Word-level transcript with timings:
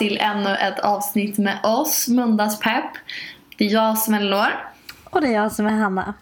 till 0.00 0.18
ännu 0.20 0.56
ett 0.56 0.78
avsnitt 0.78 1.38
med 1.38 1.58
oss, 1.62 2.08
Mundagspepp. 2.08 2.90
Det 3.56 3.64
är 3.64 3.68
jag 3.68 3.98
som 3.98 4.14
är 4.14 4.20
Lår. 4.20 4.72
Och 5.04 5.20
det 5.20 5.26
är 5.26 5.32
jag 5.32 5.52
som 5.52 5.66
är 5.66 5.70
Hanna. 5.70 6.14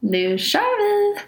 Nu 0.00 0.38
kör 0.38 0.78
vi! 0.78 1.20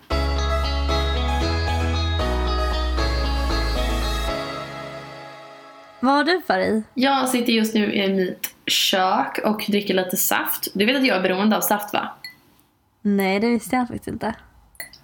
Vad 6.01 6.15
har 6.15 6.25
du 6.25 6.43
för 6.47 6.59
i? 6.59 6.83
Jag 6.95 7.29
sitter 7.29 7.53
just 7.53 7.75
nu 7.75 7.93
i 7.93 8.15
mitt 8.15 8.55
kök 8.67 9.39
och 9.45 9.65
dricker 9.69 9.95
lite 9.95 10.17
saft. 10.17 10.69
Du 10.75 10.87
vet 10.87 10.97
att 10.97 11.07
jag 11.07 11.17
är 11.17 11.23
beroende 11.23 11.57
av 11.57 11.61
saft 11.61 11.93
va? 11.93 12.09
Nej, 13.03 13.41
det 13.41 13.49
visste 13.49 13.77
jag 13.77 13.89
faktiskt 13.89 14.09
inte. 14.09 14.35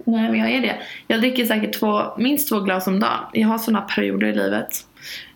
Nej, 0.04 0.30
men 0.30 0.40
jag 0.40 0.50
är 0.50 0.60
det. 0.60 0.76
Jag 1.06 1.20
dricker 1.20 1.44
säkert 1.44 1.78
två, 1.80 2.02
minst 2.18 2.48
två 2.48 2.60
glas 2.60 2.86
om 2.86 3.00
dagen. 3.00 3.20
Jag 3.32 3.48
har 3.48 3.58
såna 3.58 3.80
perioder 3.80 4.26
i 4.26 4.34
livet. 4.34 4.86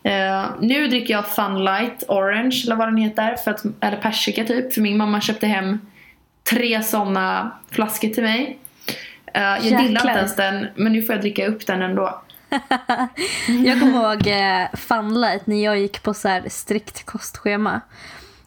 Eh, 0.06 0.50
nu 0.60 0.86
dricker 0.86 1.14
jag 1.14 1.26
Funlight 1.26 2.04
Orange 2.08 2.62
eller 2.66 2.76
vad 2.76 2.88
den 2.88 2.96
heter. 2.96 3.36
För 3.36 3.50
att, 3.50 3.64
eller 3.80 3.96
persika 3.96 4.44
typ. 4.44 4.74
För 4.74 4.80
min 4.80 4.96
mamma 4.96 5.20
köpte 5.20 5.46
hem 5.46 5.78
tre 6.50 6.82
såna 6.82 7.52
flaskor 7.70 8.08
till 8.08 8.22
mig. 8.22 8.58
Eh, 9.34 9.42
jag 9.42 9.62
Jäklar. 9.62 9.80
gillar 9.80 10.00
inte 10.00 10.18
ens 10.18 10.36
den 10.36 10.66
men 10.74 10.92
nu 10.92 11.02
får 11.02 11.14
jag 11.14 11.22
dricka 11.22 11.46
upp 11.46 11.66
den 11.66 11.82
ändå. 11.82 12.22
Jag 13.64 13.80
kommer 13.80 14.12
ihåg 14.12 14.26
eh, 14.26 14.66
Funlight 14.76 15.46
när 15.46 15.64
jag 15.64 15.78
gick 15.78 16.02
på 16.02 16.14
så 16.14 16.42
strikt 16.48 17.06
kostschema 17.06 17.80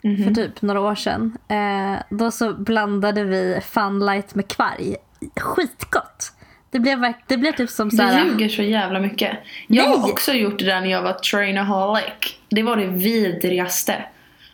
för 0.02 0.34
typ 0.34 0.62
några 0.62 0.82
år 0.82 0.96
sedan. 0.96 1.38
Eh, 1.48 2.04
då 2.10 2.32
så 2.32 2.54
blandade 2.54 3.24
vi 3.24 3.60
Funlight 3.64 4.36
med 4.36 4.48
kvarg. 4.48 4.96
Skitgott! 5.40 6.32
Det 6.72 6.80
blev, 6.80 7.14
det 7.28 7.38
blev 7.38 7.52
typ 7.52 7.70
som 7.70 7.92
så 7.92 8.04
Du 8.04 8.20
ljuger 8.20 8.50
så 8.50 8.62
jävla 8.62 9.00
mycket. 9.00 9.38
Jag 9.68 9.84
har 9.84 9.98
Nej. 9.98 10.12
också 10.12 10.34
gjort 10.34 10.60
det 10.60 10.66
där 10.66 10.82
när 10.82 10.90
jag 10.90 11.02
var 11.02 11.14
trainaholic. 11.14 12.38
Det 12.50 12.64
var 12.64 12.78
det 12.78 12.86
vidrigaste. 12.86 14.06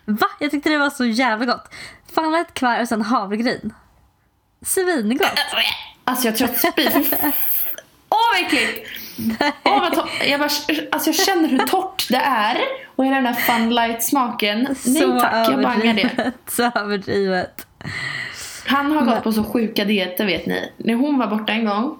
Va? 0.05 0.27
Jag 0.39 0.51
tyckte 0.51 0.69
det 0.69 0.77
var 0.77 0.89
så 0.89 1.05
jävla 1.05 1.45
gott. 1.45 1.73
Funlight, 2.15 2.53
kvarg 2.53 2.81
och 2.81 2.87
sen 2.87 3.01
havregryn. 3.01 3.73
Svingott! 4.61 5.39
Alltså 6.03 6.27
jag 6.27 6.35
tror 6.35 6.47
att 6.49 6.57
spy... 6.57 6.87
Åh 8.09 8.17
vad 8.33 8.45
äckligt! 8.45 8.87
Vad 9.63 10.07
jag, 10.27 10.39
bara, 10.39 10.49
alltså 10.91 11.09
jag 11.09 11.15
känner 11.15 11.47
hur 11.47 11.57
torrt 11.57 12.07
det 12.09 12.21
är. 12.25 12.57
Och 12.95 13.05
hela 13.05 13.15
den 13.15 13.23
där 13.23 13.33
funlight 13.33 14.03
smaken. 14.03 14.75
Nej 14.85 15.19
tack, 15.19 15.49
jag 15.49 15.61
bangar 15.61 15.93
det. 15.93 16.31
Så 16.47 16.71
överdrivet. 16.75 17.67
Han 18.65 18.91
har 18.91 19.05
gått 19.05 19.23
på 19.23 19.31
så 19.31 19.43
sjuka 19.43 19.85
dieter 19.85 20.25
vet 20.25 20.45
ni. 20.45 20.71
När 20.77 20.93
hon 20.93 21.17
var 21.17 21.27
borta 21.27 21.53
en 21.53 21.65
gång 21.65 21.97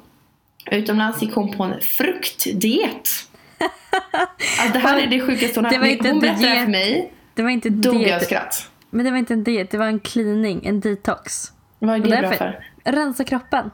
utomlands 0.72 1.22
gick 1.22 1.36
hon 1.36 1.52
på 1.58 1.64
en 1.64 1.82
fruktdiet. 1.82 3.10
Alltså 4.60 4.74
det 4.74 4.80
här 4.80 4.98
är 5.02 5.08
det 5.08 5.20
sjukaste 5.22 5.60
hon 5.60 5.66
har 5.66 5.72
Det 5.72 5.78
haft. 5.78 5.92
inte 5.92 6.10
Hon 6.10 6.20
berättade 6.20 6.50
det 6.50 6.64
för 6.64 6.72
mig. 6.72 7.14
Det 7.34 7.44
var 7.44 7.50
inte 7.50 7.70
Dog 7.70 7.96
jag 7.96 8.02
diet. 8.04 8.24
skratt. 8.24 8.70
Men 8.90 9.06
det 9.06 9.12
var 9.12 9.18
inte 9.18 9.34
en 9.34 9.44
diet, 9.44 9.72
det 9.72 9.78
var 9.78 9.86
en 9.86 10.00
cleaning, 10.00 10.66
en 10.66 10.80
detox. 10.80 11.52
Vad 11.80 11.96
är 11.96 12.00
det 12.00 12.22
bra 12.22 12.32
för? 12.32 12.66
Rensa 12.84 13.24
kroppen. 13.24 13.72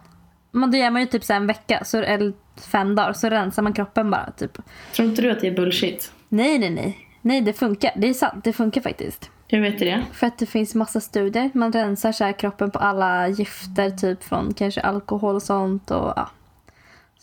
Men 0.52 0.72
då 0.72 0.78
gör 0.78 0.90
man 0.92 1.02
ju 1.02 1.08
typ 1.08 1.24
så 1.24 1.34
en 1.34 1.48
vecka, 1.48 1.84
så, 1.86 1.98
eller 1.98 2.34
fem 2.72 2.96
dagar, 2.96 3.14
så 3.14 3.30
rensar 3.30 3.62
man 3.64 3.74
kroppen 3.74 4.12
bara. 4.12 4.32
Typ. 4.38 4.58
Tror 4.96 5.08
inte 5.10 5.22
du 5.22 5.32
att 5.32 5.40
det 5.42 5.48
är 5.48 5.56
bullshit? 5.56 6.12
Nej, 6.30 6.60
nej, 6.60 6.70
nej. 6.70 7.08
Nej, 7.22 7.42
det 7.42 7.54
funkar. 7.54 7.92
Det 7.96 8.10
är 8.10 8.14
sant, 8.14 8.44
det 8.44 8.54
funkar 8.54 8.82
faktiskt. 8.82 9.30
Hur 9.48 9.62
vet 9.62 9.80
du 9.80 9.86
det? 9.86 10.04
För 10.14 10.28
att 10.28 10.38
det 10.38 10.46
finns 10.46 10.76
massa 10.76 11.00
studier. 11.02 11.50
Man 11.54 11.72
rensar 11.72 12.12
så 12.12 12.24
här 12.24 12.32
kroppen 12.40 12.72
på 12.72 12.80
alla 12.80 13.28
gifter, 13.28 13.90
typ 13.90 14.24
från 14.24 14.54
kanske 14.54 14.82
alkohol 14.82 15.36
och 15.36 15.44
sånt. 15.44 15.92
Och, 15.92 16.14
ja. 16.16 16.30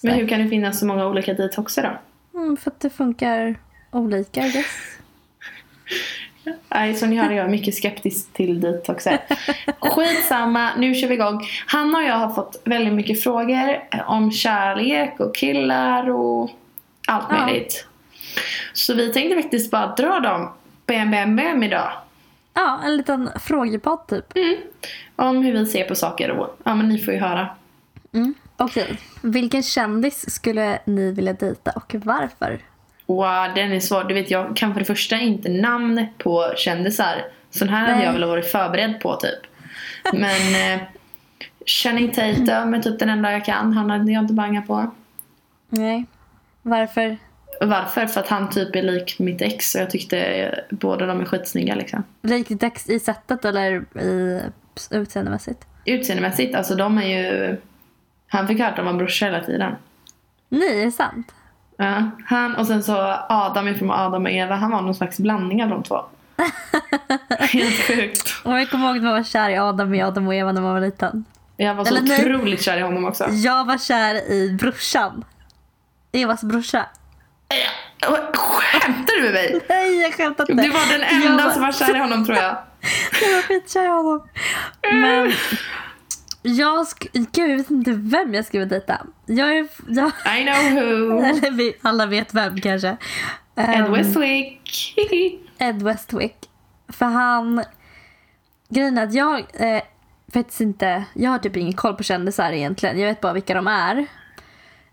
Men 0.02 0.14
hur 0.14 0.28
kan 0.28 0.40
det 0.42 0.48
finnas 0.48 0.78
så 0.80 0.86
många 0.86 1.06
olika 1.06 1.34
detoxer 1.34 1.82
då? 1.82 2.38
mm, 2.38 2.56
för 2.56 2.70
att 2.70 2.80
det 2.80 2.90
funkar 2.90 3.56
olika, 3.90 4.46
I 4.46 4.50
guess. 4.50 4.66
Nej, 6.68 6.94
som 6.94 7.10
ni 7.10 7.16
hör 7.16 7.30
är 7.30 7.36
jag 7.36 7.50
mycket 7.50 7.74
skeptisk 7.74 8.32
till 8.32 8.60
detoxer. 8.60 9.18
Skitsamma, 9.80 10.70
nu 10.78 10.94
kör 10.94 11.08
vi 11.08 11.14
igång. 11.14 11.40
Hanna 11.66 11.98
och 11.98 12.04
jag 12.04 12.14
har 12.14 12.30
fått 12.34 12.62
väldigt 12.64 12.94
mycket 12.94 13.22
frågor 13.22 13.80
om 14.06 14.32
kärlek 14.32 15.20
och 15.20 15.34
killar 15.36 16.10
och 16.10 16.50
allt 17.08 17.26
Ja. 17.30 17.46
möjligt. 17.46 17.86
Så 18.72 18.94
vi 18.94 19.12
tänkte 19.12 19.42
faktiskt 19.42 19.70
bara 19.70 19.94
dra 19.94 20.20
dem 20.20 20.52
bam, 20.86 21.10
bam, 21.10 21.36
bam 21.36 21.62
idag. 21.62 21.92
Ja, 22.54 22.80
en 22.84 22.96
liten 22.96 23.30
frågepodd 23.40 24.06
typ. 24.06 24.36
Mm. 24.36 24.56
Om 25.16 25.42
hur 25.42 25.52
vi 25.52 25.66
ser 25.66 25.84
på 25.84 25.94
saker 25.94 26.30
och 26.30 26.56
ja 26.64 26.74
men 26.74 26.88
ni 26.88 26.98
får 26.98 27.14
ju 27.14 27.20
höra. 27.20 27.48
Mm. 28.12 28.34
Okej. 28.58 28.98
Vilken 29.22 29.62
kändis 29.62 30.30
skulle 30.34 30.78
ni 30.84 31.12
vilja 31.12 31.32
dejta 31.32 31.70
och 31.70 31.94
varför? 31.98 32.58
Wow, 33.06 33.54
den 33.54 33.72
är 33.72 33.80
svår. 33.80 34.04
Du 34.04 34.14
vet 34.14 34.30
jag 34.30 34.56
kan 34.56 34.72
för 34.72 34.80
det 34.80 34.84
första 34.84 35.16
inte 35.16 35.48
namn 35.48 36.06
på 36.18 36.52
kändisar. 36.56 37.24
Sån 37.50 37.68
här 37.68 37.80
hade 37.80 37.96
Nej. 37.96 38.04
jag 38.04 38.12
väl 38.12 38.24
varit 38.24 38.46
förberedd 38.46 39.00
på 39.00 39.16
typ. 39.16 39.38
Men 40.12 40.74
eh, 40.74 40.80
Channing 41.66 42.10
Tatum 42.12 42.74
är 42.74 42.82
typ 42.82 42.98
den 42.98 43.08
enda 43.08 43.32
jag 43.32 43.44
kan. 43.44 43.72
Han 43.72 43.90
hade 43.90 44.12
jag 44.12 44.22
inte 44.22 44.34
bangat 44.34 44.66
på. 44.66 44.90
Nej. 45.68 46.04
Varför? 46.62 47.16
Varför? 47.60 48.06
För 48.06 48.20
att 48.20 48.28
han 48.28 48.50
typ 48.50 48.76
är 48.76 48.82
lik 48.82 49.18
mitt 49.18 49.42
ex 49.42 49.74
och 49.74 49.80
jag 49.80 49.90
tyckte 49.90 50.18
eh, 50.18 50.58
båda 50.70 51.06
de 51.06 51.20
är 51.20 51.24
skitsnygga 51.24 51.74
liksom. 51.74 52.02
Likt 52.22 52.60
text 52.60 52.90
i 52.90 52.98
sättet 52.98 53.44
eller 53.44 53.98
i 54.02 54.42
utseendemässigt? 54.90 55.66
Utseendemässigt, 55.84 56.54
alltså 56.54 56.74
de 56.74 56.98
är 56.98 57.06
ju... 57.06 57.56
Han 58.28 58.46
fick 58.48 58.58
höra 58.58 58.68
att 58.68 58.76
de 58.76 58.86
var 58.86 58.92
brorsor 58.92 59.26
hela 59.26 59.40
tiden. 59.44 59.74
Nej, 60.48 60.80
är 60.80 60.84
det 60.84 60.92
sant? 60.92 61.34
Ja, 61.76 62.10
han 62.26 62.54
och 62.56 62.66
sen 62.66 62.82
så 62.82 63.16
Adam 63.28 63.68
ifrån 63.68 63.90
Adam 63.90 64.22
och 64.24 64.30
Eva, 64.30 64.54
han 64.54 64.70
var 64.70 64.82
någon 64.82 64.94
slags 64.94 65.18
blandning 65.18 65.62
av 65.62 65.70
de 65.70 65.82
två. 65.82 66.04
Helt 67.38 67.86
sjukt. 67.86 68.34
Och 68.44 68.60
jag 68.60 68.70
kommer 68.70 68.86
ihåg 68.86 68.96
att 68.96 69.02
man 69.02 69.12
var 69.12 69.22
kär 69.22 69.50
i 69.50 69.58
Adam 69.58 69.94
i 69.94 70.02
Adam 70.02 70.26
och 70.28 70.34
Eva 70.34 70.52
när 70.52 70.60
man 70.60 70.74
var 70.74 70.80
liten. 70.80 71.24
Jag 71.56 71.74
var 71.74 71.84
så 71.84 71.94
Eller 71.96 72.08
nej. 72.08 72.34
otroligt 72.34 72.62
kär 72.62 72.78
i 72.78 72.80
honom 72.80 73.04
också. 73.04 73.28
Jag 73.30 73.64
var 73.64 73.78
kär 73.78 74.14
i 74.32 74.56
brorsan. 74.60 75.24
Evas 76.12 76.42
brorsa. 76.42 76.86
Skämtar 78.34 79.16
du 79.16 79.22
med 79.22 79.32
mig? 79.32 79.60
Nej, 79.68 80.00
jag 80.00 80.14
skämtar 80.14 80.50
inte. 80.50 80.62
Du 80.62 80.70
var 80.70 80.98
den 80.98 81.02
enda 81.24 81.44
Jag 81.44 81.52
som 81.52 81.62
var 81.62 81.72
kär 81.72 81.96
i 81.96 81.98
honom 81.98 82.26
tror 82.26 82.38
jag. 82.38 82.44
Jag 83.22 83.34
var 83.34 83.42
skitkär 83.42 83.84
i 83.84 83.88
honom. 83.88 84.28
Men 84.92 85.32
jag, 86.42 86.86
Gud, 87.12 87.50
jag 87.50 87.56
vet 87.56 87.70
inte 87.70 87.92
vem 87.92 88.34
jag 88.34 88.44
skulle 88.44 88.64
dejta. 88.64 89.06
Jag 89.26 89.56
är... 89.58 89.68
Jag, 89.88 90.08
I 90.08 90.44
know 90.44 90.72
who. 90.74 91.18
eller 91.24 91.50
vi 91.50 91.74
alla 91.82 92.06
vet 92.06 92.34
vem 92.34 92.60
kanske. 92.60 92.88
Ed 93.56 93.68
Ehm, 93.68 93.92
Westwick. 93.92 94.94
Ed 95.58 95.82
Westwick. 95.82 96.36
För 96.88 97.06
han... 97.06 97.64
Grejen 98.68 98.98
är 98.98 99.04
att 99.04 99.14
jag 99.14 99.38
eh, 99.38 99.82
faktiskt 100.32 100.60
inte... 100.60 101.04
Jag 101.14 101.30
har 101.30 101.38
typ 101.38 101.56
ingen 101.56 101.72
koll 101.72 101.94
på 101.94 102.02
kändisar 102.02 102.52
egentligen. 102.52 102.98
Jag 102.98 103.08
vet 103.08 103.20
bara 103.20 103.32
vilka 103.32 103.54
de 103.54 103.66
är. 103.66 104.06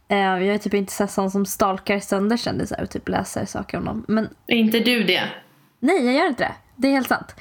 Eh, 0.07 0.17
jag 0.17 0.45
är 0.47 0.57
typ 0.57 0.73
inte 0.73 0.93
så 0.93 1.07
sån 1.07 1.31
som 1.31 1.45
stalkar 1.45 1.99
sönder 1.99 2.37
kändisar 2.37 2.81
och 2.81 2.89
typ 2.89 3.09
läser 3.09 3.45
saker 3.45 3.77
om 3.77 3.85
dem. 3.85 4.05
Men 4.07 4.29
Är 4.47 4.55
inte 4.57 4.79
du 4.79 5.03
det? 5.03 5.23
nej, 5.79 6.05
jag 6.05 6.13
gör 6.13 6.27
inte 6.27 6.43
det. 6.43 6.53
Det 6.75 6.87
är 6.87 6.91
helt 6.91 7.07
sant. 7.07 7.35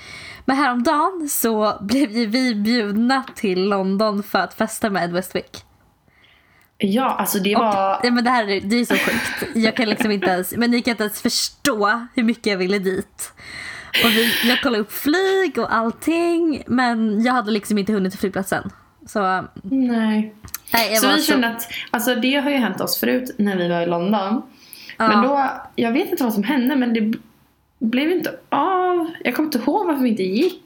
Men 0.44 0.56
häromdagen 0.56 1.28
så 1.30 1.78
blev 1.80 2.10
ju 2.10 2.26
vi 2.26 2.54
bjudna 2.54 3.24
till 3.34 3.64
London 3.68 4.22
för 4.22 4.38
att 4.38 4.54
festa 4.54 4.90
med 4.90 5.04
Ed 5.04 5.12
Westwick. 5.12 5.64
Ja, 6.78 7.04
alltså 7.04 7.38
det 7.38 7.54
var... 7.54 8.00
Ja, 8.02 8.10
men 8.10 8.24
det 8.24 8.30
här 8.30 8.48
är, 8.48 8.60
det 8.60 8.76
är 8.76 8.84
så 8.84 8.94
sjukt. 8.94 9.56
Jag 9.56 9.76
kan 9.76 9.88
liksom 9.88 10.10
inte 10.10 10.26
ens, 10.26 10.56
men 10.56 10.70
ni 10.70 10.82
kan 10.82 10.90
inte 10.90 11.02
ens 11.02 11.22
förstå 11.22 12.06
hur 12.14 12.22
mycket 12.22 12.46
jag 12.46 12.56
ville 12.56 12.78
dit. 12.78 13.32
Och 14.04 14.10
vi, 14.10 14.48
jag 14.48 14.62
kollade 14.62 14.82
upp 14.82 14.92
flyg 14.92 15.58
och 15.58 15.74
allting 15.74 16.62
men 16.66 17.22
jag 17.24 17.32
hade 17.32 17.50
liksom 17.50 17.78
inte 17.78 17.92
hunnit 17.92 18.12
till 18.12 18.20
flygplatsen. 18.20 18.70
Så 19.06 19.44
Nej. 19.62 20.34
nej, 20.72 20.96
Så 20.96 21.08
vi 21.08 21.20
så, 21.20 21.32
kände 21.32 21.48
att, 21.48 21.68
alltså 21.90 22.14
det 22.14 22.34
har 22.34 22.50
ju 22.50 22.56
hänt 22.56 22.80
oss 22.80 23.00
förut 23.00 23.34
när 23.38 23.56
vi 23.56 23.68
var 23.68 23.80
i 23.80 23.86
London. 23.86 24.42
Ja. 24.96 25.08
Men 25.08 25.22
då, 25.22 25.50
jag 25.74 25.92
vet 25.92 26.10
inte 26.10 26.24
vad 26.24 26.34
som 26.34 26.42
hände 26.42 26.76
men 26.76 26.94
det 26.94 27.18
blev 27.78 28.10
inte 28.10 28.30
av. 28.48 29.10
Jag 29.24 29.34
kommer 29.36 29.46
inte 29.46 29.58
ihåg 29.58 29.86
varför 29.86 30.02
vi 30.02 30.08
inte 30.08 30.22
gick. 30.22 30.62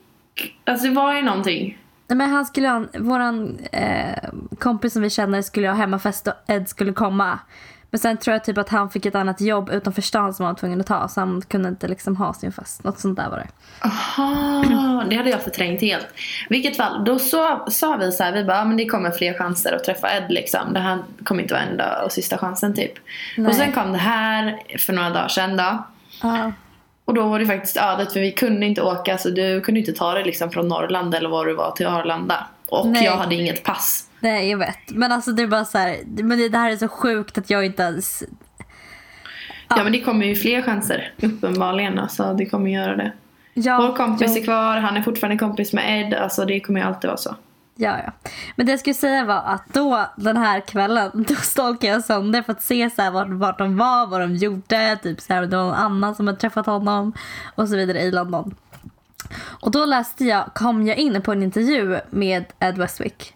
Alltså 0.65 0.87
det 0.87 0.93
var 0.95 1.15
ju 1.15 1.23
någonting. 1.23 1.79
Nej, 2.07 2.17
men 2.17 2.31
han 2.31 2.47
skulle 2.47 2.69
ha, 2.69 2.85
våran 2.99 3.59
eh, 3.73 4.29
kompis 4.59 4.93
som 4.93 5.03
vi 5.03 5.11
känner 5.11 5.43
skulle 5.43 5.69
ha 5.69 5.75
hemmafest 5.75 6.27
och 6.27 6.35
Ed 6.47 6.69
skulle 6.69 6.93
komma. 6.93 7.39
Men 7.91 7.99
sen 7.99 8.17
tror 8.17 8.33
jag 8.33 8.45
typ 8.45 8.59
att 8.59 8.69
han 8.69 8.91
fick 8.91 9.07
ett 9.07 9.15
annat 9.15 9.41
jobb 9.41 9.71
utanför 9.73 10.03
stan 10.03 10.35
som 10.35 10.45
han 10.45 10.55
var 10.55 10.59
tvungen 10.59 10.81
att 10.81 10.87
ta 10.87 11.09
så 11.09 11.21
han 11.21 11.43
kunde 11.49 11.69
inte 11.69 11.89
liksom 11.89 12.17
ha 12.17 12.35
sin 12.35 12.53
fest. 12.53 12.85
Något 12.85 12.99
sånt 13.01 13.17
där 13.17 13.31
var 13.31 13.37
det. 13.37 13.49
Aha, 13.81 15.05
det 15.11 15.17
hade 15.17 15.31
jag 15.31 15.43
förträngt 15.43 15.81
helt. 15.81 16.07
Vilket 16.49 16.77
fall, 16.77 17.05
då 17.05 17.19
så, 17.19 17.65
sa 17.71 17.97
vi 17.97 18.13
så 18.13 18.23
här, 18.25 18.33
vi 18.33 18.45
bara, 18.45 18.57
"Ja, 18.57 18.65
men 18.65 18.77
det 18.77 18.87
kommer 18.87 19.11
fler 19.11 19.35
chanser 19.35 19.73
att 19.73 19.85
träffa 19.85 20.17
Ed 20.17 20.25
liksom. 20.29 20.73
Det 20.73 20.81
här 20.81 20.99
kommer 21.25 21.43
inte 21.43 21.55
vara 21.55 21.65
enda 21.65 22.03
och 22.05 22.13
sista 22.13 22.39
chansen 22.39 22.75
typ. 22.75 22.93
Nej. 23.37 23.47
Och 23.49 23.55
sen 23.55 23.73
kom 23.73 23.93
det 23.93 23.99
här 23.99 24.63
för 24.79 24.93
några 24.93 25.11
dagar 25.11 25.29
sedan 25.29 25.57
då. 25.57 25.85
Ja. 26.23 26.53
Och 27.09 27.15
då 27.15 27.29
var 27.29 27.39
det 27.39 27.47
faktiskt 27.47 27.77
ödet 27.77 28.13
för 28.13 28.21
vi 28.21 28.33
kunde 28.33 28.67
inte 28.67 28.83
åka 28.83 29.19
så 29.19 29.31
du 29.31 29.61
kunde 29.61 29.81
inte 29.81 29.93
ta 29.93 30.15
dig 30.15 30.25
liksom 30.25 30.51
från 30.51 30.69
Norrland 30.69 31.15
eller 31.15 31.29
var 31.29 31.47
du 31.47 31.55
var 31.55 31.71
till 31.71 31.87
Arlanda. 31.87 32.47
Och 32.69 32.89
Nej. 32.89 33.05
jag 33.05 33.17
hade 33.17 33.35
inget 33.35 33.63
pass. 33.63 34.09
Nej, 34.21 34.51
jag 34.51 34.59
vet. 34.59 34.91
Men 34.91 35.13
alltså 35.13 35.33
det 35.33 35.43
är 35.43 35.47
bara 35.47 35.65
så 35.65 35.79
här, 35.79 35.99
men 36.07 36.39
det, 36.51 36.59
här 36.59 36.71
är 36.71 36.77
så 36.77 36.89
sjukt 36.89 37.39
att 37.39 37.51
jag 37.51 37.67
inte 37.67 37.83
ens... 37.83 38.23
Ja 39.69 39.85
men 39.85 39.93
det 39.93 40.01
kommer 40.01 40.27
ju 40.27 40.35
fler 40.35 40.63
chanser 40.63 41.13
uppenbarligen. 41.23 41.99
Alltså 41.99 42.35
det 42.35 42.47
kommer 42.47 42.71
göra 42.71 42.97
det. 42.97 43.13
Ja, 43.55 43.87
Vår 43.89 43.97
kompis 43.97 44.33
jo. 44.35 44.41
är 44.43 44.45
kvar, 44.45 44.77
han 44.77 44.97
är 44.97 45.03
fortfarande 45.03 45.39
kompis 45.39 45.73
med 45.73 46.01
Ed. 46.01 46.15
Alltså 46.15 46.45
det 46.45 46.61
kommer 46.61 46.81
ju 46.81 46.87
alltid 46.87 47.09
vara 47.09 47.19
så. 47.19 47.35
Ja, 47.81 47.99
ja. 48.05 48.31
Men 48.57 48.67
det 48.67 48.73
jag 48.73 48.81
skulle 48.81 48.95
säga 48.95 49.25
var 49.25 49.43
att 49.45 49.63
då 49.67 50.07
den 50.17 50.37
här 50.37 50.61
kvällen 50.61 51.11
då 51.29 51.35
stalkade 51.35 51.93
jag 51.93 52.05
sönder 52.05 52.43
för 52.43 52.53
att 52.53 52.63
se 52.63 52.91
så 52.91 53.03
här 53.03 53.11
vart, 53.11 53.29
vart 53.29 53.59
de 53.59 53.77
var, 53.77 54.07
vad 54.07 54.21
de 54.21 54.35
gjorde. 54.37 54.99
Typ 55.03 55.21
så 55.21 55.35
här, 55.35 55.47
det 55.47 55.57
var 55.57 55.65
någon 55.65 55.75
annan 55.75 56.15
som 56.15 56.27
hade 56.27 56.39
träffat 56.39 56.67
honom 56.67 57.13
och 57.55 57.69
så 57.69 57.77
vidare 57.77 58.01
i 58.01 58.11
London. 58.11 58.55
Och 59.41 59.71
då 59.71 59.85
läste 59.85 60.25
jag, 60.25 60.55
kom 60.55 60.87
jag 60.87 60.97
in 60.97 61.23
på 61.23 61.33
en 61.33 61.43
intervju 61.43 62.01
med 62.11 62.45
Ed 62.61 62.79
Westwick. 62.79 63.35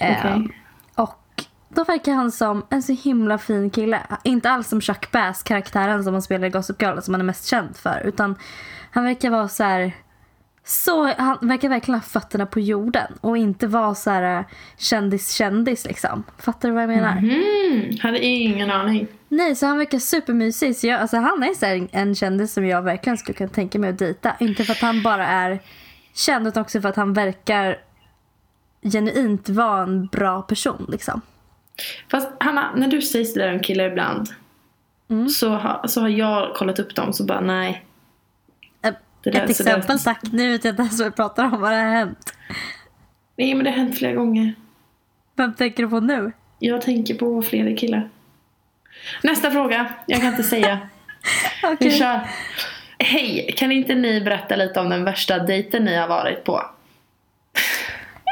Eh, 0.00 0.18
Okej. 0.18 0.48
och 0.94 1.44
då 1.68 1.84
verkar 1.84 2.12
han 2.12 2.32
som 2.32 2.66
en 2.70 2.82
så 2.82 2.92
himla 2.92 3.38
fin 3.38 3.70
kille. 3.70 4.00
Inte 4.24 4.50
alls 4.50 4.68
som 4.68 4.80
Chuck 4.80 5.10
Bass, 5.10 5.42
karaktären 5.42 6.04
som 6.04 6.12
han 6.12 6.22
spelar 6.22 6.46
i 6.46 6.50
Gossip 6.50 6.82
Girl 6.82 7.00
som 7.00 7.14
han 7.14 7.20
är 7.20 7.24
mest 7.24 7.46
känd 7.46 7.76
för. 7.76 8.02
Utan 8.04 8.36
han 8.90 9.04
verkar 9.04 9.30
vara 9.30 9.48
så 9.48 9.64
här... 9.64 9.92
Så, 10.68 11.12
han 11.18 11.38
verkar 11.40 11.68
verkligen 11.68 12.00
ha 12.00 12.06
fötterna 12.06 12.46
på 12.46 12.60
jorden 12.60 13.12
och 13.20 13.36
inte 13.36 13.66
vara 13.66 13.94
så 13.94 14.10
här 14.10 14.44
kändis-kändis 14.76 15.84
liksom. 15.84 16.24
Fattar 16.38 16.68
du 16.68 16.74
vad 16.74 16.82
jag 16.82 16.88
menar? 16.88 17.16
Mm, 17.18 17.98
hade 18.00 18.24
ingen 18.24 18.70
aning. 18.70 19.06
Nej, 19.28 19.56
så 19.56 19.66
han 19.66 19.78
verkar 19.78 19.98
supermysig. 19.98 20.76
Så 20.76 20.86
jag, 20.86 21.00
alltså, 21.00 21.16
han 21.16 21.42
är 21.42 21.54
så 21.54 21.66
här 21.66 21.88
en 21.92 22.14
kändis 22.14 22.52
som 22.52 22.66
jag 22.66 22.82
verkligen 22.82 23.18
skulle 23.18 23.38
kunna 23.38 23.50
tänka 23.50 23.78
mig 23.78 23.90
att 23.90 23.98
dejta. 23.98 24.36
Inte 24.40 24.64
för 24.64 24.72
att 24.72 24.80
han 24.80 25.02
bara 25.02 25.26
är 25.26 25.60
känd 26.14 26.46
utan 26.46 26.60
också 26.60 26.80
för 26.80 26.88
att 26.88 26.96
han 26.96 27.12
verkar 27.12 27.78
genuint 28.82 29.48
vara 29.48 29.82
en 29.82 30.06
bra 30.06 30.42
person 30.42 30.86
liksom. 30.88 31.20
Fast 32.10 32.28
Hanna, 32.40 32.74
när 32.76 32.88
du 32.88 33.02
säger 33.02 33.24
sådär 33.24 33.54
om 33.54 33.60
killar 33.60 33.84
ibland. 33.84 34.28
Mm. 35.10 35.28
Så, 35.28 35.50
har, 35.50 35.86
så 35.86 36.00
har 36.00 36.08
jag 36.08 36.54
kollat 36.54 36.78
upp 36.78 36.94
dem 36.94 37.12
så 37.12 37.24
bara 37.24 37.40
nej. 37.40 37.84
Det 39.32 39.38
där- 39.38 39.44
Ett 39.50 39.56
så 39.56 39.62
där- 39.62 39.70
exempel 39.70 39.98
tack. 39.98 40.20
Nu 40.32 40.52
vet 40.52 40.64
jag 40.64 40.72
inte 40.72 40.82
ens 40.82 40.98
vad 41.00 41.08
vi 41.08 41.12
pratar 41.16 41.44
om. 41.44 41.50
Vad 41.60 41.70
har 41.72 41.76
hänt? 41.78 42.32
Nej 43.36 43.54
men 43.54 43.64
det 43.64 43.70
har 43.70 43.76
hänt 43.78 43.98
flera 43.98 44.12
gånger. 44.14 44.54
Vem 45.36 45.54
tänker 45.54 45.82
du 45.82 45.88
på 45.88 46.00
nu? 46.00 46.32
Jag 46.58 46.82
tänker 46.82 47.14
på 47.14 47.42
flera 47.42 47.76
killar. 47.76 48.08
Nästa 49.22 49.50
fråga. 49.50 49.92
Jag 50.06 50.20
kan 50.20 50.28
inte 50.30 50.42
säga. 50.42 50.78
Vi 51.62 51.74
Okej. 51.74 51.90
kör. 51.90 52.20
Hej, 52.98 53.54
kan 53.56 53.72
inte 53.72 53.94
ni 53.94 54.20
berätta 54.20 54.56
lite 54.56 54.80
om 54.80 54.88
den 54.88 55.04
värsta 55.04 55.38
dejten 55.38 55.84
ni 55.84 55.96
har 55.96 56.08
varit 56.08 56.44
på? 56.44 56.62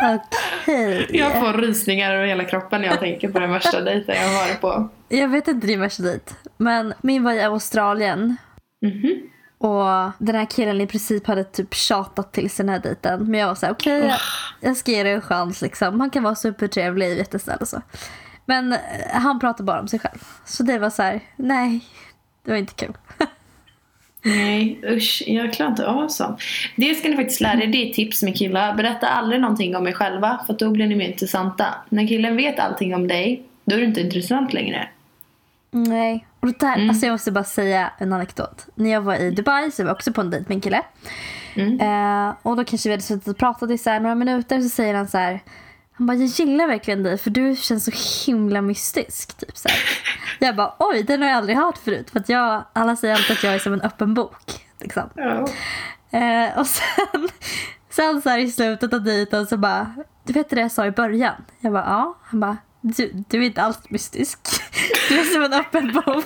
Okej. 0.05 1.07
Jag 1.11 1.33
får 1.41 1.53
rysningar 1.53 2.15
över 2.15 2.27
hela 2.27 2.45
kroppen 2.45 2.81
när 2.81 2.89
jag 2.89 3.01
tänker 3.01 3.29
på 3.29 3.39
den 3.41 3.51
värsta 3.51 3.81
dejten 3.81 4.15
jag 4.17 4.29
har 4.29 4.35
varit 4.47 4.61
på. 4.61 4.89
Jag 5.09 5.29
vet 5.29 5.49
inte 5.49 5.67
din 5.67 5.81
värsta 5.81 6.03
dejt. 6.03 6.35
Men 6.57 6.95
min 7.03 7.25
var 7.25 7.33
i 7.33 7.43
Australien. 7.43 8.37
Mhm. 8.83 9.23
Och 9.59 10.13
den 10.19 10.35
här 10.35 10.45
killen 10.51 10.81
i 10.81 10.87
princip 10.87 11.27
hade 11.27 11.45
typ 11.45 11.75
tjatat 11.75 12.33
till 12.33 12.51
sig 12.51 12.65
den 12.67 12.75
här 12.75 12.81
dejten. 12.81 13.31
Men 13.31 13.41
jag 13.41 13.47
var 13.47 13.55
såhär, 13.55 13.73
okej 13.73 14.07
jag, 14.07 14.19
jag 14.61 14.77
ska 14.77 14.91
ge 14.91 15.03
det 15.03 15.11
en 15.11 15.21
chans 15.21 15.63
liksom. 15.63 16.01
Han 16.01 16.11
kan 16.11 16.23
vara 16.23 16.35
supertrevlig, 16.35 17.19
jättesnäll 17.19 17.59
och 17.61 17.69
så. 17.69 17.83
Men 18.47 18.73
eh, 18.73 18.79
han 19.13 19.41
pratar 19.41 19.65
bara 19.65 19.81
om 19.81 19.89
sig 19.89 19.99
själv. 19.99 20.19
Så 20.45 20.63
det 20.63 20.79
var 20.79 20.91
så 20.91 21.03
här: 21.03 21.21
nej, 21.37 21.81
det 22.45 22.51
var 22.51 22.59
inte 22.59 22.75
kul. 22.75 22.93
Nej, 24.25 24.81
usch. 24.85 25.23
Jag 25.27 25.53
klarar 25.53 25.71
inte 25.71 25.87
av 25.87 26.09
sånt. 26.09 26.41
Det 26.77 26.95
ska 26.95 27.09
ni 27.09 27.17
faktiskt 27.17 27.41
lära 27.41 27.63
er. 27.63 27.67
Det 27.67 27.91
är 27.91 27.95
tips 27.95 28.23
med 28.23 28.39
killar. 28.39 28.75
Berätta 28.75 29.07
aldrig 29.07 29.41
någonting 29.41 29.77
om 29.77 29.87
er 29.87 29.93
själva. 29.93 30.41
För 30.47 30.55
då 30.55 30.71
blir 30.71 30.87
ni 30.87 30.95
mer 30.95 31.09
intressanta. 31.09 31.67
När 31.89 32.07
killen 32.07 32.37
vet 32.37 32.59
allting 32.59 32.95
om 32.95 33.09
dig, 33.09 33.43
då 33.65 33.77
är 33.77 33.81
du 33.81 33.85
inte 33.85 34.01
intressant 34.01 34.53
längre. 34.53 34.89
Nej. 35.71 36.27
Och 36.41 36.47
det 36.47 36.59
där, 36.59 36.75
Mm. 36.77 36.89
alltså 36.91 37.07
jag 37.07 37.13
måste 37.13 37.33
bara 37.33 37.45
säga 37.45 37.93
en 37.99 38.13
anekdot. 38.13 38.67
När 38.75 38.91
jag 38.91 39.01
var 39.01 39.15
i 39.17 39.31
Dubai 39.31 39.71
så 39.71 39.83
var 39.83 39.89
jag 39.89 39.95
också 39.97 40.13
på 40.13 40.21
en 40.21 40.31
dejt 40.31 40.45
med 40.49 40.55
en 40.57 40.61
kille. 40.61 40.83
Mm. 41.55 41.81
Eh, 41.81 42.35
och 42.43 42.57
då 42.57 42.65
kanske 42.65 42.89
vi 42.89 42.93
hade 42.93 43.03
suttit 43.03 43.29
och 43.29 43.37
pratat 43.37 43.71
i 43.71 43.79
så 43.79 43.91
här 43.91 44.01
några 44.01 44.15
minuter 44.15 44.61
så 44.61 44.69
säger 44.69 44.95
han 44.95 45.09
så 45.09 45.19
här. 45.19 45.41
Han 45.93 46.07
bara, 46.07 46.17
jag 46.17 46.27
gillar 46.27 46.67
verkligen 46.67 47.03
dig 47.03 47.19
för 47.19 47.31
du 47.31 47.57
känns 47.57 47.85
så 47.85 47.91
himla 48.27 48.61
mystisk. 48.63 49.37
Typ 49.37 49.57
så 49.57 49.69
här. 49.69 49.79
Jag 50.39 50.57
bara, 50.57 50.75
oj 50.79 51.03
den 51.03 51.23
har 51.23 51.29
jag 51.29 51.37
aldrig 51.37 51.57
hört 51.59 51.79
förut. 51.79 52.11
För 52.11 52.21
att 52.21 52.29
jag, 52.29 52.65
alla 52.73 52.97
säger 52.97 53.15
alltid 53.15 53.37
att 53.37 53.43
jag 53.45 53.55
är 53.55 53.59
som 53.59 53.73
en 53.73 53.81
öppen 53.81 54.15
bok. 54.15 54.67
Liksom. 54.81 55.03
Ja. 55.15 55.47
Eh, 56.19 56.59
och 56.59 56.67
sen, 56.67 57.29
sen 57.91 58.23
så 58.23 58.29
här 58.31 58.39
i 58.39 58.51
slutet 58.51 58.93
av 58.93 59.03
dejten 59.03 59.47
så 59.47 59.57
bara, 59.57 59.95
du 60.25 60.33
vet 60.33 60.51
det 60.51 60.61
jag 60.61 60.73
sa 60.73 60.87
i 60.87 60.91
början? 60.91 61.35
Jag 61.61 61.73
bara, 61.73 61.85
ja. 61.85 62.19
Han 62.23 62.41
bara, 62.41 62.57
du, 62.97 63.25
du 63.29 63.39
är 63.43 63.47
inte 63.47 63.63
alls 63.63 63.79
mystisk. 63.89 64.39
Du 65.09 65.21
är 65.21 65.25
som 65.25 65.43
en 65.45 65.53
öppen 65.53 65.93
bok. 65.93 66.25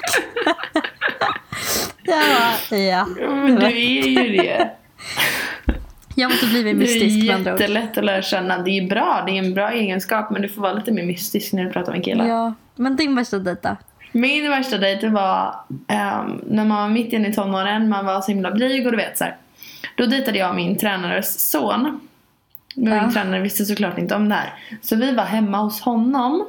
jag 2.04 2.24
bara, 2.70 2.78
ja. 2.78 3.06
Men 3.26 3.54
du 3.54 3.66
är 3.66 4.08
ju 4.08 4.36
det. 4.36 4.70
Jag 6.14 6.30
måste 6.30 6.46
bli 6.46 6.64
mer 6.64 6.72
Det 6.72 6.78
mystisk 6.78 7.18
med 7.18 7.30
är 7.30 7.34
andra 7.34 7.54
ord. 7.54 7.60
jättelätt 7.60 7.98
att 7.98 8.04
lära 8.04 8.22
känna. 8.22 8.58
Det 8.58 8.70
är 8.70 8.86
bra, 8.88 9.22
det 9.26 9.32
är 9.32 9.36
en 9.38 9.54
bra 9.54 9.70
egenskap. 9.72 10.30
Men 10.30 10.42
du 10.42 10.48
får 10.48 10.62
vara 10.62 10.72
lite 10.72 10.92
mer 10.92 11.06
mystisk 11.06 11.52
när 11.52 11.64
du 11.64 11.70
pratar 11.70 11.92
med 11.92 12.04
killar. 12.04 12.26
Ja, 12.26 12.54
men 12.76 12.96
din 12.96 13.16
värsta 13.16 13.38
dejt 13.38 13.68
då? 13.68 13.76
Min 14.12 14.50
värsta 14.50 14.78
dejt 14.78 15.08
var 15.08 15.54
ehm, 15.88 16.40
när 16.46 16.64
man 16.64 16.82
var 16.82 16.88
mitt 16.88 17.12
inne 17.12 17.28
i 17.28 17.32
tonåren, 17.32 17.88
man 17.88 18.06
var 18.06 18.20
så 18.20 18.32
himla 18.32 18.50
blyg 18.50 18.86
och 18.86 18.92
du 18.92 18.96
vet 18.96 19.18
så 19.18 19.24
här. 19.24 19.36
Då 19.96 20.06
dejtade 20.06 20.38
jag 20.38 20.54
min 20.54 20.76
tränares 20.78 21.50
son. 21.50 22.00
Ja. 22.82 23.02
min 23.02 23.12
tränare 23.14 23.40
visste 23.40 23.64
såklart 23.64 23.98
inte 23.98 24.14
om 24.14 24.28
det 24.28 24.34
här. 24.34 24.54
Så 24.82 24.96
vi 24.96 25.14
var 25.14 25.24
hemma 25.24 25.58
hos 25.58 25.80
honom. 25.80 26.46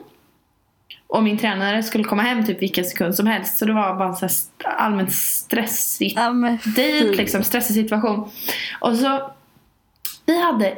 Och 1.07 1.23
min 1.23 1.37
tränare 1.37 1.83
skulle 1.83 2.03
komma 2.03 2.21
hem 2.21 2.45
typ 2.45 2.61
vilken 2.61 2.85
sekund 2.85 3.15
som 3.15 3.27
helst. 3.27 3.57
Så 3.57 3.65
det 3.65 3.73
var 3.73 3.95
bara 3.95 4.07
en 4.07 4.13
st- 4.25 4.65
allmänt 4.77 5.13
stressigt 5.13 6.15
Ja, 6.15 6.57
dejt, 6.75 7.13
liksom 7.17 7.43
stressig 7.43 7.75
situation. 7.75 8.29
Och 8.79 8.95
så, 8.95 9.31
vi 10.25 10.41
hade 10.43 10.77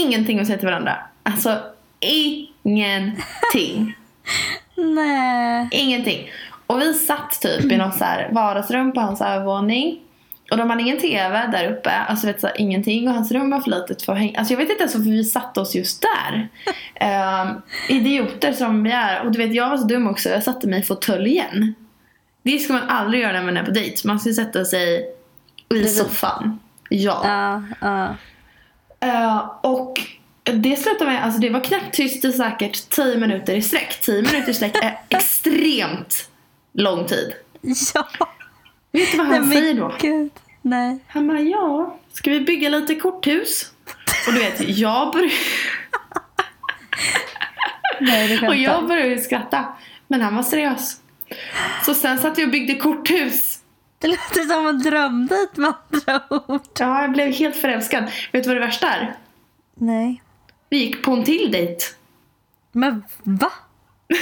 ingenting 0.00 0.40
att 0.40 0.46
säga 0.46 0.58
till 0.58 0.68
varandra. 0.68 0.96
Alltså 1.22 1.58
ingenting. 2.00 3.96
Nej. 4.76 5.68
Ingenting. 5.72 6.30
Och 6.66 6.80
vi 6.80 6.94
satt 6.94 7.40
typ 7.40 7.72
i 7.72 7.76
något 7.76 7.94
så 7.98 8.04
här 8.04 8.28
vardagsrum 8.32 8.92
på 8.92 9.00
hans 9.00 9.20
övervåning. 9.20 10.00
Och 10.52 10.58
de 10.58 10.70
hade 10.70 10.82
ingen 10.82 10.98
TV 10.98 11.46
där 11.46 11.72
uppe. 11.72 11.90
Alltså 11.90 12.26
vet, 12.26 12.40
så 12.40 12.46
här, 12.46 12.60
ingenting. 12.60 13.08
Och 13.08 13.14
hans 13.14 13.32
rum 13.32 13.50
var 13.50 13.60
för 13.60 13.70
litet 13.70 14.02
för 14.02 14.12
att 14.12 14.18
hänga. 14.18 14.38
Alltså 14.38 14.52
jag 14.52 14.58
vet 14.58 14.70
inte 14.70 14.82
ens 14.82 14.94
varför 14.94 15.10
vi 15.10 15.24
satte 15.24 15.60
oss 15.60 15.74
just 15.74 16.02
där. 16.02 16.48
Ehm, 16.94 17.48
idioter 17.88 18.52
som 18.52 18.82
vi 18.82 18.90
är. 18.90 19.24
Och 19.24 19.32
du 19.32 19.38
vet 19.38 19.54
jag 19.54 19.70
var 19.70 19.76
så 19.76 19.84
dum 19.84 20.06
också. 20.06 20.28
Jag 20.28 20.42
satte 20.42 20.68
mig 20.68 20.80
i 20.80 20.82
fåtöljen. 20.82 21.74
Det 22.42 22.58
ska 22.58 22.72
man 22.72 22.88
aldrig 22.88 23.22
göra 23.22 23.32
när 23.32 23.42
man 23.42 23.56
är 23.56 23.64
på 23.64 23.70
dejt. 23.70 24.08
Man 24.08 24.20
ska 24.20 24.32
sätta 24.32 24.64
sig 24.64 25.06
i 25.74 25.84
soffan. 25.84 26.60
Ja. 26.88 27.20
Ja, 27.24 27.62
ja. 27.80 28.16
Eh, 29.08 29.50
och 29.60 30.00
det 30.44 30.76
slutade 30.76 31.10
med, 31.10 31.24
alltså 31.24 31.40
det 31.40 31.50
var 31.50 31.60
knäpptyst 31.60 32.24
i 32.24 32.32
säkert 32.32 32.90
10 32.90 33.18
minuter 33.18 33.54
i 33.54 33.62
sträck. 33.62 34.00
10 34.00 34.22
minuter 34.22 34.50
i 34.50 34.54
sträck 34.54 34.76
är 34.84 34.98
extremt 35.16 36.28
lång 36.72 37.06
tid. 37.06 37.32
Ja. 37.94 38.08
Vet 38.92 39.10
du 39.10 39.16
vad 39.18 39.28
Nej, 39.28 39.38
han 39.38 39.48
men 39.48 39.58
säger 39.58 39.74
då? 39.74 39.94
Gud. 40.00 40.30
Nej. 40.62 40.98
Han 41.08 41.28
bara, 41.28 41.40
ja, 41.40 41.96
ska 42.12 42.30
vi 42.30 42.40
bygga 42.40 42.68
lite 42.68 42.94
korthus? 42.94 43.72
Och 44.26 44.32
du 44.32 44.38
vet, 44.38 44.68
jag 44.68 45.12
började, 45.12 45.34
Nej, 48.00 48.48
och 48.48 48.56
jag 48.56 48.86
började 48.88 49.18
skratta. 49.18 49.64
Men 50.08 50.20
han 50.20 50.36
var 50.36 50.42
seriös. 50.42 51.00
Så 51.84 51.94
sen 51.94 52.18
satt 52.18 52.38
jag 52.38 52.46
och 52.46 52.52
byggde 52.52 52.74
korthus. 52.74 53.58
Det 53.98 54.08
låter 54.08 54.42
som 54.54 54.66
en 54.66 54.78
drömdejt 54.78 55.50
med 55.56 55.72
andra 55.90 56.22
ord. 56.46 56.60
Ja, 56.78 57.02
jag 57.02 57.12
blev 57.12 57.32
helt 57.32 57.56
förälskad. 57.56 58.04
Vet 58.32 58.42
du 58.44 58.48
vad 58.48 58.56
det 58.56 58.66
värsta 58.66 58.88
är? 58.88 59.16
Nej. 59.74 60.22
Vi 60.70 60.76
gick 60.78 61.02
på 61.02 61.12
en 61.12 61.24
till 61.24 61.50
dejt. 61.52 61.84
Men 62.72 63.04
va? 63.22 63.52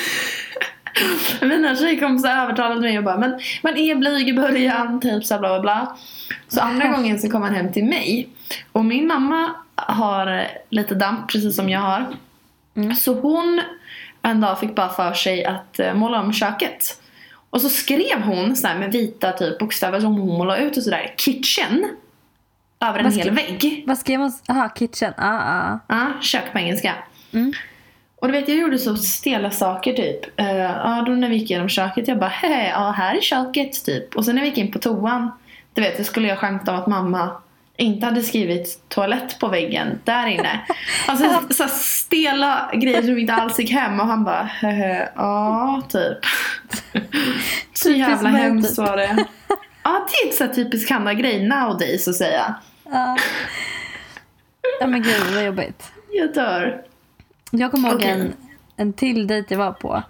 Mina 1.41 1.77
tjejkompisar 1.77 2.37
övertalade 2.43 2.81
mig 2.81 2.99
och 2.99 3.05
bara 3.05 3.19
men 3.19 3.41
man 3.63 3.77
är 3.77 3.95
blyg 3.95 4.29
i 4.29 4.33
början, 4.33 5.01
typ 5.01 5.25
så 5.25 5.39
bla 5.39 5.49
bla 5.49 5.61
bla. 5.61 5.97
Så 6.49 6.61
andra 6.61 6.89
gången 6.97 7.19
så 7.19 7.31
kom 7.31 7.43
han 7.43 7.55
hem 7.55 7.73
till 7.73 7.85
mig. 7.85 8.29
Och 8.73 8.85
min 8.85 9.07
mamma 9.07 9.51
har 9.75 10.47
lite 10.69 10.95
damp 10.95 11.33
precis 11.33 11.57
som 11.57 11.69
jag 11.69 11.81
har. 11.81 12.07
Mm. 12.77 12.95
Så 12.95 13.15
hon 13.15 13.63
en 14.23 14.41
dag 14.41 14.61
fick 14.61 14.75
bara 14.75 14.89
för 14.89 15.13
sig 15.13 15.45
att 15.45 15.81
eh, 15.81 15.95
måla 15.95 16.21
om 16.21 16.33
köket. 16.33 17.01
Och 17.51 17.61
så 17.61 17.69
skrev 17.69 18.21
hon 18.23 18.57
så 18.57 18.67
här 18.67 18.79
med 18.79 18.93
vita 18.93 19.33
typ 19.33 19.59
bokstäver 19.59 20.01
som 20.01 20.15
hon 20.15 20.39
målade 20.39 20.63
ut 20.63 20.77
och 20.77 20.83
sådär 20.83 21.15
kitchen. 21.17 21.87
Över 22.81 22.99
en 22.99 23.13
hel 23.13 23.31
vägg. 23.31 23.85
Vad 23.87 23.99
skrev 23.99 24.21
man? 24.21 24.33
Aha, 24.49 24.69
kitchen. 24.69 25.13
Ah, 25.17 25.39
ah. 25.39 25.79
Ja, 25.87 26.07
kök 26.21 26.53
på 26.53 26.59
engelska. 26.59 26.95
Mm. 27.33 27.53
Och 28.21 28.29
du 28.29 28.33
vet, 28.33 28.49
jag 28.49 28.59
gjorde 28.59 28.79
så 28.79 28.97
stela 28.97 29.51
saker 29.51 29.93
typ. 29.93 30.41
Uh, 30.41 30.57
ja, 30.57 31.05
då 31.07 31.13
när 31.13 31.29
vi 31.29 31.37
gick 31.37 31.51
igenom 31.51 31.69
köket, 31.69 32.09
jag 32.09 32.19
bara 32.19 32.31
hej, 32.31 32.71
ja 32.75 32.91
här 32.91 33.17
är 33.17 33.21
köket 33.21 33.85
typ. 33.85 34.17
Och 34.17 34.25
sen 34.25 34.35
när 34.35 34.43
vi 34.43 34.49
gick 34.49 34.59
in 34.59 34.73
på 34.73 34.79
toan, 34.79 35.31
du 35.75 35.83
vet, 35.83 35.97
så 35.97 36.05
skulle 36.05 36.29
jag 36.29 36.39
skämta 36.39 36.73
om 36.73 36.79
att 36.79 36.87
mamma 36.87 37.31
inte 37.77 38.07
hade 38.07 38.23
skrivit 38.23 38.89
toalett 38.89 39.39
på 39.39 39.49
väggen 39.49 40.01
där 40.05 40.27
inne. 40.27 40.61
Alltså 41.07 41.29
så, 41.29 41.55
så 41.55 41.69
stela 41.69 42.71
grejer 42.75 43.03
som 43.03 43.19
inte 43.19 43.33
alls 43.33 43.59
gick 43.59 43.71
hem 43.71 44.01
och 44.01 44.07
han 44.07 44.25
bara 44.25 44.51
ja 45.15 45.83
typ. 45.89 46.19
Så 47.73 47.91
jävla 47.91 48.29
hemskt 48.29 48.77
typ. 48.77 48.79
var 48.79 48.97
det. 48.97 49.25
Ja, 49.83 50.07
det 50.09 50.17
är 50.17 50.25
inte 50.25 50.37
så 50.37 50.45
här 50.45 50.55
typisk 50.55 50.91
Hanna-grej 50.91 51.49
nowadays 51.49 52.09
att 52.09 52.15
säga. 52.15 52.55
Ja. 52.85 53.17
ja 54.81 54.87
men 54.87 55.03
gud 55.03 55.35
vad 55.35 55.45
jobbigt. 55.45 55.93
Jag 56.13 56.35
dör. 56.35 56.83
Jag 57.51 57.71
kommer 57.71 57.89
ihåg 57.89 57.99
Okej. 57.99 58.11
en, 58.11 58.33
en 58.77 58.93
till 58.93 59.27
dejt 59.27 59.55
jag 59.55 59.59
var 59.59 59.73
på. 59.73 60.03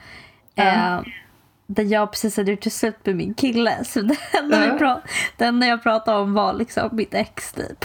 Ja. 0.54 0.64
Eh, 0.64 1.00
där 1.66 1.84
jag 1.84 2.10
precis 2.10 2.36
hade 2.36 2.50
gjort 2.50 2.64
slut 2.72 3.06
med 3.06 3.16
min 3.16 3.34
kille. 3.34 3.84
Så 3.84 4.00
det 4.00 4.16
enda, 4.38 4.60
vi 4.60 4.66
pra- 4.66 5.00
det 5.36 5.44
enda 5.44 5.66
jag 5.66 5.82
pratade 5.82 6.18
om 6.18 6.34
var 6.34 6.52
liksom 6.52 6.88
mitt 6.92 7.14
ex 7.14 7.52
typ. 7.52 7.84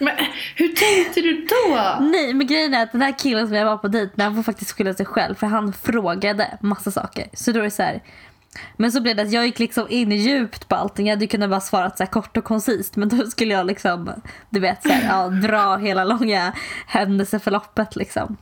Men 0.00 0.14
hur 0.56 0.68
tänkte 0.68 1.20
du 1.20 1.46
då? 1.46 1.96
Nej 2.00 2.34
men 2.34 2.46
grejen 2.46 2.74
är 2.74 2.82
att 2.82 2.92
den 2.92 3.02
här 3.02 3.18
killen 3.18 3.46
som 3.48 3.56
jag 3.56 3.64
var 3.64 3.76
på 3.76 3.88
dejt 3.88 4.12
med 4.14 4.26
han 4.26 4.34
får 4.36 4.42
faktiskt 4.42 4.72
skylla 4.72 4.94
sig 4.94 5.06
själv 5.06 5.34
för 5.34 5.46
han 5.46 5.72
frågade 5.72 6.58
massa 6.60 6.90
saker. 6.90 7.26
Så 7.32 7.52
då 7.52 7.58
är 7.60 7.64
det 7.64 7.70
så 7.70 7.82
här. 7.82 8.02
Men 8.76 8.92
så 8.92 9.00
blev 9.00 9.16
det 9.16 9.22
att 9.22 9.32
jag 9.32 9.46
gick 9.46 9.58
liksom 9.58 9.86
in 9.88 10.12
djupt 10.12 10.68
på 10.68 10.76
allting. 10.76 11.06
Jag 11.06 11.16
hade 11.16 11.26
kunnat 11.26 11.50
bara 11.50 11.60
svarat 11.60 11.96
så 11.96 12.02
här 12.02 12.10
kort 12.10 12.36
och 12.36 12.44
koncist 12.44 12.96
men 12.96 13.08
då 13.08 13.26
skulle 13.26 13.54
jag 13.54 13.66
liksom 13.66 14.10
du 14.50 14.60
vet 14.60 14.82
så 14.82 14.88
här, 14.88 15.08
ja, 15.08 15.28
dra 15.28 15.76
hela 15.76 16.04
långa 16.04 16.52
händelseförloppet 16.86 17.96
liksom. 17.96 18.36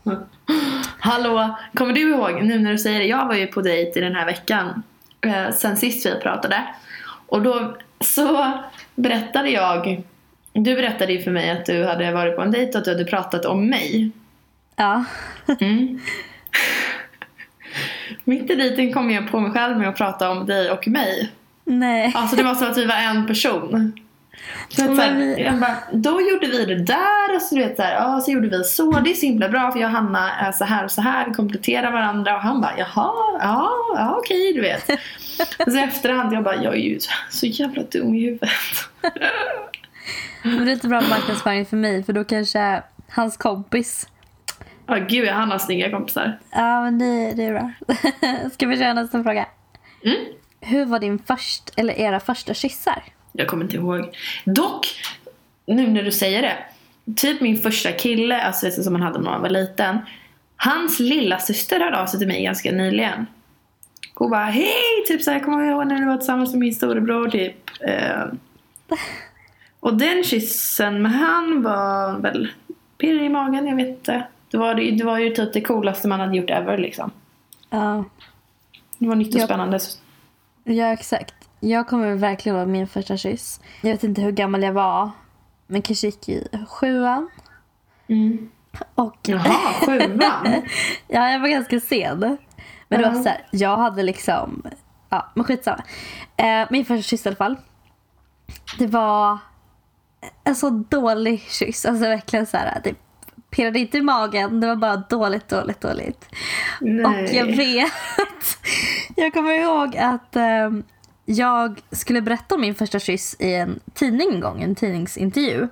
Hallå, 0.99 1.57
kommer 1.75 1.93
du 1.93 2.01
ihåg 2.01 2.43
nu 2.43 2.59
när 2.59 2.73
du 2.73 2.79
säger 2.79 2.99
det? 2.99 3.07
Jag 3.07 3.27
var 3.27 3.35
ju 3.35 3.47
på 3.47 3.61
dejt 3.61 3.99
i 3.99 4.03
den 4.03 4.15
här 4.15 4.27
veckan. 4.27 4.83
Eh, 5.21 5.51
sen 5.51 5.77
sist 5.77 6.07
vi 6.07 6.21
pratade. 6.21 6.63
Och 7.29 7.43
då 7.43 7.77
så 8.01 8.53
berättade 8.95 9.51
jag. 9.51 10.03
Du 10.53 10.75
berättade 10.75 11.13
ju 11.13 11.23
för 11.23 11.31
mig 11.31 11.51
att 11.51 11.67
du 11.67 11.85
hade 11.85 12.13
varit 12.13 12.37
på 12.37 12.43
en 12.43 12.51
dejt 12.51 12.73
och 12.73 12.79
att 12.79 12.85
du 12.85 12.91
hade 12.91 13.05
pratat 13.05 13.45
om 13.45 13.69
mig. 13.69 14.11
Ja. 14.77 15.05
Mm. 15.61 16.01
Mitt 18.25 18.51
i 18.51 18.55
dejten 18.55 18.93
kom 18.93 19.11
jag 19.11 19.31
på 19.31 19.41
mig 19.41 19.51
själv 19.51 19.79
med 19.79 19.89
att 19.89 19.97
prata 19.97 20.31
om 20.31 20.47
dig 20.47 20.71
och 20.71 20.89
mig. 20.89 21.33
Nej. 21.65 22.13
Alltså 22.15 22.37
det 22.37 22.43
var 22.43 22.55
som 22.55 22.71
att 22.71 22.79
vi 22.79 22.85
var 22.85 22.97
en 22.97 23.27
person. 23.27 23.93
Så 24.69 24.85
att, 24.85 24.97
så 24.97 25.03
här, 25.03 25.39
jag 25.39 25.59
bara, 25.59 25.77
då 25.93 26.21
gjorde 26.21 26.47
vi 26.47 26.65
det 26.65 26.85
där 26.85 27.35
och 27.37 27.43
så, 27.43 27.55
du 27.55 27.61
vet, 27.61 27.77
så, 27.77 27.83
här, 27.83 27.95
ja, 27.95 28.21
så 28.21 28.31
gjorde 28.31 28.49
vi 28.49 28.65
så. 28.65 29.01
Det 29.01 29.11
är 29.11 29.15
så 29.15 29.27
himla 29.27 29.49
bra 29.49 29.73
för 29.73 29.81
jag 29.81 29.89
och 29.89 29.97
Hanna 29.97 30.33
är 30.33 30.53
så 30.53 30.65
här 30.65 30.85
och 30.85 30.91
så 30.91 31.01
här. 31.01 31.27
Vi 31.27 31.35
kompletterar 31.35 31.93
varandra 31.93 32.37
och 32.37 32.43
han 32.43 32.61
bara 32.61 32.79
jaha, 32.79 33.13
ja, 33.41 33.71
ja 33.97 34.17
okej 34.19 34.53
du 34.53 34.61
vet. 34.61 34.91
Och 35.67 35.73
så 35.73 35.79
efterhand 35.79 36.33
jag 36.33 36.45
bara 36.45 36.63
jag 36.63 36.75
är 36.75 36.79
ju 36.79 36.99
så 37.31 37.47
jävla 37.47 37.83
dum 37.83 38.15
i 38.15 38.25
huvudet. 38.25 38.51
Det 40.43 40.51
är 40.51 40.69
inte 40.69 40.89
bra 40.89 41.01
marknadsföring 41.01 41.67
för 41.67 41.77
mig 41.77 42.05
för 42.05 42.13
då 42.13 42.25
kanske 42.25 42.83
hans 43.09 43.37
kompis 43.37 44.09
Ja 44.87 44.97
gud 45.09 45.29
han 45.29 45.51
har 45.51 45.59
snygga 45.59 45.91
kompisar. 45.91 46.39
Ja 46.51 46.83
men 46.83 46.99
det, 46.99 47.33
det 47.35 47.45
är 47.45 47.53
bra. 47.53 47.73
Ska 48.53 48.67
vi 48.67 48.79
köra 48.79 48.93
nästa 48.93 49.23
fråga? 49.23 49.47
Mm. 50.05 50.17
Hur 50.61 50.85
var 50.85 50.99
din 50.99 51.19
först, 51.19 51.73
eller 51.77 51.95
era 51.95 52.21
första 52.21 52.55
kyssar? 52.55 53.03
Jag 53.33 53.49
kommer 53.49 53.65
inte 53.65 53.77
ihåg. 53.77 54.17
Dock, 54.45 54.87
nu 55.67 55.89
när 55.89 56.03
du 56.03 56.13
säger 56.13 56.43
det. 56.43 56.57
Typ 57.17 57.41
min 57.41 57.59
första 57.59 57.93
kille, 57.93 58.41
alltså 58.43 58.71
som 58.71 58.93
man 58.93 59.03
hade 59.03 59.19
när 59.19 59.31
man 59.31 59.43
var 59.43 59.49
liten. 59.49 59.99
Hans 60.57 61.01
lilla 61.01 61.39
syster 61.39 61.81
hörde 61.81 62.01
av 62.01 62.07
sig 62.07 62.19
till 62.19 62.29
mig 62.29 62.43
ganska 62.43 62.73
nyligen. 62.73 63.27
Och 64.15 64.31
bara 64.31 64.45
hej! 64.45 65.05
Typ 65.09 65.23
såhär, 65.23 65.41
kommer 65.41 65.65
jag 65.65 65.73
ihåg 65.73 65.87
när 65.87 66.01
du 66.01 66.07
var 66.07 66.17
tillsammans 66.17 66.51
med 66.51 66.61
min 66.61 66.75
storebror 66.75 67.29
typ. 67.29 67.71
Eh, 67.81 68.25
och 69.81 69.95
den 69.97 70.25
kyssen 70.25 71.03
med 71.03 71.13
han 71.13 71.63
var 71.63 72.19
väl 72.19 72.49
pirrig 72.99 73.27
i 73.27 73.29
magen, 73.29 73.67
jag 73.67 73.77
vet 73.77 73.89
inte. 73.89 74.27
Det 74.51 74.57
var, 74.59 74.75
det, 74.75 75.05
var 75.05 75.19
ju 75.19 75.31
typ 75.31 75.53
det 75.53 75.61
coolaste 75.61 76.09
man 76.09 76.21
hade 76.21 76.37
gjort 76.37 76.51
ever 76.51 76.79
liksom. 76.79 77.11
Ja, 77.71 78.05
Det 78.99 79.09
var 79.09 79.15
nytt 79.15 79.35
och 79.35 79.41
Ja. 79.41 79.45
spännande. 79.45 79.79
ja 80.65 80.87
exakt. 80.93 81.35
Jag 81.61 81.89
kommer 81.89 82.15
verkligen 82.15 82.57
vara 82.57 82.67
min 82.67 82.87
första 82.87 83.17
kyss. 83.17 83.61
Jag 83.81 83.91
vet 83.91 84.05
inte 84.05 84.23
hur 84.23 84.33
gammal 84.33 84.63
jag 84.63 84.73
var. 84.73 85.11
Men 85.67 85.83
kanske 85.83 86.07
gick 86.07 86.29
i 86.29 86.49
sjuan. 86.69 87.29
Mm. 88.09 88.51
Och 88.95 89.17
Jaha, 89.23 89.73
sjuan? 89.87 90.21
ja, 91.09 91.31
jag 91.31 91.41
var 91.41 91.49
ganska 91.49 91.81
sen. 91.81 92.39
Men 92.89 93.03
det 93.03 93.09
var 93.09 93.15
så 93.23 93.29
här, 93.29 93.47
jag 93.51 93.77
hade 93.77 94.03
liksom, 94.03 94.63
ja 95.09 95.31
men 95.35 95.45
skitsamma. 95.45 95.83
Eh, 96.37 96.67
min 96.71 96.85
första 96.85 97.03
kyss 97.03 97.27
i 97.27 97.29
alla 97.29 97.37
fall. 97.37 97.57
Det 98.79 98.87
var 98.87 99.39
en 100.45 100.55
så 100.55 100.71
dålig 100.71 101.41
kyss. 101.41 101.85
Alltså 101.87 102.05
verkligen 102.05 102.47
så 102.47 102.57
här, 102.57 102.81
det 102.85 102.95
pirrade 103.51 103.79
inte 103.79 103.99
i 103.99 104.03
magen. 104.03 104.61
Det 104.61 104.67
var 104.67 104.77
bara 104.77 104.97
dåligt, 104.97 105.49
dåligt, 105.49 105.81
dåligt. 105.81 106.29
Och 106.81 107.35
jag 107.35 107.47
vet, 107.47 107.93
jag 109.17 109.33
kommer 109.33 109.53
ihåg 109.53 109.97
att 109.97 110.37
ehm, 110.37 110.85
jag 111.25 111.81
skulle 111.91 112.23
berätta 112.23 112.55
om 112.55 112.61
min 112.61 112.75
första 112.75 112.99
kyss 112.99 113.37
i 113.39 113.55
en 113.55 113.81
tidning 113.95 114.35
en 114.35 114.41
gång, 114.41 114.63
en 114.63 114.75
tidningsintervju. 114.75 115.69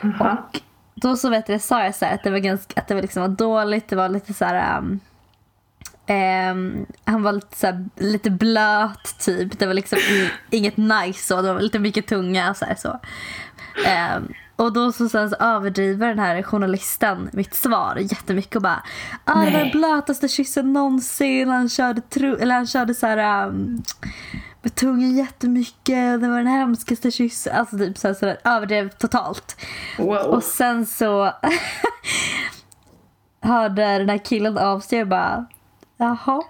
Jaha. 0.00 0.36
Och 0.52 0.60
då 0.94 1.16
så 1.16 1.30
vet 1.30 1.48
jag, 1.48 1.60
sa 1.60 1.84
jag 1.84 1.94
så 1.94 2.04
här, 2.04 2.14
att 2.14 2.24
det 2.24 2.30
var 2.30 2.38
ganska, 2.38 2.80
att 2.80 2.88
det 2.88 2.94
var 2.94 3.02
liksom 3.02 3.22
var 3.22 3.28
dåligt, 3.28 3.88
det 3.88 3.96
var 3.96 4.08
lite 4.08 4.34
så 4.34 4.44
här. 4.44 4.78
ehm, 4.78 5.00
ehm, 6.06 6.86
han 7.04 7.22
var 7.22 7.32
lite, 7.32 7.56
så 7.56 7.66
här, 7.66 7.88
lite 7.96 8.30
blöt 8.30 9.18
typ. 9.18 9.58
Det 9.58 9.66
var 9.66 9.74
liksom 9.74 9.98
inget 10.50 10.76
nice 10.76 11.26
så. 11.26 11.42
Det 11.42 11.54
var 11.54 11.60
lite 11.60 11.78
mycket 11.78 12.06
tunga 12.06 12.54
så 12.54 12.64
här, 12.64 12.74
så. 12.74 13.00
Ehm, 13.86 14.32
och 14.60 14.72
då 14.72 14.92
så, 14.92 15.08
sen 15.08 15.30
så 15.30 15.36
överdriver 15.36 16.08
den 16.08 16.18
här 16.18 16.42
journalisten 16.42 17.30
mitt 17.32 17.54
svar 17.54 17.96
jättemycket 17.96 18.56
och 18.56 18.62
bara 18.62 18.82
ah, 19.24 19.44
det 19.44 19.50
var 19.50 19.58
den 19.58 19.70
blötaste 19.70 20.28
kyssen 20.28 20.72
någonsin. 20.72 21.48
Han 21.48 21.68
körde, 21.68 22.00
tro, 22.00 22.36
eller 22.36 22.54
han 22.54 22.66
körde 22.66 22.94
så 22.94 23.06
här 23.06 23.46
um, 23.46 23.82
med 24.62 24.74
tungan 24.74 25.16
jättemycket. 25.16 26.20
Det 26.20 26.28
var 26.28 26.36
den 26.36 26.46
hemskaste 26.46 27.10
kyssen. 27.10 27.56
Alltså 27.56 27.78
typ 27.78 27.98
så 27.98 28.08
här, 28.08 28.14
så 28.14 28.26
där, 28.26 28.38
överdrev 28.44 28.88
totalt. 28.88 29.56
Wow. 29.98 30.16
Och 30.16 30.42
sen 30.42 30.86
så 30.86 31.32
hörde 33.40 33.98
den 33.98 34.08
här 34.08 34.18
killen 34.18 34.58
av 34.58 34.80
sig 34.80 35.02
och 35.02 35.08
bara 35.08 35.46
jaha. 35.96 36.42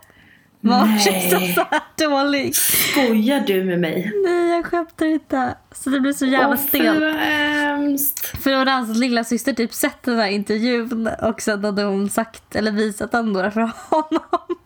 Var 0.61 0.99
kyssen 0.99 1.55
så 1.55 1.67
här 1.71 2.09
dålig? 2.09 2.55
Skojar 2.57 3.41
du 3.41 3.65
med 3.65 3.81
mig? 3.81 4.13
Nej 4.25 4.51
jag 4.51 4.67
skämtar 4.67 5.07
inte. 5.07 5.55
Så 5.73 5.91
det 5.91 6.01
blev 6.01 6.13
så 6.13 6.27
jävla 6.27 6.49
Åh, 6.49 6.57
stelt. 6.69 7.15
hemskt. 7.15 8.43
För 8.43 8.51
då 8.51 8.57
hade 8.57 8.71
hans 8.71 8.97
lilla 8.99 9.25
syster 9.25 9.53
typ 9.53 9.75
sett 9.75 10.03
den 10.03 10.19
här 10.19 10.29
intervjun 10.29 11.09
och 11.23 11.41
sen 11.41 11.65
hade 11.65 11.83
hon 11.83 12.11
sagt 12.11 12.57
eller 12.57 12.73
visat 12.73 13.13
den 13.13 13.33
då 13.33 13.51
för 13.51 13.61
honom. 13.91 14.57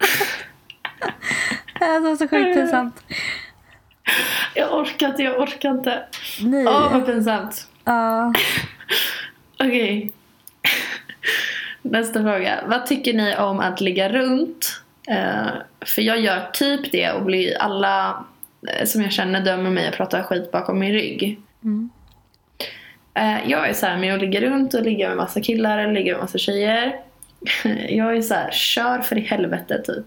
det 1.79 1.99
var 2.01 2.17
så 2.17 2.29
sjukt 2.29 2.55
pinsamt. 2.55 3.03
Jag 4.55 4.75
orkar 4.81 5.09
inte, 5.09 5.23
jag 5.23 5.41
orkar 5.41 5.71
inte. 5.71 6.03
Nej. 6.43 6.67
Åh, 6.67 6.93
vad 6.93 7.07
pinsamt. 7.07 7.69
Ja. 7.85 8.33
Okej. 9.59 10.13
Nästa 11.83 12.23
fråga. 12.23 12.65
Vad 12.67 12.87
tycker 12.87 13.13
ni 13.15 13.37
om 13.37 13.61
att 13.61 13.81
ligga 13.81 14.09
runt? 14.09 14.81
Eh, 15.09 15.47
för 15.87 16.03
jag 16.03 16.21
gör 16.21 16.51
typ 16.53 16.93
det 16.93 17.11
och 17.13 17.23
blir 17.25 17.59
alla 17.59 18.25
eh, 18.69 18.87
som 18.87 19.03
jag 19.03 19.13
känner 19.13 19.41
dömer 19.41 19.71
mig 19.71 19.89
och 19.89 19.95
pratar 19.95 20.23
skit 20.23 20.53
bakom 20.53 20.79
min 20.79 20.93
rygg. 20.93 21.41
Mm. 21.65 21.91
Eh, 23.15 23.51
jag 23.51 23.69
är 23.69 23.73
så 23.73 23.87
här 23.87 23.97
med 23.99 24.15
att 24.15 24.21
ligga 24.21 24.41
runt 24.41 24.75
och 24.75 24.83
ligga 24.83 25.09
med 25.09 25.17
massa 25.17 25.41
killar 25.41 25.79
eller 25.79 25.93
ligga 25.93 26.13
med 26.13 26.21
massa 26.21 26.39
tjejer. 26.39 26.97
jag 27.89 28.17
är 28.17 28.23
så 28.23 28.35
här, 28.35 28.51
kör 28.51 28.99
för 28.99 29.19
i 29.19 29.21
helvete 29.21 29.83
typ. 29.87 30.07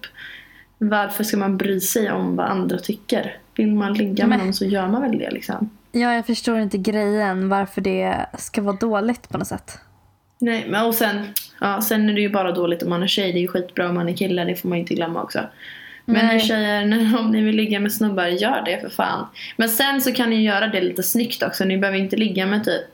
Varför 0.78 1.24
ska 1.24 1.38
man 1.38 1.58
bry 1.58 1.80
sig 1.82 2.12
om 2.12 2.36
vad 2.36 2.46
andra 2.46 2.78
tycker? 2.78 3.38
Vill 3.56 3.76
man 3.76 3.94
ligga 3.94 4.28
med 4.28 4.38
Men- 4.38 4.46
någon 4.46 4.54
så 4.54 4.66
gör 4.66 4.88
man 4.88 5.02
väl 5.02 5.18
det 5.18 5.32
liksom. 5.32 5.70
ja, 5.92 6.14
jag 6.14 6.26
förstår 6.26 6.60
inte 6.60 6.78
grejen 6.78 7.50
varför 7.50 7.82
det 7.82 8.26
ska 8.38 8.62
vara 8.62 8.76
dåligt 8.76 9.30
på 9.30 9.38
något 9.38 9.48
sätt. 9.48 9.80
Nej, 10.40 10.66
men 10.70 10.86
och 10.86 10.94
sen, 10.96 11.34
ja, 11.62 11.82
sen 11.82 12.10
är 12.10 12.14
det 12.14 12.22
ju 12.22 12.30
bara 12.30 12.52
dåligt 12.52 12.84
om 12.84 12.90
man 12.90 13.04
är 13.04 13.08
tjej. 13.08 13.32
Det 13.32 13.40
är 13.40 13.42
ju 13.42 13.48
skitbra 13.48 13.90
om 13.90 13.96
man 13.96 14.10
är 14.10 14.18
kille, 14.18 14.44
det 14.44 14.56
får 14.56 14.70
man 14.70 14.78
inte 14.78 14.94
glömma 14.94 15.24
också. 15.24 15.40
Men 16.06 16.26
Nej. 16.26 16.40
tjejer, 16.40 16.84
om 17.20 17.32
ni 17.32 17.42
vill 17.42 17.56
ligga 17.56 17.80
med 17.80 17.94
snubbar, 17.94 18.28
gör 18.28 18.62
det 18.66 18.82
för 18.82 18.90
fan. 18.90 19.28
Men 19.56 19.70
sen 19.70 20.02
så 20.02 20.14
kan 20.14 20.30
ni 20.30 20.44
göra 20.44 20.68
det 20.68 20.82
lite 20.82 21.04
snyggt 21.04 21.44
också. 21.44 21.66
Ni 21.66 21.78
behöver 21.78 22.00
inte 22.00 22.16
ligga 22.16 22.46
med 22.46 22.66
typ 22.66 22.86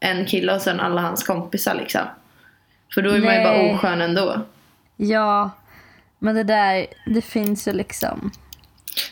en 0.00 0.26
kille 0.26 0.54
och 0.54 0.60
sen 0.60 0.80
alla 0.80 1.00
hans 1.00 1.22
kompisar 1.22 1.74
liksom. 1.74 2.00
För 2.94 3.02
då 3.02 3.10
är 3.10 3.20
man 3.20 3.34
ju 3.34 3.44
bara 3.44 3.56
Nej. 3.56 3.74
oskön 3.74 4.00
ändå. 4.00 4.42
Ja, 4.96 5.50
men 6.18 6.34
det 6.34 6.44
där, 6.44 6.86
det 7.06 7.22
finns 7.22 7.68
ju 7.68 7.72
liksom. 7.72 8.30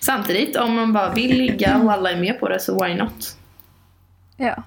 Samtidigt, 0.01 0.57
om 0.57 0.75
man 0.75 0.93
bara 0.93 1.15
vill 1.15 1.39
ligga 1.39 1.77
och 1.77 1.93
alla 1.93 2.11
är 2.11 2.17
med 2.17 2.41
på 2.41 2.49
det 2.49 2.61
så 2.61 2.85
why 2.85 2.95
not? 2.95 3.37
Ja. 4.37 4.63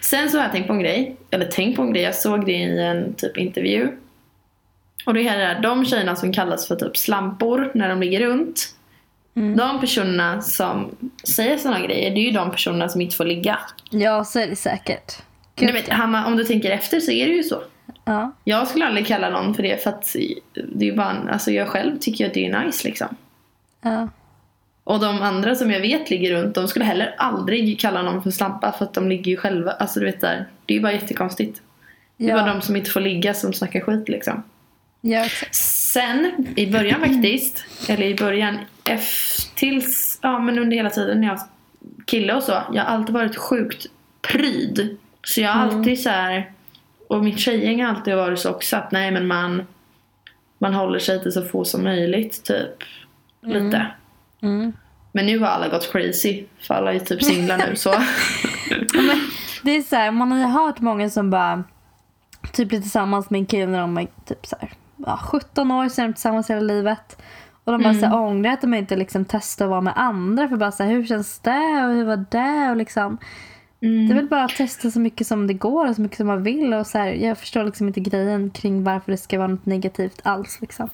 Sen 0.00 0.30
så 0.30 0.38
har 0.38 0.44
jag 0.44 0.52
tänkt 0.52 0.66
på 0.66 0.72
en 0.72 0.80
grej, 0.80 1.16
eller 1.30 1.46
tänkt 1.46 1.76
på 1.76 1.82
en 1.82 1.92
grej, 1.92 2.02
jag 2.02 2.14
såg 2.14 2.46
det 2.46 2.52
i 2.52 2.82
en 2.82 3.14
typ 3.14 3.36
intervju. 3.36 3.88
Och 5.06 5.14
det 5.14 5.22
här 5.22 5.38
är 5.38 5.60
de 5.60 5.84
tjejerna 5.84 6.16
som 6.16 6.32
kallas 6.32 6.68
för 6.68 6.76
typ 6.76 6.96
slampor 6.96 7.70
när 7.74 7.88
de 7.88 8.00
ligger 8.00 8.20
runt. 8.20 8.74
Mm. 9.36 9.56
De 9.56 9.80
personerna 9.80 10.40
som 10.42 10.96
säger 11.24 11.58
såna 11.58 11.80
grejer, 11.80 12.10
det 12.10 12.20
är 12.20 12.24
ju 12.24 12.30
de 12.30 12.50
personerna 12.50 12.88
som 12.88 13.00
inte 13.00 13.16
får 13.16 13.24
ligga. 13.24 13.58
Ja, 13.90 14.24
så 14.24 14.38
är 14.38 14.46
det 14.46 14.56
säkert. 14.56 15.12
Gud, 15.56 15.70
Nej, 15.72 15.84
men, 15.88 15.96
Hanna, 15.96 16.26
om 16.26 16.36
du 16.36 16.44
tänker 16.44 16.70
efter 16.70 17.00
så 17.00 17.10
är 17.10 17.26
det 17.26 17.32
ju 17.32 17.42
så. 17.42 17.62
ja. 18.04 18.32
Jag 18.44 18.68
skulle 18.68 18.86
aldrig 18.86 19.06
kalla 19.06 19.30
någon 19.30 19.54
för 19.54 19.62
det 19.62 19.82
för 19.82 19.90
att 19.90 20.16
det 20.74 20.88
är 20.88 20.96
bara, 20.96 21.16
alltså 21.32 21.50
jag 21.50 21.68
själv 21.68 21.98
tycker 21.98 22.26
att 22.26 22.34
det 22.34 22.46
är 22.46 22.64
nice 22.64 22.88
liksom. 22.88 23.16
Ja. 23.80 24.08
Och 24.84 25.00
de 25.00 25.22
andra 25.22 25.54
som 25.54 25.70
jag 25.70 25.80
vet 25.80 26.10
ligger 26.10 26.34
runt, 26.34 26.54
de 26.54 26.68
skulle 26.68 26.84
heller 26.84 27.14
aldrig 27.18 27.80
kalla 27.80 28.02
någon 28.02 28.22
för 28.22 28.30
slampa 28.30 28.72
för 28.72 28.84
att 28.84 28.94
de 28.94 29.08
ligger 29.08 29.30
ju 29.30 29.36
själva. 29.36 29.70
Alltså 29.70 30.00
du 30.00 30.06
vet 30.06 30.20
där, 30.20 30.46
det 30.66 30.74
är 30.74 30.76
ju 30.76 30.82
bara 30.82 30.92
jättekonstigt. 30.92 31.62
Det 32.16 32.30
är 32.30 32.34
bara 32.34 32.46
Ja. 32.46 32.52
de 32.54 32.62
som 32.62 32.76
inte 32.76 32.90
får 32.90 33.00
ligga 33.00 33.34
som 33.34 33.52
snackar 33.52 33.80
skit 33.80 34.08
liksom. 34.08 34.42
ja, 35.00 35.24
exakt. 35.24 35.54
Sen 35.54 36.46
i 36.56 36.66
början 36.72 37.00
faktiskt, 37.00 37.64
eller 37.88 38.06
i 38.06 38.14
början, 38.14 38.58
eff- 38.84 39.50
tills, 39.54 40.18
ja 40.22 40.38
men 40.38 40.58
under 40.58 40.76
hela 40.76 40.90
tiden 40.90 41.20
när 41.20 41.28
jag 41.28 41.40
kille 42.06 42.34
och 42.34 42.42
så, 42.42 42.52
jag 42.72 42.82
har 42.84 42.94
alltid 42.96 43.14
varit 43.14 43.36
sjukt 43.36 43.86
pryd. 44.22 44.96
Så 45.24 45.40
jag 45.40 45.50
har 45.50 45.62
alltid 45.62 46.00
så 46.02 46.08
här, 46.10 46.52
och 47.08 47.24
mitt 47.24 47.38
tjejgäng 47.38 47.82
har 47.82 47.88
alltid 47.94 48.14
varit 48.16 48.38
så 48.38 48.50
också 48.50 48.76
att 48.76 48.92
nej 48.92 49.10
men 49.10 49.26
man, 49.26 49.66
man 50.58 50.74
håller 50.74 50.98
sig 50.98 51.22
till 51.22 51.32
så 51.32 51.42
få 51.42 51.64
som 51.64 51.84
möjligt 51.84 52.44
typ. 52.44 52.82
Lite. 53.42 53.86
Mm. 54.42 54.72
Men 55.12 55.26
nu 55.26 55.38
har 55.38 55.46
alla 55.46 55.68
gått 55.68 55.92
crazy, 55.92 56.44
för 56.60 56.74
alla 56.74 56.92
är 56.92 56.98
typ 56.98 57.22
singlar 57.22 57.58
nu 57.58 57.76
så. 57.76 57.94
Det 59.62 59.70
är 59.70 59.82
så 59.82 59.96
här, 59.96 60.10
man 60.10 60.32
har 60.32 60.38
ju 60.38 60.44
hört 60.44 60.80
många 60.80 61.10
som 61.10 61.30
bara 61.30 61.64
typ 62.52 62.68
blir 62.68 62.80
tillsammans 62.80 63.30
med 63.30 63.38
en 63.38 63.46
kille 63.46 63.66
när 63.66 63.80
de 63.80 63.98
är 63.98 64.06
typ 64.24 64.46
så 64.46 64.56
här, 64.60 64.70
ja, 64.96 65.20
17 65.22 65.70
år, 65.70 65.88
så 65.88 66.00
är 66.00 66.06
de 66.06 66.12
tillsammans 66.12 66.50
hela 66.50 66.60
livet. 66.60 67.22
Och 67.64 67.72
de 67.72 67.82
bara 67.82 67.94
så 67.94 68.06
här, 68.06 68.16
ångrar 68.16 68.52
att 68.52 68.60
de 68.60 68.74
inte 68.74 68.96
liksom 68.96 69.24
testar 69.24 69.64
att 69.64 69.70
vara 69.70 69.80
med 69.80 69.92
andra 69.96 70.48
för 70.48 70.56
bara 70.56 70.72
så 70.72 70.82
här, 70.82 70.90
hur 70.90 71.06
känns 71.06 71.38
det 71.38 71.84
och 71.86 71.94
hur 71.94 72.04
var 72.04 72.24
det 72.30 72.70
och 72.70 72.76
liksom. 72.76 73.18
Mm. 73.80 74.08
Det 74.08 74.12
är 74.12 74.16
väl 74.16 74.28
bara 74.28 74.44
att 74.44 74.56
testa 74.56 74.90
så 74.90 75.00
mycket 75.00 75.26
som 75.26 75.46
det 75.46 75.54
går 75.54 75.88
och 75.88 75.96
så 75.96 76.02
mycket 76.02 76.16
som 76.16 76.26
man 76.26 76.42
vill 76.42 76.74
och 76.74 76.86
så 76.86 76.98
här, 76.98 77.06
jag 77.06 77.38
förstår 77.38 77.64
liksom 77.64 77.86
inte 77.86 78.00
grejen 78.00 78.50
kring 78.50 78.84
varför 78.84 79.12
det 79.12 79.18
ska 79.18 79.38
vara 79.38 79.48
något 79.48 79.66
negativt 79.66 80.20
alls 80.24 80.58
liksom. 80.60 80.88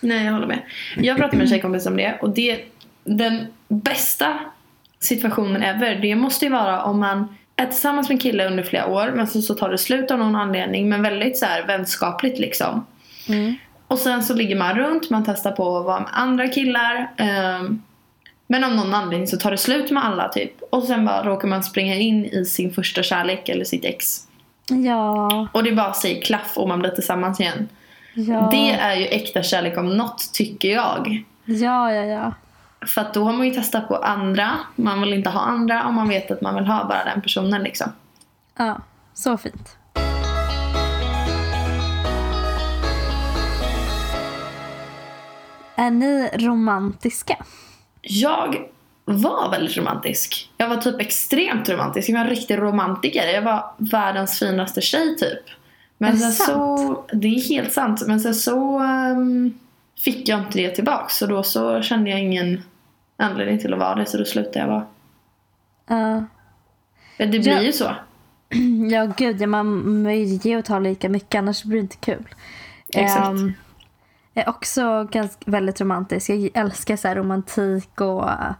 Nej, 0.00 0.24
jag 0.24 0.32
håller 0.32 0.46
med. 0.46 0.62
Jag 0.96 1.16
pratade 1.16 1.36
med 1.36 1.44
en 1.44 1.50
tjejkompis 1.50 1.86
om 1.86 1.96
det 1.96 2.18
och 2.22 2.30
det, 2.30 2.64
den 3.04 3.46
bästa 3.68 4.38
situationen 5.00 5.62
ever, 5.62 5.94
det 5.94 6.14
måste 6.14 6.44
ju 6.44 6.50
vara 6.50 6.82
om 6.82 7.00
man 7.00 7.36
är 7.56 7.66
tillsammans 7.66 8.08
med 8.08 8.14
en 8.14 8.20
kille 8.20 8.46
under 8.46 8.62
flera 8.62 8.86
år 8.86 9.12
men 9.16 9.26
så, 9.26 9.42
så 9.42 9.54
tar 9.54 9.70
det 9.70 9.78
slut 9.78 10.10
av 10.10 10.18
någon 10.18 10.36
anledning 10.36 10.88
men 10.88 11.02
väldigt 11.02 11.38
så 11.38 11.46
här 11.46 11.66
vänskapligt 11.66 12.38
liksom. 12.38 12.86
Mm. 13.28 13.54
Och 13.88 13.98
sen 13.98 14.22
så 14.22 14.34
ligger 14.34 14.56
man 14.56 14.74
runt, 14.76 15.10
man 15.10 15.24
testar 15.26 15.52
på 15.52 15.78
att 15.78 15.84
vara 15.84 16.00
med 16.00 16.08
andra 16.12 16.48
killar. 16.48 17.10
ehm, 17.16 17.82
men 18.46 18.64
av 18.64 18.74
någon 18.74 18.94
anledning 18.94 19.26
så 19.28 19.36
tar 19.36 19.50
det 19.50 19.56
slut 19.58 19.90
med 19.90 20.04
alla 20.04 20.28
typ. 20.28 20.52
Och 20.70 20.82
sen 20.82 21.04
bara 21.04 21.22
råkar 21.24 21.48
man 21.48 21.62
springa 21.64 21.94
in 21.94 22.24
i 22.24 22.44
sin 22.44 22.72
första 22.72 23.02
kärlek 23.02 23.48
eller 23.48 23.64
sitt 23.64 23.84
ex. 23.84 24.26
Ja, 24.68 25.48
Och 25.52 25.64
det 25.64 25.72
bara 25.72 25.92
säger 25.92 26.22
klaff 26.22 26.52
och 26.56 26.68
man 26.68 26.78
blir 26.78 26.90
tillsammans 26.90 27.40
igen. 27.40 27.68
ja, 28.14 28.48
Det 28.52 28.70
är 28.70 28.94
ju 28.96 29.06
äkta 29.06 29.42
kärlek 29.42 29.78
om 29.78 29.96
något 29.96 30.30
tycker 30.32 30.68
jag. 30.68 31.22
ja, 31.44 31.92
ja, 31.92 32.04
ja. 32.04 32.32
För 32.86 33.00
att 33.00 33.14
då 33.14 33.24
har 33.24 33.32
man 33.32 33.46
ju 33.46 33.54
testat 33.54 33.88
på 33.88 33.96
andra. 33.96 34.50
Man 34.76 35.00
vill 35.00 35.12
inte 35.12 35.30
ha 35.30 35.40
andra 35.40 35.86
och 35.86 35.94
man 35.94 36.08
vet 36.08 36.30
att 36.30 36.40
man 36.40 36.54
vill 36.54 36.66
ha 36.66 36.84
bara 36.84 37.04
den 37.04 37.22
personen 37.22 37.62
liksom. 37.62 37.92
Ja, 38.56 38.80
så 39.14 39.36
fint. 39.36 39.76
Är 45.76 45.90
ni 45.90 46.28
romantiska? 46.34 47.36
Jag 48.00 48.56
var 49.04 49.50
väldigt 49.50 49.76
romantisk. 49.76 50.50
Jag 50.56 50.68
var 50.68 50.76
typ 50.76 51.00
extremt 51.00 51.68
romantisk. 51.68 52.08
Jag 52.08 52.14
var 52.14 52.24
en 52.24 52.30
riktig 52.30 52.58
romantiker. 52.58 53.28
Jag 53.28 53.42
var 53.42 53.64
världens 53.78 54.38
finaste 54.38 54.80
tjej 54.80 55.16
typ. 55.16 55.42
Men 55.98 56.08
Är 56.08 56.12
det 56.12 56.18
sen 56.20 56.32
sant? 56.32 56.48
så, 56.80 57.04
det 57.12 57.28
är 57.28 57.48
helt 57.48 57.72
sant. 57.72 58.02
Men 58.06 58.20
sen 58.20 58.34
så 58.34 58.78
ehm, 58.78 59.58
fick 60.04 60.28
jag 60.28 60.38
inte 60.38 60.58
det 60.58 60.70
tillbaks. 60.70 61.16
Så 61.16 61.26
då 61.26 61.42
så 61.42 61.82
kände 61.82 62.10
jag 62.10 62.20
ingen 62.20 62.62
anledning 63.16 63.58
till 63.58 63.72
att 63.72 63.78
vara 63.80 63.94
det. 63.94 64.06
Så 64.06 64.18
då 64.18 64.24
slutade 64.24 64.58
jag 64.58 64.66
vara. 64.66 64.86
Ja. 65.86 66.24
Det 67.18 67.26
blir 67.26 67.48
Ja. 67.48 67.62
ju 67.62 67.72
så. 67.72 67.94
Ja, 68.90 69.12
gud. 69.16 69.40
Ja, 69.40 69.46
man 69.46 70.04
vill 70.06 70.46
ge 70.46 70.56
och 70.56 70.64
ta 70.64 70.78
lika 70.78 71.08
mycket, 71.08 71.38
annars 71.38 71.64
blir 71.64 71.76
det 71.76 71.80
inte 71.80 71.96
kul. 71.96 72.28
Exakt. 72.88 73.26
Ehm, 73.26 73.52
jag 74.32 74.44
är 74.44 74.48
också 74.48 75.08
ganska, 75.10 75.50
väldigt 75.50 75.80
romantisk. 75.80 76.30
Jag 76.30 76.50
älskar 76.54 76.96
så 76.96 77.08
romantik 77.14 78.00
och 78.00 78.30
eh, 78.30 78.52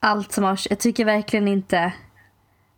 allt 0.00 0.32
som 0.32 0.44
har... 0.44 0.60
Jag 0.70 0.78
tycker 0.78 1.04
verkligen 1.04 1.48
inte 1.48 1.92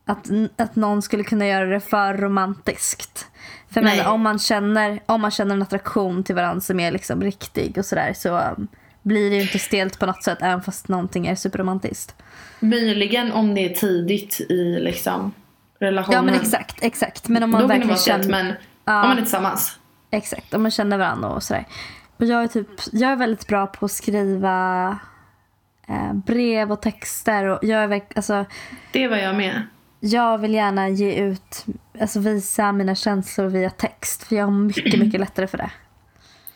att, 0.05 0.29
att 0.57 0.77
någon 0.77 1.03
skulle 1.03 1.25
kunna 1.25 1.47
göra 1.47 1.67
det 1.67 1.81
för 1.81 2.15
romantiskt. 2.15 3.27
För 3.69 3.83
menar, 3.83 4.13
om 4.13 4.23
man, 4.23 4.39
känner, 4.39 5.01
om 5.07 5.21
man 5.21 5.31
känner 5.31 5.55
en 5.55 5.63
attraktion 5.63 6.25
till 6.25 6.35
varandra 6.35 6.61
som 6.61 6.81
är 6.81 6.91
liksom 6.91 7.23
riktig 7.23 7.79
och 7.79 7.85
sådär 7.85 8.13
så 8.13 8.39
um, 8.39 8.69
blir 9.07 9.31
det 9.31 9.37
ju 9.37 9.43
inte 9.43 9.59
stelt 9.59 9.99
på 9.99 10.07
något 10.07 10.23
sätt 10.23 10.39
även 10.41 10.63
fast 10.63 10.89
någonting 10.89 11.27
är 11.27 11.35
superromantiskt. 11.35 12.15
Möjligen 12.61 13.33
om 13.33 13.55
det 13.55 13.61
är 13.61 13.75
tidigt 13.75 14.41
i 14.41 14.79
liksom 14.81 15.33
relationen. 15.79 16.17
Ja 16.17 16.23
men 16.23 16.35
exakt, 16.35 16.79
exakt. 16.83 17.29
Men 17.29 17.43
om 17.43 17.51
man 17.51 17.63
Då 17.63 17.69
kan 17.69 17.69
det 17.69 17.75
verkligen 17.75 17.89
vara 17.89 17.99
stelt 17.99 18.23
känner... 18.25 18.45
men 18.45 18.55
Ja. 18.85 19.03
om 19.03 19.09
man 19.09 19.17
är 19.19 19.23
tillsammans. 19.23 19.79
Exakt, 20.11 20.55
om 20.55 20.63
man 20.63 20.71
känner 20.71 20.99
varandra 20.99 21.29
och 21.29 21.43
sådär. 21.43 21.65
Och 22.17 22.25
jag 22.25 22.43
är, 22.43 22.47
typ, 22.47 22.69
jag 22.93 23.13
är 23.13 23.17
väldigt 23.17 23.47
bra 23.47 23.67
på 23.67 23.85
att 23.85 23.91
skriva 23.93 24.89
eh, 25.89 26.13
brev 26.13 26.73
och 26.73 26.83
texter. 26.83 27.45
Och 27.45 27.59
jag, 27.63 27.83
är, 27.83 27.87
verk- 27.89 28.13
alltså, 28.17 28.45
Det 28.93 29.09
var 29.09 29.17
jag 29.17 29.37
med. 29.37 29.63
jag 30.01 30.39
vill 30.39 30.55
gärna 30.55 30.89
ge 30.89 31.13
ut, 31.15 31.67
alltså 32.01 32.21
visa 32.21 32.73
mina 32.73 32.95
känslor 32.95 33.47
via 33.47 33.71
text. 33.71 34.23
För 34.23 34.37
jag 34.37 34.45
har 34.45 34.51
mycket, 34.53 34.99
mycket 35.01 35.21
lättare 35.27 35.47
för 35.47 35.59
det. 35.59 35.71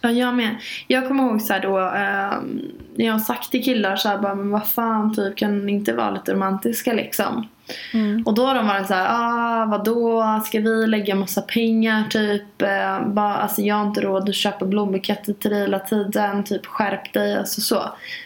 Ja, 0.00 0.10
jag 0.10 0.34
med. 0.34 0.56
Jag 0.86 1.08
kommer 1.08 1.22
ihåg 1.22 1.42
så 1.42 1.52
här 1.52 1.60
då, 1.60 1.78
ehm, 1.78 2.60
när 2.94 3.06
jag 3.06 3.12
har 3.12 3.18
sagt 3.18 3.50
till 3.50 3.64
killar 3.64 3.96
så 3.96 4.08
här 4.08 4.18
bara, 4.18 4.34
men 4.34 4.50
vad 4.50 4.68
fan 4.68 5.14
typ 5.14 5.36
kan 5.36 5.66
ni 5.66 5.72
inte 5.72 5.92
vara 5.92 6.10
lite 6.10 6.32
romantiska 6.32 6.92
liksom? 6.92 7.48
Mm. 7.94 8.22
Och 8.26 8.34
då 8.34 8.46
har 8.46 8.54
de 8.54 8.66
varit 8.66 8.86
så 8.86 8.94
här, 8.94 9.06
ah 9.10 9.66
vadå, 9.66 10.40
ska 10.44 10.60
vi 10.60 10.86
lägga 10.86 11.14
massa 11.14 11.42
pengar 11.42 12.04
typ? 12.10 12.62
Eh, 12.62 13.06
bara, 13.06 13.34
alltså 13.34 13.62
jag 13.62 13.74
har 13.74 13.86
inte 13.86 14.00
råd 14.00 14.28
att 14.28 14.34
köpa 14.34 14.64
blombuketter 14.64 15.32
till 15.32 15.50
dig 15.50 15.60
hela 15.60 15.78
tiden, 15.78 16.44
typ 16.44 16.66
skärp 16.66 17.12
dig, 17.12 17.36
alltså 17.36 17.60
så. 17.60 17.82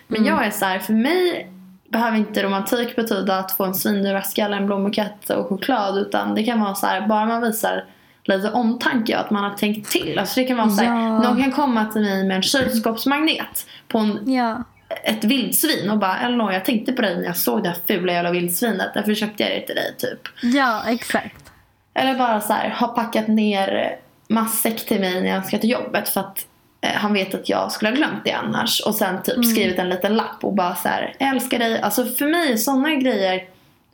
Men 0.06 0.24
jag 0.24 0.46
är 0.46 0.50
så 0.50 0.64
här, 0.64 0.78
för 0.78 0.92
mig 0.92 1.50
behöver 1.88 2.18
inte 2.18 2.42
romantik 2.42 2.96
betyda 2.96 3.38
att 3.38 3.52
få 3.52 3.64
en 3.64 3.74
svindyr 3.74 4.12
väska 4.12 4.44
eller 4.44 4.56
en 4.56 4.66
blombukett 4.66 5.30
och 5.30 5.48
choklad 5.48 5.98
utan 5.98 6.34
det 6.34 6.44
kan 6.44 6.60
vara 6.60 6.74
så 6.74 6.86
här, 6.86 7.08
bara 7.08 7.26
man 7.26 7.42
visar 7.42 7.84
lite 8.24 8.50
omtanke 8.50 9.18
att 9.18 9.30
man 9.30 9.44
har 9.44 9.54
tänkt 9.56 9.90
till. 9.90 10.18
Alltså 10.18 10.40
det 10.40 10.46
kan 10.46 10.56
vara 10.56 10.70
så 10.70 10.84
här, 10.84 11.08
någon 11.22 11.42
kan 11.42 11.52
komma 11.52 11.84
till 11.84 12.02
mig 12.02 12.24
med 12.24 12.36
en 12.36 12.42
kylskåpsmagnet 12.42 13.66
på 13.88 13.98
en 13.98 14.32
Ja, 14.32 14.64
ett 15.04 15.24
vildsvin 15.24 15.90
och 15.90 15.98
bara 15.98 16.18
Elinor 16.18 16.52
jag 16.52 16.64
tänkte 16.64 16.92
på 16.92 17.02
dig 17.02 17.16
när 17.16 17.24
jag 17.24 17.36
såg 17.36 17.62
det 17.62 17.68
här 17.68 17.76
fula 17.86 18.12
jävla 18.12 18.30
vildsvinet 18.30 18.90
därför 18.94 19.14
köpte 19.14 19.42
jag 19.42 19.52
det 19.52 19.66
till 19.66 19.74
dig 19.74 19.94
typ. 19.98 20.20
ja 20.42 20.82
exakt. 20.88 21.52
Eller 21.94 22.14
bara 22.14 22.40
så 22.40 22.52
här, 22.52 22.68
har 22.68 22.88
packat 22.88 23.28
ner 23.28 23.96
matsäck 24.28 24.86
till 24.86 25.00
mig 25.00 25.20
när 25.20 25.28
jag 25.28 25.46
ska 25.46 25.58
till 25.58 25.70
jobbet 25.70 26.08
för 26.08 26.20
att 26.20 26.46
eh, 26.80 26.92
han 26.92 27.12
vet 27.12 27.34
att 27.34 27.48
jag 27.48 27.72
skulle 27.72 27.90
ha 27.90 27.96
glömt 27.96 28.24
det 28.24 28.32
annars 28.32 28.80
och 28.80 28.94
sen 28.94 29.22
typ 29.22 29.44
skrivit 29.44 29.78
en 29.78 29.88
liten 29.88 30.16
lapp 30.16 30.44
och 30.44 30.54
bara 30.54 30.74
så 30.74 30.88
här, 30.88 31.14
jag 31.18 31.28
älskar 31.28 31.58
dig. 31.58 31.80
Alltså 31.80 32.04
för 32.04 32.26
mig 32.26 32.58
sådana 32.58 32.94
grejer 32.94 33.44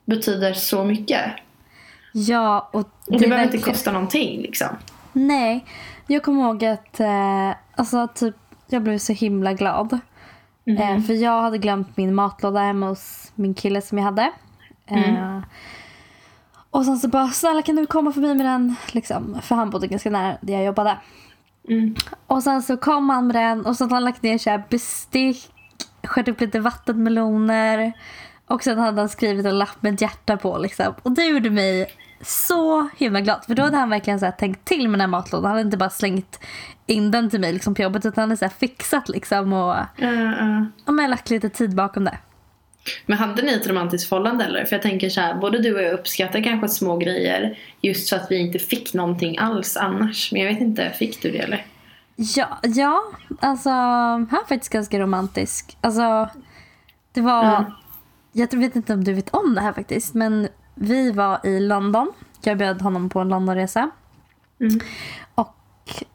betyder 0.04 0.52
så 0.52 0.84
mycket. 0.84 1.24
Ja, 2.12 2.68
och 2.72 2.88
det, 3.06 3.14
är 3.14 3.18
behöver 3.18 3.44
inte 3.44 3.70
kosta 3.70 3.92
någonting 3.92 4.42
liksom. 4.42 4.68
Nej, 5.12 5.64
jag 6.06 6.22
kommer 6.22 6.42
ihåg 6.42 6.64
att 6.64 7.00
eh, 7.00 7.50
alltså, 7.74 8.08
typ, 8.14 8.36
jag 8.66 8.82
blev 8.82 8.98
så 8.98 9.12
himla 9.12 9.52
glad. 9.52 9.98
Eh, 10.66 11.00
för 11.00 11.14
jag 11.14 11.42
hade 11.42 11.58
glömt 11.58 11.96
min 11.96 12.14
matlåda 12.14 12.60
hemma 12.60 12.88
hos 12.88 13.32
min 13.34 13.54
kille 13.54 13.80
som 13.80 13.98
jag 13.98 14.04
hade. 14.04 14.32
Eh, 14.86 15.38
och 16.70 16.84
sen 16.84 16.98
så 16.98 17.08
bara, 17.08 17.28
snälla 17.28 17.62
kan 17.62 17.76
du 17.76 17.86
komma 17.86 18.12
förbi 18.12 18.34
med 18.34 18.46
den? 18.46 18.76
Liksom, 18.92 19.38
för 19.42 19.54
han 19.54 19.70
bodde 19.70 19.86
ganska 19.86 20.10
nära 20.10 20.36
där 20.40 20.54
jag 20.54 20.64
jobbade. 20.64 20.98
Mm. 21.68 21.94
Och 22.26 22.42
sen 22.42 22.62
så 22.62 22.76
kom 22.76 23.10
han 23.10 23.26
med 23.26 23.36
den 23.36 23.66
och 23.66 23.76
så 23.76 23.84
hade 23.84 23.94
han 23.94 24.04
lagt 24.04 24.22
ner 24.22 24.38
så 24.38 24.50
här 24.50 24.62
bestick, 24.68 25.52
sköt 26.02 26.28
upp 26.28 26.40
lite 26.40 26.60
vattenmeloner. 26.60 27.92
Och 28.50 28.62
sen 28.64 28.78
hade 28.78 29.00
han 29.00 29.08
skrivit 29.08 29.46
en 29.46 29.58
lapp 29.58 29.82
med 29.82 29.94
ett 29.94 30.00
hjärta 30.00 30.36
på. 30.36 30.58
Liksom. 30.58 30.94
Och 31.02 31.12
det 31.12 31.24
gjorde 31.24 31.50
mig 31.50 31.94
så 32.22 32.88
himla 32.96 33.20
glad. 33.20 33.44
För 33.46 33.54
då 33.54 33.62
hade 33.62 33.76
han 33.76 33.90
verkligen 33.90 34.18
så 34.18 34.24
här 34.24 34.32
tänkt 34.32 34.64
till 34.64 34.88
med 34.88 34.92
den 34.92 35.00
här 35.00 35.06
matlådan. 35.06 35.44
Han 35.44 35.50
hade 35.50 35.66
inte 35.66 35.76
bara 35.76 35.90
slängt 35.90 36.40
in 36.86 37.10
den 37.10 37.30
till 37.30 37.40
mig 37.40 37.52
liksom, 37.52 37.74
på 37.74 37.82
jobbet. 37.82 38.06
Utan 38.06 38.22
han 38.22 38.28
hade 38.28 38.38
så 38.38 38.44
här 38.44 38.52
fixat 38.58 39.08
liksom. 39.08 39.52
Och 39.52 39.76
Uh, 40.02 40.08
uh. 40.08 40.64
ja, 40.86 40.92
men 40.92 41.10
lagt 41.10 41.30
lite 41.30 41.48
tid 41.48 41.74
bakom 41.74 42.04
det. 42.04 42.18
Men 43.06 43.18
hade 43.18 43.42
ni 43.42 43.52
ett 43.52 43.66
romantiskt 43.66 44.08
förhållande 44.08 44.44
eller? 44.44 44.64
För 44.64 44.76
jag 44.76 44.82
tänker 44.82 45.08
så 45.08 45.20
här, 45.20 45.34
både 45.34 45.58
du 45.58 45.74
och 45.74 45.82
jag 45.82 45.92
uppskattar 45.92 46.42
kanske 46.42 46.68
små 46.68 46.96
grejer 46.96 47.58
just 47.80 48.10
för 48.10 48.16
att 48.16 48.26
vi 48.30 48.38
inte 48.38 48.58
fick 48.58 48.94
någonting 48.94 49.38
alls 49.38 49.76
annars. 49.76 50.32
Men 50.32 50.42
jag 50.42 50.52
vet 50.52 50.60
inte, 50.60 50.90
fick 50.90 51.22
du 51.22 51.30
det 51.30 51.38
eller? 51.38 51.66
Ja, 52.16 52.58
ja 52.62 53.02
alltså 53.40 53.70
han 53.70 54.28
är 54.30 54.48
faktiskt 54.48 54.72
ganska 54.72 55.00
romantisk. 55.00 55.76
Alltså 55.80 56.28
det 57.12 57.20
var, 57.20 57.56
Mm. 57.56 57.72
Jag 58.32 58.54
vet 58.58 58.76
inte 58.76 58.94
om 58.94 59.04
du 59.04 59.12
vet 59.12 59.34
om 59.34 59.54
det 59.54 59.60
här 59.60 59.72
faktiskt. 59.72 60.14
Men 60.14 60.48
vi 60.74 61.12
var 61.12 61.40
i 61.46 61.60
London. 61.60 62.12
Jag 62.42 62.58
bjöd 62.58 62.82
honom 62.82 63.08
på 63.08 63.20
en 63.20 63.28
Londonresa. 63.28 63.90
Mm. 64.60 64.80
Och 65.34 65.56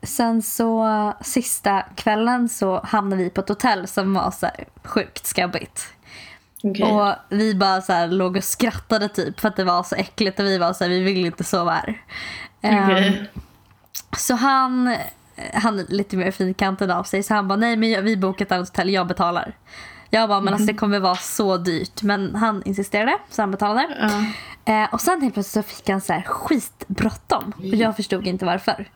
sen 0.03 0.41
så 0.41 1.13
sista 1.21 1.81
kvällen 1.81 2.49
så 2.49 2.79
hamnade 2.83 3.23
vi 3.23 3.29
på 3.29 3.41
ett 3.41 3.49
hotell 3.49 3.87
som 3.87 4.13
var 4.13 4.31
så 4.31 4.45
här 4.45 4.65
sjukt 4.83 5.25
skabbigt. 5.25 5.93
Okej. 6.63 6.91
Och 6.91 7.13
vi 7.29 7.55
bara 7.55 7.81
så 7.81 7.93
här 7.93 8.07
låg 8.07 8.35
och 8.37 8.43
skrattade 8.43 9.09
typ 9.09 9.39
för 9.39 9.47
att 9.47 9.55
det 9.55 9.63
var 9.63 9.83
så 9.83 9.95
äckligt 9.95 10.39
och 10.39 10.45
vi 10.45 10.57
var 10.57 10.73
så 10.73 10.83
här, 10.83 10.89
vi 10.91 11.03
vill 11.03 11.25
inte 11.25 11.43
sova 11.43 11.71
här. 11.71 12.01
Okej. 12.63 13.07
Ehm, 13.19 13.25
så 14.17 14.35
han, 14.35 14.95
han 15.53 15.79
är 15.79 15.85
lite 15.89 16.17
mer 16.17 16.31
fyrkantig 16.31 16.89
av 16.91 17.03
sig 17.03 17.23
så 17.23 17.33
han 17.33 17.47
bara 17.47 17.55
nej 17.55 17.77
men 17.77 17.89
jag- 17.89 18.01
vi 18.01 18.17
bokar 18.17 18.45
ett 18.45 18.51
annat 18.51 18.69
hotell, 18.69 18.89
jag 18.89 19.07
betalar. 19.07 19.55
Jag 20.15 20.29
bara 20.29 20.41
men 20.41 20.53
alltså 20.53 20.67
det 20.67 20.73
kommer 20.73 20.99
vara 20.99 21.15
så 21.15 21.57
dyrt 21.57 22.01
men 22.01 22.35
han 22.35 22.63
insisterade 22.65 23.17
så 23.29 23.41
han 23.41 23.51
betalade. 23.51 23.87
Ja. 23.99 24.25
Eh, 24.83 24.93
och 24.93 25.01
sen 25.01 25.21
helt 25.21 25.33
plötsligt 25.33 25.65
så 25.65 25.75
fick 25.75 25.89
han 25.89 26.01
så 26.01 26.13
här 26.13 26.21
skitbråttom. 26.21 27.53
Och 27.57 27.63
jag 27.65 27.95
förstod 27.95 28.27
inte 28.27 28.45
varför. 28.45 28.89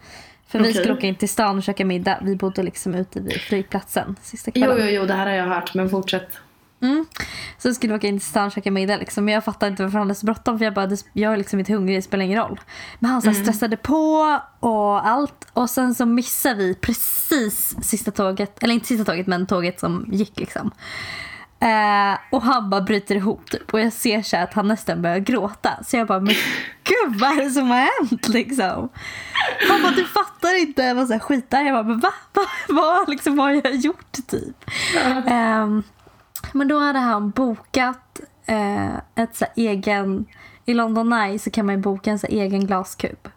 För 0.47 0.59
vi 0.59 0.63
Okej. 0.65 0.73
skulle 0.73 0.93
åka 0.93 1.07
in 1.07 1.15
till 1.15 1.29
stan 1.29 1.57
och 1.57 1.63
käka 1.63 1.85
middag. 1.85 2.17
Vi 2.21 2.35
bodde 2.35 2.63
liksom 2.63 2.95
ute 2.95 3.19
vid 3.19 3.33
flygplatsen 3.41 4.15
sista 4.21 4.51
Jo, 4.55 4.65
kvällen. 4.65 4.85
jo, 4.87 4.91
jo, 4.93 5.05
det 5.05 5.13
här 5.13 5.25
har 5.25 5.33
jag 5.33 5.45
hört, 5.45 5.73
men 5.73 5.89
fortsätt. 5.89 6.27
Mm. 6.81 7.05
Så 7.57 7.73
skulle 7.73 7.93
vi 7.93 7.97
åka 7.97 8.07
in 8.07 8.19
till 8.19 8.27
stan 8.27 8.45
och 8.45 8.51
käka 8.51 8.71
middag. 8.71 8.97
Liksom. 8.97 9.25
Men 9.25 9.33
jag 9.33 9.45
fattade 9.45 9.69
inte 9.69 9.83
varför 9.83 9.97
han 9.97 10.07
hade 10.07 10.19
så 10.19 10.25
bråttom. 10.25 10.57
För 10.57 10.65
jag 10.65 10.73
bara, 10.73 10.89
jag 11.13 11.33
är 11.33 11.37
liksom 11.37 11.59
inte 11.59 11.73
hungrig, 11.73 11.97
det 11.97 12.01
spelar 12.01 12.25
ingen 12.25 12.39
roll. 12.39 12.59
Men 12.99 13.11
han 13.11 13.21
så 13.21 13.29
här 13.29 13.41
stressade 13.41 13.77
på 13.77 14.39
och 14.59 15.07
allt. 15.07 15.47
Och 15.53 15.69
sen 15.69 15.95
så 15.95 16.05
missade 16.05 16.55
vi 16.55 16.75
precis 16.75 17.75
sista 17.81 18.11
tåget. 18.11 18.63
Eller 18.63 18.73
inte 18.73 18.87
sista 18.87 19.05
tåget, 19.05 19.27
men 19.27 19.47
tåget 19.47 19.79
som 19.79 20.05
gick 20.11 20.39
liksom. 20.39 20.71
Eh, 21.61 22.19
och 22.31 22.41
han 22.41 22.69
bara 22.69 22.81
bryter 22.81 23.15
ihop 23.15 23.51
typ. 23.51 23.73
Och 23.73 23.79
jag 23.79 23.93
ser 23.93 24.21
så 24.21 24.37
att 24.37 24.53
han 24.53 24.67
nästan 24.67 25.01
börjar 25.01 25.19
gråta. 25.19 25.69
Så 25.87 25.97
jag 25.97 26.07
bara, 26.07 26.19
men 26.19 26.35
gud 26.83 27.19
vad 27.19 27.39
är 27.39 27.43
det 27.43 27.49
som 27.49 27.69
har 27.69 27.77
hänt 27.77 28.27
liksom? 28.27 28.89
Han 29.69 29.81
bara, 29.81 29.91
du 29.91 30.05
fattar 30.05 30.61
inte. 30.61 30.81
Jag 30.81 30.95
var 30.95 31.05
så 31.05 31.13
här 31.13 31.19
skitar. 31.19 31.61
Jag 31.61 31.75
bara, 31.75 31.83
men 31.83 31.99
va? 31.99 32.13
va? 32.33 32.41
Vad 32.67 33.09
liksom, 33.09 33.35
vad 33.35 33.45
har 33.45 33.61
jag 33.63 33.75
gjort 33.75 34.11
typ? 34.27 34.69
Ehm, 35.27 35.83
men 36.53 36.67
då 36.67 36.79
hade 36.79 36.99
han 36.99 37.29
bokat 37.29 38.19
eh, 38.45 38.95
ett 39.15 39.35
så 39.35 39.45
egen... 39.55 40.25
I 40.65 40.73
London 40.73 41.13
Eye 41.13 41.39
så 41.39 41.51
kan 41.51 41.65
man 41.65 41.75
ju 41.75 41.81
boka 41.81 42.11
en 42.11 42.19
så 42.19 42.27
egen 42.27 42.65
glaskub. 42.67 43.27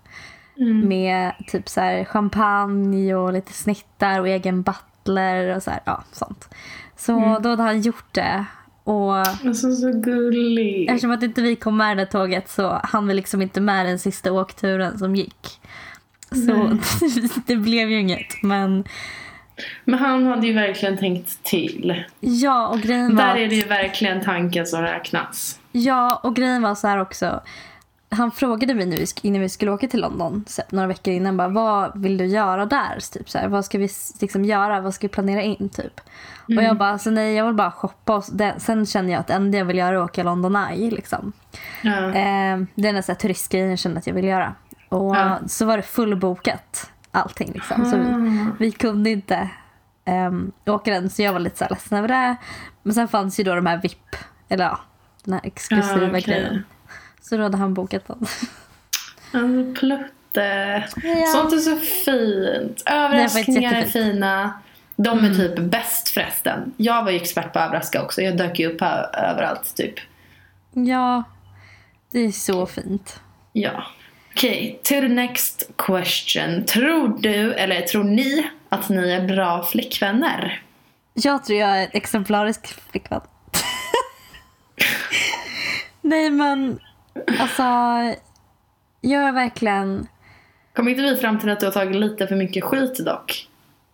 Med 0.85 1.33
typ 1.47 1.69
så 1.69 1.81
här 1.81 2.05
champagne 2.05 3.15
och 3.15 3.33
lite 3.33 3.53
snittar 3.53 4.21
och 4.21 4.29
egen 4.29 4.63
butler 4.63 5.57
och 5.57 5.63
så 5.63 5.71
här, 5.71 5.81
ja, 5.85 6.05
sånt. 6.13 6.49
Så 6.97 7.39
då 7.43 7.49
hade 7.49 7.63
han 7.63 7.81
gjort 7.81 8.15
det. 8.15 8.45
Och 8.85 9.17
Alltså 9.17 9.73
så 9.73 9.93
gullig. 9.93 10.89
eftersom 10.89 11.11
att 11.11 11.23
inte 11.23 11.43
vi 11.43 11.57
kom 11.57 11.77
med 11.77 11.97
det 11.97 12.07
tåget 12.07 12.49
så 12.51 12.81
han 12.85 13.07
var 13.07 13.15
liksom 13.15 13.43
inte 13.43 13.61
med 13.61 13.87
den 13.87 13.99
sista 13.99 14.33
åkturen 14.33 14.99
som 14.99 15.17
gick. 15.17 15.61
Så 16.31 16.79
det 17.47 17.57
blev 17.57 17.91
ju 17.91 18.01
inget. 18.01 18.43
Men 18.43 18.85
Men 19.85 19.99
han 19.99 20.27
hade 20.27 20.47
ju 20.47 20.53
verkligen 20.53 20.97
tänkt 20.99 21.43
till. 21.43 22.05
ja, 22.21 22.69
och 22.69 22.81
grejen 22.81 23.17
var... 23.17 23.25
Där 23.25 23.37
är 23.37 23.49
det 23.49 23.55
ju 23.55 23.65
verkligen 23.65 24.21
tanken 24.21 24.67
som 24.67 24.83
räknas. 24.83 25.61
Ja, 25.73 26.21
och 26.23 26.37
grejen 26.37 26.63
var 26.63 26.75
så 26.75 26.89
här 26.89 26.99
också. 26.99 27.41
Han 28.11 28.31
frågade 28.31 28.75
mig 28.75 28.87
nu 28.87 29.05
innan 29.23 29.41
vi 29.41 29.49
skulle 29.49 29.71
åka 29.71 29.89
till 29.89 30.01
London 30.01 30.45
några 30.71 30.87
veckor 30.89 31.15
innan. 31.15 31.37
Bara, 31.37 31.49
vad 31.49 32.03
vill 32.03 32.17
du 32.17 32.27
göra 32.27 32.67
där? 32.67 33.13
Typ, 33.13 33.31
så 33.31 33.39
här, 33.39 33.49
vad 33.49 33.65
ska 33.65 33.79
vi 33.79 33.89
liksom 34.21 34.45
göra? 34.45 34.81
Vad 34.81 34.95
ska 34.95 35.07
vi 35.07 35.13
planera 35.13 35.43
in? 35.43 35.69
Typ. 35.69 36.01
Och 36.47 36.63
jag 36.63 36.77
bara, 36.79 36.89
alltså, 36.91 37.11
nej 37.11 37.35
jag 37.35 37.47
vill 37.47 37.55
bara 37.55 37.71
shoppa. 37.71 38.17
Och 38.17 38.25
det, 38.33 38.55
sen 38.59 38.87
känner 38.87 39.13
jag 39.13 39.21
att 39.21 39.27
det 39.27 39.35
enda 39.35 39.59
jag 39.59 39.65
vill 39.65 39.79
göra 39.79 39.89
är 39.89 39.95
att 40.05 40.11
åka 40.11 40.23
London 40.23 40.57
Eye. 40.57 40.91
Liksom. 40.91 41.33
Ja. 41.83 42.07
Eh, 42.09 42.59
det 42.75 42.89
är 42.89 42.95
en 42.95 43.03
sån 43.03 43.13
här 43.13 43.21
turistgrej 43.21 43.63
jag 43.69 43.79
känner 43.79 43.97
att 43.99 44.07
jag 44.07 44.15
vill 44.15 44.25
göra. 44.25 44.55
Och 44.89 45.17
Ja. 45.17 45.39
så 45.47 45.65
var 45.67 45.77
det 45.77 45.83
fullbokat 45.83 46.91
allting. 47.13 47.53
Liksom. 47.53 47.85
Så 47.85 47.97
vi, 47.97 48.47
vi 48.67 48.73
kunde 48.73 49.11
inte 49.11 49.51
um, 50.07 50.53
åka 50.67 50.91
den 50.91 51.11
så 51.11 51.23
jag 51.23 51.33
var 51.33 51.41
lite 51.41 51.59
så 51.59 51.65
här 51.65 51.71
ledsen 51.71 51.99
över 51.99 52.09
det. 52.09 52.37
Men 52.83 52.95
sen 52.95 53.09
fanns 53.09 53.41
ju 53.41 53.45
då 53.45 53.55
de 53.55 53.67
här 53.67 53.81
VIP, 53.83 54.17
eller 54.49 54.65
ja, 54.65 54.79
den 55.25 55.35
här 55.35 55.41
exklusiva 55.45 56.01
Ja, 56.03 56.09
okej. 56.09 56.23
grejen. 56.23 56.65
Så 57.21 57.37
då 57.37 57.43
hade 57.43 57.57
han 57.57 57.75
bokat 57.75 58.07
den. 58.07 58.27
Alltså 59.33 59.81
Plutte. 59.81 60.85
Ja. 61.03 61.27
Sånt 61.27 61.53
är 61.53 61.59
så 61.59 61.77
fint. 61.77 62.83
Överraskningar 62.87 63.75
är 63.75 63.85
fina. 63.87 64.53
De 64.97 65.25
är 65.25 65.35
typ 65.35 65.59
bäst 65.59 66.09
förresten. 66.09 66.73
Jag 66.77 67.05
var 67.05 67.11
ju 67.11 67.17
expert 67.17 67.53
på 67.53 67.59
att 67.59 67.67
överraska 67.67 68.03
också. 68.03 68.23
Jag 68.23 68.37
dök 68.37 68.59
ju 68.59 68.67
upp 68.75 68.83
överallt 69.13 69.75
typ. 69.77 69.95
Ja, 70.73 71.23
det 72.11 72.19
är 72.19 72.31
så 72.33 72.67
fint. 72.67 73.21
Ja. 73.53 73.85
Okej, 74.35 74.81
to 74.83 74.89
the 74.95 75.09
next 75.09 75.71
question. 75.77 76.65
Tror 76.65 77.09
du, 77.21 77.55
eller 77.55 77.81
tror 77.81 78.05
ni, 78.05 78.47
att 78.69 78.89
ni 78.89 79.11
är 79.11 79.29
bra 79.29 79.65
flickvänner? 79.65 80.63
Jag 81.15 81.45
tror 81.45 81.59
jag 81.59 81.83
är 81.83 81.89
exemplarisk 81.93 82.67
flickvän. 82.91 83.21
Nej 86.01 86.31
men, 86.31 86.79
alltså. 87.39 87.63
Jag 89.01 89.23
är 89.23 89.33
verkligen... 89.33 90.07
Kommer 90.75 90.91
inte 90.91 91.03
vi 91.03 91.17
fram 91.17 91.39
till 91.39 91.51
att 91.51 91.61
du 91.61 91.67
har 91.67 91.73
tagit 91.73 91.97
lite 91.97 92.27
för 92.27 92.37
mycket 92.37 92.65
skit 92.65 93.05
dock? 93.05 93.49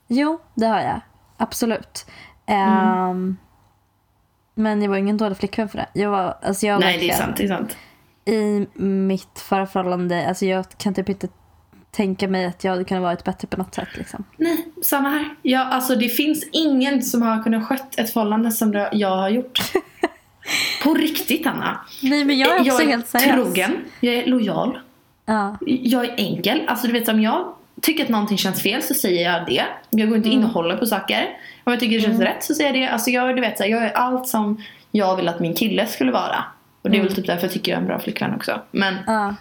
Jo, 0.09 0.41
det 0.55 0.67
har 0.67 0.81
jag. 0.81 1.01
Absolut. 1.37 2.07
Ehm, 2.47 3.37
men 4.55 4.83
jag 4.83 4.89
var 4.91 4.97
ingen 4.97 5.17
dålig 5.17 5.39
flickvän 5.39 5.69
för 5.69 5.79
det. 5.79 5.87
Jag 5.93 6.11
var, 6.11 6.39
alltså 6.43 6.67
jag 6.67 6.75
var 6.75 6.81
Nej, 6.81 6.99
det 6.99 7.05
är 7.05 7.09
verkligen- 7.09 7.19
sant. 7.27 7.37
Det 7.37 7.45
är 7.45 7.49
sant. 7.49 7.77
I 8.29 8.67
mitt 8.83 9.39
förra 9.49 9.67
förhållande, 9.67 10.29
alltså 10.29 10.47
jag 10.47 10.65
kan 10.79 10.95
typ 10.95 11.09
inte 11.09 11.29
tänka 11.91 12.29
mig 12.29 12.45
att 12.45 12.65
jag 12.65 12.73
hade 12.73 12.85
kunnat 12.85 13.03
varit 13.03 13.25
bättre 13.25 13.49
på 13.49 13.57
något 13.57 13.75
sätt. 13.75 13.89
Liksom. 13.95 14.25
Nej, 14.37 14.67
samma 14.83 15.09
här. 15.09 15.29
Ja, 15.43 15.65
alltså 15.65 15.95
det 15.95 16.09
finns 16.09 16.45
ingen 16.53 17.03
som 17.03 17.23
har 17.23 17.43
kunnat 17.43 17.67
skött 17.67 17.99
ett 17.99 18.13
förhållande 18.13 18.51
som 18.51 18.89
jag 18.93 19.17
har 19.17 19.29
gjort. 19.29 19.61
På 20.85 20.95
riktigt, 20.95 21.47
Anna. 21.47 21.81
Nej 22.03 22.25
men 22.25 22.39
jag 22.39 22.51
är 22.57 22.61
också 22.61 22.73
jag 22.73 22.83
är 22.83 22.87
helt 22.87 23.09
seriös. 23.09 23.35
trogen, 23.35 23.77
jag 24.01 24.15
är 24.15 24.27
lojal, 24.27 24.79
Ja. 25.27 25.57
jag 25.67 26.05
är 26.05 26.15
enkel. 26.17 26.63
Alltså 26.69 26.87
du 26.87 26.93
vet 26.93 27.09
om 27.09 27.21
jag 27.21 27.55
tycker 27.83 28.05
att 28.05 28.11
någonting 28.11 28.39
känns 28.39 28.63
fel 28.63 28.83
så 28.83 28.95
säger 28.95 29.33
jag 29.33 29.47
det. 29.47 29.65
Jag 29.91 30.09
går 30.09 30.17
inte 30.17 30.29
in 30.29 30.45
och 30.45 30.51
håller 30.51 30.77
på 30.77 30.87
saker. 30.87 31.29
Om 31.65 31.73
jag 31.73 31.81
tycker 31.81 31.97
det 31.97 32.03
känns 32.03 32.21
rätt 32.21 32.45
så 32.45 32.55
säger 32.55 32.75
jag 32.75 32.83
det. 32.83 32.93
Alltså 32.93 33.11
jag, 33.11 33.37
du 33.37 33.41
vet, 33.41 33.57
så 33.57 33.63
här, 33.63 33.71
jag 33.71 33.83
är 33.83 33.93
allt 33.93 34.29
som 34.29 34.63
jag 34.91 35.17
vill 35.17 35.29
att 35.29 35.41
min 35.41 35.55
kille 35.55 35.87
skulle 35.87 36.13
vara. 36.13 36.45
Och 36.89 36.93
det 36.93 36.99
är 36.99 37.03
väl 37.03 37.15
typ 37.15 37.27
därför 37.27 37.43
jag 37.43 37.53
tycker 37.53 37.73
jag 37.73 37.77
är 37.77 37.81
en 37.81 37.87
bra 37.87 37.99
flickvän 37.99 38.35
också. 38.35 38.61
Men 38.71 38.95
Ja. 39.07 39.35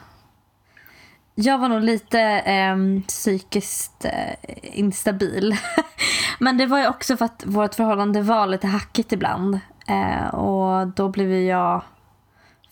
Jag 1.35 1.57
var 1.57 1.69
nog 1.69 1.81
lite 1.81 2.19
ehm, 2.21 3.03
psykiskt 3.07 4.05
eh, 4.05 4.79
instabil. 4.79 5.55
Men 6.39 6.57
det 6.57 6.65
var 6.65 6.79
ju 6.79 6.87
också 6.87 7.17
för 7.17 7.25
att 7.25 7.43
vårt 7.45 7.75
förhållande 7.75 8.21
var 8.21 8.47
lite 8.47 8.67
hackigt 8.67 9.11
ibland. 9.11 9.59
Eh, 9.87 10.35
och 10.35 10.87
då 10.87 11.09
blev 11.09 11.31
ju 11.31 11.45
jag... 11.45 11.81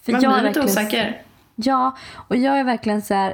För 0.01 0.11
man 0.11 0.21
jag 0.21 0.33
blir 0.33 0.43
lite 0.43 0.61
osäker. 0.61 1.21
Ja, 1.55 1.97
och 2.13 2.35
jag 2.35 2.59
är 2.59 2.63
verkligen 2.63 3.01
så 3.01 3.13
här. 3.13 3.33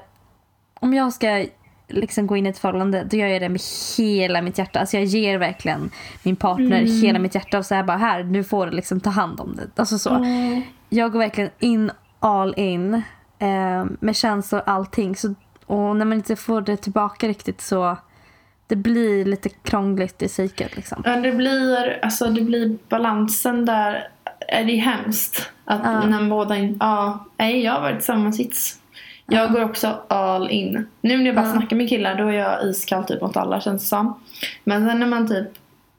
Om 0.74 0.94
jag 0.94 1.14
ska 1.14 1.46
liksom 1.92 2.28
gå 2.28 2.38
in 2.38 2.46
i 2.46 2.50
ett 2.50 2.58
förhållande 2.58 3.04
då 3.04 3.18
gör 3.18 3.28
jag 3.28 3.42
det 3.42 3.50
med 3.50 3.62
hela 3.98 4.42
mitt 4.42 4.58
hjärta. 4.58 4.80
Alltså 4.80 4.98
jag 4.98 5.06
ger 5.06 5.38
verkligen 5.38 5.90
min 6.24 6.36
partner 6.36 7.02
hela 7.02 7.20
mitt 7.20 7.36
hjärta 7.36 7.58
och 7.58 7.66
säger 7.66 7.84
bara 7.84 7.98
här, 7.98 8.24
nu 8.24 8.44
får 8.44 8.66
du 8.66 8.72
liksom 8.72 9.00
ta 9.00 9.10
hand 9.10 9.40
om 9.40 9.56
det. 9.56 9.80
Alltså 9.82 9.98
så. 10.00 10.26
Jag 10.90 11.12
går 11.12 11.20
verkligen 11.20 11.50
in 11.60 11.92
all 12.20 12.54
in 12.58 12.94
eh, 13.40 13.86
med 14.00 14.16
känslor 14.16 14.62
och 14.62 14.70
allting. 14.70 15.16
Så, 15.16 15.34
och 15.66 15.96
när 15.96 16.06
man 16.06 16.14
inte 16.14 16.36
får 16.36 16.62
det 16.62 16.78
tillbaka 16.78 17.28
riktigt 17.28 17.62
så 17.62 17.98
det 18.68 18.76
blir 18.76 19.26
lite 19.26 19.50
krångligt 19.50 20.22
i 20.22 20.28
psyket 20.28 20.76
liksom. 20.76 21.02
Ja, 21.06 21.16
det 21.16 21.32
blir, 21.32 22.00
alltså 22.02 22.26
det 22.26 22.42
blir 22.42 22.78
balansen 22.90 23.66
där. 23.66 24.08
Är 24.48 24.66
det 24.66 24.76
hemskt. 24.76 25.50
Att 25.66 25.82
Ja. 25.84 26.06
när 26.06 26.30
båda 26.30 26.58
ja, 26.58 27.26
nej 27.38 27.64
jag 27.64 27.74
har 27.74 27.82
varit 27.82 28.00
i 28.00 28.02
samma 28.02 28.32
sits. 28.32 28.78
Jag 29.32 29.52
går 29.54 29.64
också 29.64 30.00
all 30.08 30.50
in. 30.50 30.88
Nu 31.02 31.18
när 31.18 31.26
jag 31.26 31.36
bara 31.36 31.46
Ja. 31.46 31.52
snackar 31.52 31.76
med 31.76 31.90
killar 31.90 32.16
då 32.16 32.28
är 32.28 32.32
jag 32.32 32.64
iskall 32.70 33.04
typ 33.04 33.22
mot 33.22 33.38
alla 33.38 33.62
känns 33.62 33.82
det 33.82 33.88
som. 33.88 34.20
Men 34.64 34.88
sen 34.90 35.00
när 35.00 35.08
man 35.08 35.28
typ 35.28 35.48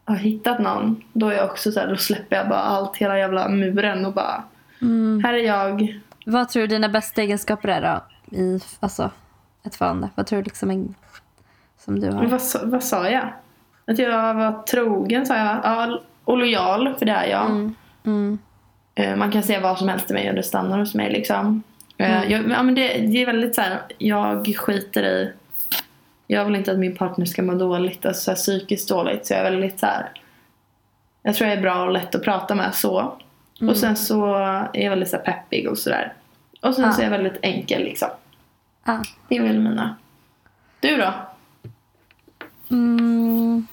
har 0.05 0.17
hittat 0.17 0.59
någon 0.59 1.03
då 1.13 1.29
är 1.29 1.33
jag 1.37 1.45
också 1.45 1.73
så 1.73 1.81
här, 1.81 1.87
då 1.89 1.97
släpper 1.97 2.37
jag 2.37 2.49
bara 2.49 2.59
allt, 2.61 2.97
hela 2.97 3.19
jävla 3.19 3.49
muren 3.49 4.07
och 4.07 4.13
bara 4.13 4.43
Mm. 4.83 5.23
här 5.25 5.35
är 5.35 5.39
jag. 5.47 6.01
Vad 6.27 6.49
tror 6.49 6.61
du 6.61 6.67
dina 6.67 6.89
bästa 6.89 7.23
egenskaper 7.23 7.69
är 7.69 7.83
då 7.83 8.03
i 8.37 8.61
alltså, 8.81 9.11
ett 9.65 9.75
förhållande? 9.75 10.09
Vad 10.15 10.27
tror 10.27 10.39
du 10.39 10.45
liksom 10.45 10.71
är, 10.71 10.85
som 11.85 12.01
du 12.01 12.11
har? 12.11 12.27
Vad, 12.27 12.43
sa- 12.43 12.61
vad 12.63 12.83
sa 12.85 13.09
jag? 13.11 13.29
Att 13.87 13.99
jag 13.99 14.35
var 14.35 14.63
trogen 14.63 15.27
sa 15.27 15.37
jag. 15.37 15.57
Ja, 15.65 16.01
och 16.25 16.39
lojal 16.39 16.95
för 16.99 17.07
det 17.07 17.13
är 17.13 17.27
jag. 17.27 17.47
Mm. 17.51 17.75
Mm. 18.05 18.39
Eh, 18.95 19.17
Man 19.17 19.31
kan 19.33 19.43
säga 19.43 19.61
vad 19.61 19.79
som 19.79 19.89
helst 19.89 20.07
till 20.07 20.15
mig 20.15 20.29
och 20.29 20.35
det 20.35 20.43
stannar 20.43 20.79
hos 20.79 20.95
mig 20.95 21.13
liksom. 21.13 21.63
Eh, 22.03 22.31
Jag, 22.33 22.51
ja, 22.51 22.63
men 22.63 22.75
det, 22.75 22.99
det 22.99 23.23
är 23.23 23.27
väldigt 23.27 23.55
så 23.55 23.61
här, 23.61 23.81
jag 23.99 24.57
skiter 24.57 25.03
i 25.03 25.33
jag 26.27 26.45
vill 26.45 26.57
inte 26.57 26.73
att 26.73 26.79
min 26.79 26.97
partner 26.97 27.27
ska 27.27 27.43
må 27.43 27.55
dåligt, 27.55 28.07
alltså 28.07 28.23
så 28.23 28.31
här, 28.31 28.37
psykiskt 28.37 28.89
dåligt. 28.89 29.27
Så 29.27 29.33
jag 29.33 29.41
är 29.41 29.51
väldigt 29.51 29.79
så 29.81 29.87
här. 29.87 30.11
Jag 31.23 31.35
tror 31.35 31.49
jag 31.51 31.59
är 31.59 31.63
bra 31.63 31.85
och 31.85 31.93
lätt 31.93 32.15
att 32.15 32.25
prata 32.25 32.55
med 32.55 32.75
så. 32.75 33.19
Och 33.61 33.77
sen 33.77 33.97
så 33.97 34.35
är 34.73 34.81
jag 34.83 34.91
väldigt 34.91 35.09
så 35.11 35.17
peppig 35.17 35.69
och 35.69 35.79
sådär. 35.79 36.13
Och 36.61 36.75
sen 36.75 36.85
Ja. 36.85 36.93
så 36.93 37.01
är 37.01 37.05
jag 37.05 37.11
väldigt 37.11 37.39
enkel 37.43 37.83
liksom. 37.83 38.09
Ah. 38.85 38.99
Det 39.29 39.37
är 39.37 39.43
väl 39.43 39.59
mina. 39.59 39.97
Du 40.81 40.97
då? 40.97 41.13
Mm. 42.71 43.67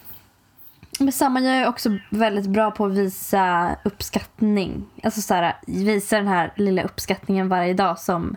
Men 1.00 1.12
samma, 1.12 1.40
jag 1.40 1.58
är 1.58 1.68
också 1.68 1.90
väldigt 2.10 2.48
bra 2.48 2.72
på 2.72 2.86
att 2.86 2.92
visa 2.92 3.76
uppskattning. 3.84 4.86
Alltså 5.04 5.22
så 5.22 5.34
här, 5.34 5.58
visa 5.68 6.16
den 6.18 6.28
här 6.28 6.54
lilla 6.56 6.84
uppskattningen 6.84 7.50
varje 7.50 7.74
dag 7.74 8.00
som 8.00 8.36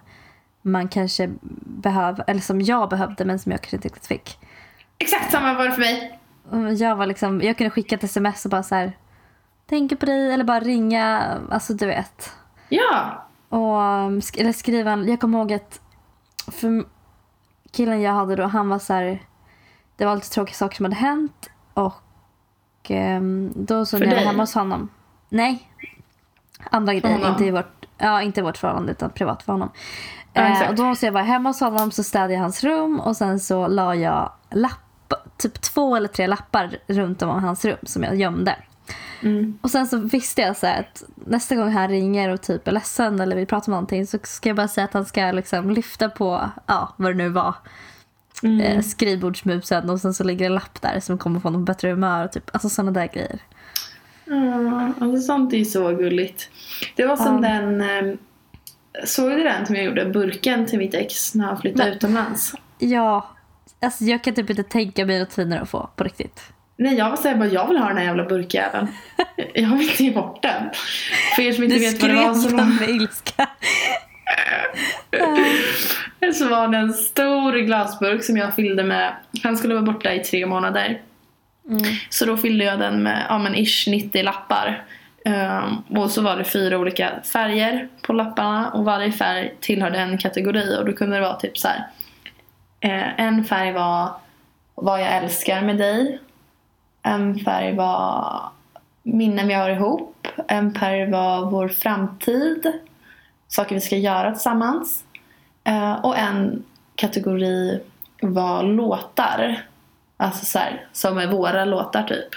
man 0.62 0.88
kanske 0.88 1.30
behöver, 1.64 2.24
eller 2.26 2.40
som 2.40 2.60
jag 2.60 2.88
behövde 2.88 3.24
men 3.24 3.38
som 3.38 3.52
jag 3.52 3.60
kanske 3.60 3.76
inte 3.76 3.88
riktigt 3.88 4.06
fick. 4.06 4.38
Exakt 4.98 5.30
samma 5.32 5.54
var 5.54 5.64
det 5.64 5.72
för 5.72 5.80
mig. 5.80 6.18
Och 6.50 6.72
Jag, 6.74 6.96
var 6.96 7.06
liksom, 7.06 7.40
jag 7.40 7.58
kunde 7.58 7.70
skicka 7.70 7.94
ett 7.94 8.04
sms 8.04 8.44
och 8.44 8.50
bara 8.50 8.62
så 8.62 8.74
här, 8.74 8.92
tänker 9.66 9.96
på 9.96 10.06
dig 10.06 10.32
eller 10.32 10.44
bara 10.44 10.60
ringa, 10.60 11.38
alltså 11.50 11.74
du 11.74 11.86
vet. 11.86 12.32
Ja. 12.68 13.26
Och, 13.48 13.58
sk- 14.10 14.40
eller 14.40 14.52
skriva, 14.52 14.90
en- 14.90 15.08
jag 15.08 15.20
kommer 15.20 15.38
ihåg 15.38 15.52
att 15.52 15.80
för 16.46 16.84
killen 17.72 18.00
jag 18.02 18.12
hade 18.12 18.36
då, 18.36 18.44
han 18.46 18.68
var 18.68 18.78
så 18.78 18.92
här, 18.92 19.22
det 19.96 20.04
var 20.04 20.14
lite 20.14 20.30
tråkiga 20.30 20.54
saker 20.54 20.76
som 20.76 20.84
hade 20.84 20.96
hänt 20.96 21.50
och 21.74 21.94
ehm, 22.90 23.52
då 23.54 23.86
så 23.86 23.98
För 23.98 24.06
när 24.06 24.12
jag 24.12 24.20
var 24.20 24.30
hemma 24.30 24.42
hos 24.42 24.54
honom. 24.54 24.88
Nej. 25.28 25.68
Andra 26.70 26.94
grejer, 26.94 27.30
inte 27.30 27.44
i 27.44 27.50
vårt, 27.50 27.86
ja, 27.98 28.22
inte 28.22 28.40
i 28.40 28.42
vårt 28.42 28.56
förhållande 28.56 28.92
utan 28.92 29.10
privat 29.10 29.42
för 29.42 29.52
honom. 29.52 29.70
Ja, 30.32 30.62
eh, 30.62 30.68
och 30.68 30.74
då 30.74 30.94
så 30.94 31.06
jag 31.06 31.12
var 31.12 31.22
hemma 31.22 31.48
hos 31.48 31.60
honom 31.60 31.90
så 31.90 32.02
städade 32.02 32.32
jag 32.32 32.40
hans 32.40 32.64
rum 32.64 33.00
och 33.00 33.16
sen 33.16 33.40
så 33.40 33.66
la 33.66 33.94
jag 33.94 34.32
lapp, 34.50 35.12
typ 35.36 35.60
två 35.60 35.96
eller 35.96 36.08
tre 36.08 36.26
lappar 36.26 36.76
runt 36.86 37.22
om 37.22 37.28
hans 37.28 37.64
rum 37.64 37.78
som 37.82 38.02
jag 38.02 38.16
gömde. 38.16 38.56
Mm. 39.22 39.58
Och 39.60 39.70
sen 39.70 39.86
så 39.86 39.98
visste 39.98 40.40
jag 40.40 40.56
så 40.56 40.66
att 40.66 41.02
nästa 41.14 41.56
gång 41.56 41.72
han 41.72 41.88
ringer 41.88 42.28
och 42.28 42.42
typ 42.42 42.68
är 42.68 42.72
ledsen 42.72 43.20
eller 43.20 43.36
vill 43.36 43.46
prata 43.46 43.66
om 43.66 43.72
någonting 43.72 44.06
så 44.06 44.18
ska 44.22 44.48
jag 44.48 44.56
bara 44.56 44.68
säga 44.68 44.84
att 44.84 44.92
han 44.92 45.04
ska 45.04 45.32
liksom 45.32 45.70
lyfta 45.70 46.08
på, 46.08 46.50
ja 46.66 46.94
vad 46.96 47.10
det 47.10 47.16
nu 47.16 47.28
var, 47.28 47.54
Mm. 48.42 48.60
eh, 48.60 48.82
skrivbordsmusen 48.82 49.90
och 49.90 50.00
sen 50.00 50.14
så 50.14 50.24
ligger 50.24 50.46
en 50.46 50.54
lapp 50.54 50.82
där 50.82 51.00
som 51.00 51.18
kommer 51.18 51.40
få 51.40 51.46
honom 51.48 51.64
bättre 51.64 51.88
humör 51.90 52.28
typ, 52.28 52.50
alltså 52.52 52.68
sådana 52.68 52.90
där 52.90 53.06
grejer. 53.06 53.38
Ja, 54.24 54.92
alltså 55.00 55.20
sånt 55.26 55.52
är 55.52 55.56
ju 55.56 55.64
så 55.64 55.92
gulligt. 55.92 56.50
Det 56.96 57.06
var 57.06 57.16
som 57.16 57.44
Ja. 57.44 57.48
den... 57.50 57.80
Eh, 57.80 58.14
såg 59.04 59.30
du 59.30 59.42
den 59.42 59.66
som 59.66 59.76
jag 59.76 59.84
gjorde? 59.84 60.04
Burken 60.04 60.66
till 60.66 60.78
mitt 60.78 60.94
ex 60.94 61.34
när 61.34 61.44
han 61.44 61.60
flyttade 61.60 61.84
Nej. 61.88 61.96
utomlands. 61.96 62.52
Ja, 62.78 63.30
alltså 63.80 64.04
jag 64.04 64.24
kan 64.24 64.34
typ 64.34 64.50
inte 64.50 64.62
tänka 64.62 65.06
mig 65.06 65.18
något 65.20 65.32
finare 65.32 65.60
att 65.60 65.68
få 65.70 65.90
på 65.96 66.04
riktigt. 66.04 66.42
Nej, 66.76 66.94
jag 66.94 67.10
var 67.10 67.16
såhär 67.16 67.36
bara, 67.36 67.48
jag 67.48 67.68
vill 67.68 67.78
ha 67.78 67.88
den 67.88 67.96
här 67.96 68.04
jävla 68.04 68.24
burkjäveln. 68.24 68.86
jag 69.54 69.70
vill 69.70 69.90
inte 69.90 70.04
ge 70.04 70.10
bort 70.10 70.42
den. 70.42 70.70
För 71.36 71.42
er 71.42 71.52
som 71.52 71.64
inte 71.64 71.76
Du 71.76 71.80
vet 71.80 72.02
vad 72.02 72.10
det 72.10 72.16
var 72.16 72.34
så 72.34 72.40
skrev 72.40 72.52
var, 72.52 72.58
den 72.64 72.76
med 72.76 72.88
ilska. 72.88 73.48
Så 76.34 76.48
var 76.48 76.68
det 76.68 76.78
en 76.78 76.92
stor 76.92 77.52
glasburk 77.52 78.24
som 78.24 78.36
jag 78.36 78.54
fyllde 78.54 78.82
med, 78.82 79.12
han 79.42 79.56
skulle 79.56 79.74
vara 79.74 79.84
borta 79.84 80.12
i 80.14 80.18
tre 80.18 80.46
månader. 80.46 81.00
Mm. 81.68 81.82
Så 82.10 82.24
då 82.24 82.36
fyllde 82.36 82.64
jag 82.64 82.78
den 82.78 83.02
med, 83.02 83.26
ja 83.28 83.38
men 83.38 83.54
ish 83.54 83.88
90 83.88 84.22
lappar. 84.22 84.84
Ehm, 85.24 85.76
och 85.76 86.10
så 86.10 86.22
var 86.22 86.36
det 86.36 86.44
fyra 86.44 86.78
olika 86.78 87.10
färger 87.32 87.88
på 88.02 88.12
lapparna 88.12 88.70
och 88.70 88.84
varje 88.84 89.12
färg 89.12 89.54
tillhörde 89.60 89.98
en 89.98 90.18
kategori 90.18 90.76
och 90.78 90.84
då 90.86 90.92
kunde 90.92 91.16
det 91.16 91.22
vara 91.22 91.36
typ 91.36 91.58
så 91.58 91.68
här. 91.68 91.86
eh, 92.80 93.20
en 93.20 93.44
färg 93.44 93.72
var 93.72 94.10
vad 94.74 95.00
jag 95.00 95.16
älskar 95.16 95.62
med 95.62 95.78
dig. 95.78 96.18
En 97.02 97.38
färg 97.38 97.76
var 97.76 98.40
minnen 99.02 99.48
vi 99.48 99.54
har 99.54 99.70
ihop. 99.70 100.28
En 100.48 100.74
färg 100.74 101.10
var 101.10 101.50
vår 101.50 101.68
framtid. 101.68 102.72
Saker 103.52 103.74
vi 103.74 103.80
ska 103.80 103.96
göra 103.96 104.32
tillsammans. 104.32 105.04
Eh, 105.64 105.92
och 105.92 106.18
en 106.18 106.64
kategori 106.94 107.80
var 108.22 108.62
låtar. 108.62 109.66
Alltså 110.16 110.44
så 110.44 110.58
här, 110.58 110.86
som 110.92 111.18
är 111.18 111.26
våra 111.26 111.64
låtar 111.64 112.02
typ. 112.02 112.28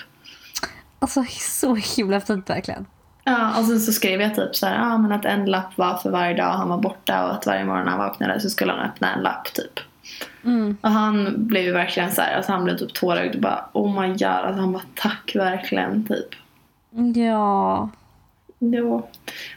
Alltså 0.99 1.23
så 1.29 1.75
himla 1.75 2.21
fint 2.21 2.49
verkligen. 2.49 2.85
Ja, 3.23 3.59
och 3.59 3.65
sen 3.65 3.79
så 3.79 3.91
skrev 3.91 4.21
jag 4.21 4.35
typ 4.35 4.55
så 4.55 4.65
här, 4.65 4.75
ja 4.75 4.97
men 4.97 5.11
att 5.11 5.25
en 5.25 5.45
lapp 5.45 5.77
var 5.77 5.97
för 5.97 6.09
varje 6.09 6.37
dag 6.37 6.51
han 6.51 6.69
var 6.69 6.77
borta 6.77 7.25
och 7.25 7.33
att 7.33 7.45
varje 7.45 7.65
morgon 7.65 7.87
han 7.87 7.99
vaknade 7.99 8.39
så 8.39 8.49
skulle 8.49 8.71
han 8.71 8.89
öppna 8.89 9.13
en 9.13 9.23
lapp 9.23 9.53
typ. 9.53 9.79
Mm. 10.43 10.77
Och 10.81 10.89
han 10.89 11.33
blev 11.47 11.63
ju 11.63 11.71
verkligen 11.71 12.11
så 12.11 12.21
här, 12.21 12.35
alltså 12.35 12.51
han 12.51 12.63
blev 12.63 12.77
typ 12.77 12.93
tårögd 12.93 13.35
och 13.35 13.41
bara 13.41 13.69
oh 13.73 14.01
my 14.01 14.07
god, 14.07 14.23
alltså 14.23 14.61
han 14.61 14.71
bara 14.71 14.83
tack 14.95 15.31
verkligen 15.35 16.07
typ. 16.07 16.27
Ja. 17.15 17.89
Jo. 18.59 19.09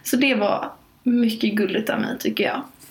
Så 0.02 0.16
det 0.16 0.34
var 0.34 0.70
mycket 1.08 1.54
gulligt 1.54 1.90
av 1.90 2.00
mig 2.00 2.18
tycker 2.18 2.44
jag. 2.44 2.62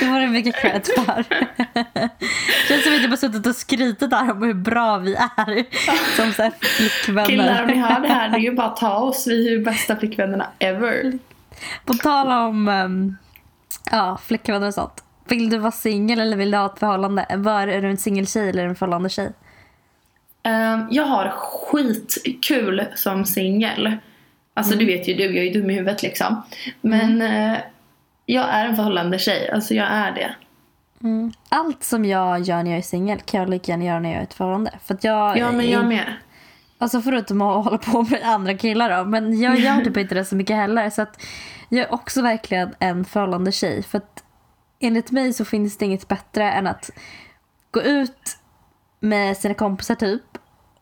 det 0.00 0.06
var 0.06 0.20
det 0.20 0.26
mycket 0.26 0.54
cred 0.54 0.86
för. 0.86 1.24
Känns 2.68 2.84
som 2.84 2.94
att 2.94 3.00
jag 3.00 3.10
bara 3.10 3.16
suttit 3.16 3.46
och 3.46 3.56
skrytit 3.56 4.10
där 4.10 4.30
om 4.30 4.42
hur 4.42 4.54
bra 4.54 4.98
vi 4.98 5.14
är 5.14 5.64
som 6.16 6.32
så 6.32 6.42
här 6.42 6.52
flickvänner. 6.60 7.28
Killar 7.28 7.62
om 7.62 7.68
ni 7.68 7.74
hör 7.74 8.00
det 8.00 8.08
här, 8.08 8.28
det 8.28 8.36
är 8.36 8.40
ju 8.40 8.54
bara 8.54 8.66
att 8.66 8.76
ta 8.76 8.98
oss, 8.98 9.26
vi 9.26 9.46
är 9.48 9.50
ju 9.50 9.64
bästa 9.64 9.96
flickvännerna 9.96 10.46
ever. 10.58 11.18
På 11.84 11.94
tal 11.94 12.48
om 12.48 12.68
um, 12.68 13.16
ja, 13.90 14.18
flickvänner 14.24 14.66
och 14.66 14.74
sånt. 14.74 15.04
Vill 15.28 15.50
du 15.50 15.58
vara 15.58 15.72
singel 15.72 16.20
eller 16.20 16.36
vill 16.36 16.50
du 16.50 16.56
ha 16.56 16.66
ett 16.66 16.78
förhållande? 16.78 17.26
Var, 17.36 17.66
är 17.66 17.82
du 17.82 17.88
en 17.88 17.96
singeltjej 17.96 18.48
eller 18.48 18.64
en 18.64 18.76
förhållande 18.76 19.08
tjej? 19.08 19.32
Ehm, 20.42 20.86
jag 20.90 21.04
har 21.04 21.28
skitkul 21.28 22.84
som 22.94 23.24
singel. 23.24 23.96
Alltså 24.60 24.74
Mm. 24.74 24.86
du 24.86 24.92
vet 24.92 25.08
ju 25.08 25.14
du, 25.14 25.24
jag 25.24 25.36
är 25.36 25.42
ju 25.52 25.60
dum 25.60 25.70
i 25.70 25.74
huvudet 25.74 26.02
liksom. 26.02 26.42
Men 26.80 27.22
eh, 27.22 27.58
jag 28.26 28.48
är 28.48 28.66
en 28.66 28.76
förhållande 28.76 29.18
tjej, 29.18 29.50
alltså 29.50 29.74
jag 29.74 29.86
är 29.86 30.12
det. 30.12 30.34
Mm. 31.02 31.32
Allt 31.48 31.84
som 31.84 32.04
jag 32.04 32.40
gör 32.40 32.62
när 32.62 32.70
jag 32.70 32.78
är 32.78 32.82
singel 32.82 33.20
kan 33.20 33.40
jag 33.40 33.50
lika 33.50 33.72
gärna 33.72 33.84
göra 33.84 34.00
när 34.00 34.10
jag 34.10 34.18
är 34.18 34.22
ett 34.22 34.34
förhållande. 34.34 34.70
För 34.84 34.94
att 34.94 35.04
jag, 35.04 35.38
Ja 35.38 35.52
men 35.52 35.70
jag 35.70 35.84
med. 35.86 36.04
Alltså 36.78 37.00
förutom 37.02 37.40
att 37.42 37.64
hålla 37.64 37.78
på 37.78 38.02
med 38.02 38.20
andra 38.24 38.54
killar 38.54 38.98
då. 38.98 39.04
Men 39.04 39.40
jag 39.40 39.58
gör 39.58 39.80
typ 39.84 39.96
inte 39.96 40.14
det 40.14 40.24
så 40.24 40.36
mycket 40.36 40.56
heller. 40.56 40.90
Så 40.90 41.02
att 41.02 41.22
jag 41.68 41.80
är 41.88 41.94
också 41.94 42.22
verkligen 42.22 42.74
en 42.78 43.04
förhållande 43.04 43.52
tjej. 43.52 43.82
För 43.82 43.98
att 43.98 44.24
enligt 44.80 45.10
mig 45.10 45.32
så 45.32 45.44
finns 45.44 45.76
det 45.78 45.84
inget 45.84 46.08
bättre 46.08 46.52
än 46.52 46.66
att 46.66 46.90
gå 47.70 47.82
ut 47.82 48.36
med 49.00 49.36
sina 49.36 49.54
kompisar 49.54 49.94
typ. 49.94 50.22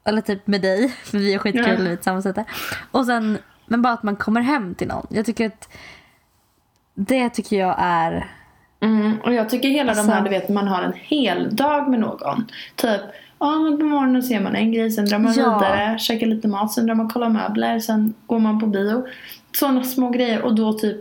Eller 0.05 0.21
typ 0.21 0.47
med 0.47 0.61
dig. 0.63 0.89
För 1.05 1.19
vi 1.19 1.33
har 1.33 1.39
skitkul 1.39 1.65
Ja. 1.69 1.77
vi 1.85 1.93
är 1.93 1.97
tillsammans. 1.97 2.27
Och 2.91 3.07
sen, 3.07 3.39
men 3.69 3.83
bara 3.83 3.93
att 3.93 4.03
man 4.03 4.17
kommer 4.17 4.41
hem 4.41 4.75
till 4.75 4.89
någon. 4.89 5.07
Jag 5.11 5.27
tycker 5.27 5.47
att 5.47 5.69
det 6.95 7.29
tycker 7.31 7.57
jag 7.59 7.75
är... 7.79 8.27
Mm, 8.81 9.17
och 9.25 9.33
jag 9.35 9.51
tycker 9.51 9.69
hela 9.69 9.95
de 9.95 10.01
här, 10.01 10.09
Alltså- 10.11 10.25
du 10.25 10.31
vet, 10.31 10.49
man 10.49 10.69
har 10.69 10.83
en 10.83 10.93
hel 10.95 11.57
dag 11.57 11.89
med 11.91 12.01
någon. 12.01 12.47
Typ, 12.77 13.01
ja 13.39 13.59
men 13.59 13.79
på 13.79 13.85
morgonen 13.85 14.23
ser 14.23 14.41
man 14.41 14.55
en 14.57 14.73
grej, 14.73 14.91
sen 14.91 15.05
drar 15.05 15.19
man 15.19 15.33
Ja. 15.37 15.59
vidare, 15.59 15.99
käkar 15.99 16.27
lite 16.27 16.49
mat, 16.49 16.73
sen 16.73 16.87
drar 16.87 16.95
man 16.95 17.07
och 17.07 17.13
kollar 17.13 17.29
möbler, 17.29 17.81
sen 17.81 18.15
går 18.27 18.39
man 18.39 18.61
på 18.61 18.67
bio. 18.67 19.07
Sådana 19.59 19.83
små 19.85 20.11
grejer 20.11 20.43
och 20.43 20.55
då 20.55 20.73
typ 20.73 21.01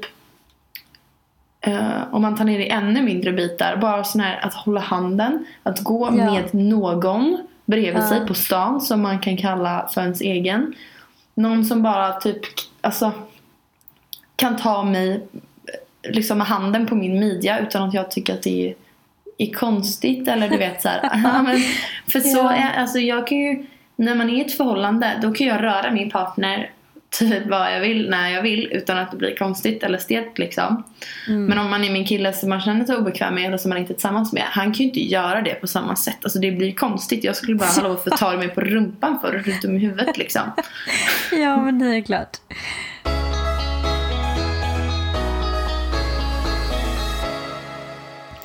eh, 1.62 2.02
om 2.14 2.22
man 2.22 2.36
tar 2.36 2.46
ner 2.46 2.60
i 2.60 2.70
ännu 2.70 3.02
mindre 3.02 3.32
bitar, 3.34 3.78
bara 3.78 4.04
sån 4.04 4.22
här 4.22 4.40
att 4.46 4.54
hålla 4.54 4.80
handen, 4.82 5.46
att 5.64 5.80
gå 5.84 6.06
Ja. 6.08 6.12
med 6.12 6.54
någon 6.54 7.38
bredvid 7.66 8.04
Ja. 8.04 8.08
sig 8.08 8.28
på 8.28 8.34
stan 8.34 8.82
som 8.82 9.02
man 9.02 9.20
kan 9.20 9.38
kalla 9.38 9.90
för 9.94 10.02
ens 10.02 10.22
egen. 10.22 10.74
Någon 11.38 11.66
som 11.66 11.82
bara 11.82 12.14
typ, 12.14 12.42
alltså 12.82 13.12
kan 14.36 14.58
ta 14.58 14.84
mig 14.84 15.28
liksom 16.04 16.38
med 16.38 16.48
handen 16.48 16.88
på 16.88 16.96
min 16.96 17.20
midja 17.20 17.60
utan 17.60 17.88
att 17.88 17.94
jag 17.94 18.12
tycker 18.12 18.34
att 18.34 18.44
det 18.44 18.70
är, 18.70 18.76
är 19.38 19.54
konstigt 19.54 20.28
eller 20.28 20.50
du 20.50 20.58
vet 20.58 20.82
så 20.82 20.90
men, 21.14 21.60
för 22.12 22.20
så 22.20 22.50
är, 22.50 22.74
alltså 22.74 23.00
jag 23.00 23.28
kan 23.28 23.38
ju, 23.38 23.66
när 23.96 24.16
man 24.16 24.30
är 24.30 24.34
i 24.34 24.42
ett 24.42 24.58
förhållande 24.58 25.20
då 25.22 25.34
kan 25.34 25.48
jag 25.48 25.64
röra 25.64 25.92
min 25.92 26.10
partner 26.10 26.72
typ 27.20 27.48
vad 27.48 27.74
jag 27.74 27.80
vill 27.80 28.10
när 28.10 28.30
jag 28.30 28.42
vill 28.42 28.70
utan 28.72 28.98
att 28.98 29.12
det 29.12 29.18
blir 29.18 29.36
konstigt 29.36 29.84
eller 29.84 29.98
stelt 29.98 30.38
liksom. 30.38 30.84
Mm. 31.28 31.46
Men 31.46 31.58
om 31.58 31.70
man 31.70 31.84
är 31.84 31.92
min 31.92 32.06
kille 32.06 32.34
som 32.34 32.50
man 32.50 32.62
känner 32.62 32.86
sig 32.86 32.96
obekväm 32.96 33.36
med 33.36 33.46
eller 33.46 33.58
som 33.58 33.70
man 33.70 33.78
inte 33.78 33.92
är 33.92 33.96
tillsammans 33.96 34.34
med, 34.34 34.44
han 34.44 34.66
kan 34.66 34.74
ju 34.74 34.84
inte 34.84 35.00
göra 35.00 35.42
det 35.42 35.54
på 35.54 35.68
samma 35.68 35.96
sätt. 35.96 36.18
Alltså 36.24 36.40
det 36.40 36.52
blir 36.52 36.72
konstigt. 36.72 37.24
Jag 37.24 37.36
skulle 37.36 37.56
bara, 37.56 37.70
hallå 37.70 37.90
varför 37.90 38.10
tar 38.10 38.32
du 38.32 38.38
mig 38.38 38.50
på 38.50 38.62
rumpan 38.62 39.20
för? 39.22 39.34
Är 39.34 39.40
du 39.40 39.52
dum 39.52 39.76
i 39.76 39.80
huvudet 39.80 40.18
liksom? 40.18 40.42
Ja 41.32 41.62
men 41.62 41.80
det 41.80 41.96
är 41.96 42.02
klart. 42.02 42.38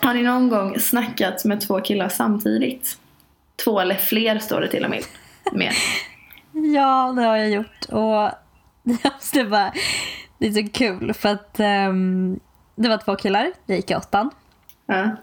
Har 0.01 0.15
ni 0.15 0.23
någon 0.23 0.49
gång 0.49 0.81
snackat 0.81 1.45
med 1.45 1.61
två 1.61 1.81
killar 1.81 2.09
samtidigt? 2.09 2.99
Två 3.65 3.81
eller 3.81 3.95
fler 3.95 4.39
står 4.39 4.61
det 4.61 4.69
till 4.69 4.85
och 4.85 4.91
med. 4.91 5.03
med. 5.53 5.73
Ja, 6.53 7.13
det 7.17 7.23
har 7.23 7.37
jag 7.37 7.51
gjort. 7.51 7.85
Och 7.89 8.42
det, 9.33 9.45
var, 9.45 9.71
det 10.39 10.47
är 10.47 10.53
så 10.53 10.69
kul 10.73 11.15
för 11.15 11.29
att 11.29 11.61
ehm, 11.61 12.41
det 12.75 12.89
var 12.89 12.97
två 12.99 13.17
killar, 13.17 13.53
jag 13.67 13.77
gick 13.77 13.91
i 13.91 13.95
åttan. 13.95 14.31
Ja. 14.87 15.17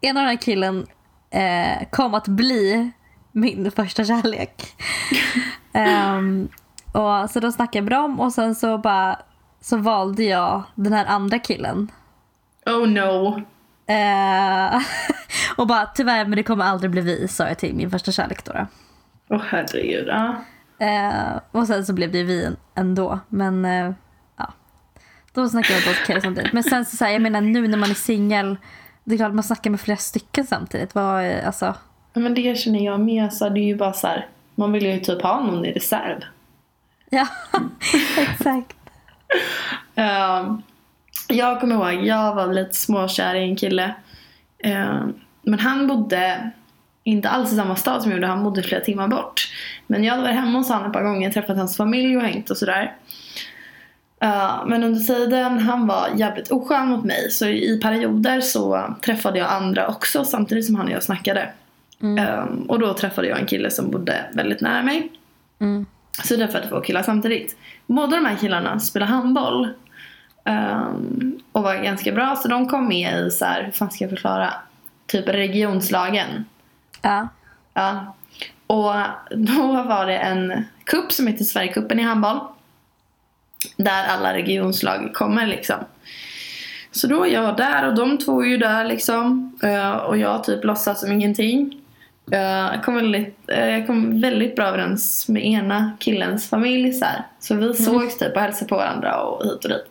En 0.00 0.16
av 0.16 0.22
den 0.22 0.26
här 0.26 0.36
killen 0.36 0.86
eh, 1.30 1.88
kom 1.90 2.14
att 2.14 2.28
bli 2.28 2.90
min 3.32 3.70
första 3.70 4.04
kärlek. 4.04 4.62
Ehm, 5.72 6.48
och 6.92 7.30
så 7.30 7.40
då 7.40 7.52
snackade 7.52 7.78
jag 7.78 7.84
med 7.84 7.92
dem 7.92 8.20
och 8.20 8.32
sen 8.32 8.54
så 8.54 8.78
bara 8.78 9.18
så 9.60 9.76
valde 9.76 10.24
jag 10.24 10.62
den 10.74 10.92
här 10.92 11.06
andra 11.06 11.38
killen. 11.38 11.90
Oh 12.66 12.88
no. 12.88 13.42
Eh, 13.92 14.82
och 15.56 15.66
bara 15.66 15.86
tyvärr 15.86 16.24
men 16.24 16.36
det 16.36 16.42
kommer 16.42 16.64
aldrig 16.64 16.90
bli 16.90 17.00
vi 17.00 17.28
sa 17.28 17.48
jag 17.48 17.58
till 17.58 17.74
min 17.74 17.90
första 17.90 18.12
kärlek 18.12 18.44
då. 18.44 18.66
Åh 19.30 19.42
herregud. 19.48 20.08
Eh, 20.78 21.40
och 21.50 21.66
sen 21.66 21.86
så 21.86 21.92
blev 21.92 22.12
det 22.12 22.22
vi 22.22 22.50
ändå. 22.74 23.18
Men 23.28 23.64
eh, 23.64 23.92
ja. 24.36 24.52
Då 25.32 25.48
snackade 25.48 25.74
jag 25.74 25.84
två 25.84 26.04
killar 26.06 26.20
samtidigt. 26.20 26.52
Men 26.52 26.62
sen 26.62 26.84
så, 26.84 26.96
så 26.96 27.04
här, 27.04 27.12
jag 27.12 27.22
menar 27.22 27.40
nu 27.40 27.68
när 27.68 27.78
man 27.78 27.90
är 27.90 27.94
singel. 27.94 28.56
Det 29.04 29.14
är 29.14 29.18
klart 29.18 29.34
man 29.34 29.42
snackar 29.44 29.70
med 29.70 29.80
flera 29.80 29.96
stycken 29.98 30.46
samtidigt. 30.46 30.94
Vad, 30.94 31.22
är- 31.22 31.46
alltså, 31.46 31.74
Men 32.14 32.34
det 32.34 32.58
känner 32.58 32.84
jag 32.84 33.00
med. 33.00 33.32
Så 33.32 33.48
det 33.48 33.60
är 33.60 33.64
ju 33.66 33.76
bara 33.76 33.92
så 33.92 34.06
här. 34.06 34.26
Man 34.54 34.72
vill 34.72 34.86
ju 34.86 34.98
typ 35.00 35.22
ha 35.22 35.40
någon 35.40 35.64
i 35.64 35.72
reserv. 35.72 36.20
ja, 37.10 37.26
exakt. 38.18 38.76
Ehm, 39.94 40.62
jag 41.28 41.60
kommer 41.60 41.74
ihåg, 41.94 42.04
jag 42.06 42.34
var 42.34 42.52
lite 42.52 42.74
småkär 42.74 43.34
i 43.34 43.42
en 43.42 43.56
kille. 43.56 43.94
Ehm, 44.64 45.14
men 45.42 45.58
han 45.58 45.86
bodde 45.86 46.50
inte 47.06 47.28
alls 47.28 47.52
i 47.52 47.56
samma 47.56 47.76
stad 47.76 48.02
som 48.02 48.10
jag 48.10 48.16
gjorde, 48.16 48.26
han 48.26 48.44
bodde 48.44 48.62
flera 48.62 48.80
timmar 48.80 49.08
bort. 49.08 49.48
Men 49.86 50.04
jag 50.04 50.10
hade 50.10 50.22
varit 50.22 50.34
hemma 50.36 50.58
hos 50.58 50.68
honom 50.68 50.86
ett 50.86 50.92
par 50.92 51.02
gånger, 51.02 51.30
träffat 51.30 51.56
hans 51.56 51.76
familj 51.76 52.16
och 52.16 52.22
hängt 52.22 52.50
och 52.50 52.56
sådär. 52.56 52.96
Ehm, 54.20 54.68
men 54.68 54.84
under 54.84 55.00
tiden 55.00 55.58
han 55.58 55.86
var 55.86 56.08
jävligt 56.16 56.50
oskön 56.50 56.88
mot 56.88 57.04
mig 57.04 57.30
så 57.30 57.46
i 57.46 57.80
perioder 57.82 58.40
så 58.40 58.94
träffade 59.02 59.38
jag 59.38 59.52
andra 59.52 59.88
också 59.88 60.24
samtidigt 60.24 60.66
som 60.66 60.74
han 60.74 60.86
och 60.86 60.92
jag 60.92 61.02
snackade. 61.02 61.48
Ehm, 62.02 62.62
och 62.68 62.78
då 62.78 62.94
träffade 62.94 63.28
jag 63.28 63.40
en 63.40 63.46
kille 63.46 63.70
som 63.70 63.90
bodde 63.90 64.24
väldigt 64.32 64.60
nära 64.60 64.82
mig. 64.82 65.10
Mm. 65.60 65.86
Så 66.24 66.34
jag 66.34 66.40
träffade 66.40 66.68
två 66.68 66.80
killar 66.80 67.02
samtidigt. 67.02 67.56
Båda 67.86 68.16
de 68.16 68.26
här 68.26 68.36
killarna 68.36 68.80
spelade 68.80 69.12
handboll. 69.12 69.68
ehm, 70.44 71.40
och 71.52 71.62
var 71.62 71.74
ganska 71.74 72.12
bra. 72.12 72.36
Så 72.36 72.48
de 72.48 72.68
kom 72.68 72.88
med 72.88 73.26
i 73.26 73.30
så 73.30 73.44
här, 73.44 73.62
hur 73.62 73.72
fan 73.72 73.90
ska 73.90 74.04
jag 74.04 74.10
förklara? 74.10 74.50
Typ 75.06 75.28
regionslagen. 75.28 76.44
Ja. 77.06 77.28
Ja. 77.74 78.14
Och 78.66 78.94
då 79.36 79.82
var 79.82 80.06
det 80.06 80.16
en 80.18 80.64
kupp 80.84 81.12
som 81.12 81.26
heter 81.26 81.44
Sverigecupen 81.44 82.00
i 82.00 82.02
handboll. 82.02 82.38
Där 83.76 84.04
alla 84.06 84.34
regionslag 84.34 85.10
kommer 85.14 85.46
liksom. 85.46 85.76
Så 86.90 87.06
då 87.06 87.26
är 87.26 87.30
jag 87.30 87.56
där 87.56 87.86
och 87.88 87.94
de 87.94 88.18
två 88.18 88.42
är 88.42 88.46
ju 88.46 88.56
där 88.58 88.84
liksom. 88.84 89.58
Eh, 89.62 89.92
Och 89.92 90.18
jag 90.18 90.44
typ 90.44 90.64
låtsas 90.64 91.00
som 91.00 91.12
ingenting. 91.12 91.80
Eh, 92.32 92.38
Jag 92.40 92.84
kom 92.84 92.94
väldigt, 92.94 93.38
eh, 93.48 93.68
jag 93.68 93.86
kom 93.86 94.20
väldigt 94.20 94.56
bra 94.56 94.66
överens 94.66 95.28
med 95.28 95.46
ena 95.46 95.92
killens 95.98 96.50
familj 96.50 96.92
så 96.92 97.04
här. 97.04 97.22
Så 97.40 97.54
vi 97.54 97.74
sågs 97.74 98.18
typ 98.18 98.34
och 98.36 98.40
hälsade 98.42 98.68
på 98.68 98.76
varandra 98.76 99.22
och 99.22 99.44
hit 99.44 99.64
och 99.64 99.70
dit. 99.70 99.86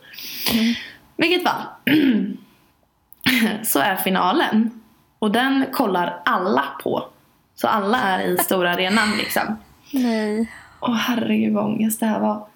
Vilket 1.16 1.44
fall. 1.48 1.62
så 3.64 3.78
är 3.78 3.96
finalen. 3.96 4.75
Och 5.18 5.30
den 5.30 5.66
kollar 5.72 6.22
alla 6.24 6.64
på. 6.82 7.08
Så 7.54 7.68
alla 7.68 7.98
är 7.98 8.24
i 8.24 8.38
stora 8.38 8.72
arenan 8.72 9.16
liksom. 9.16 9.58
Nej. 9.90 10.52
Åh 10.80 10.94
herregud 10.94 11.54
vad 11.54 11.64
ångest 11.64 12.00
det 12.00 12.06
här 12.06 12.20
var. 12.20 12.46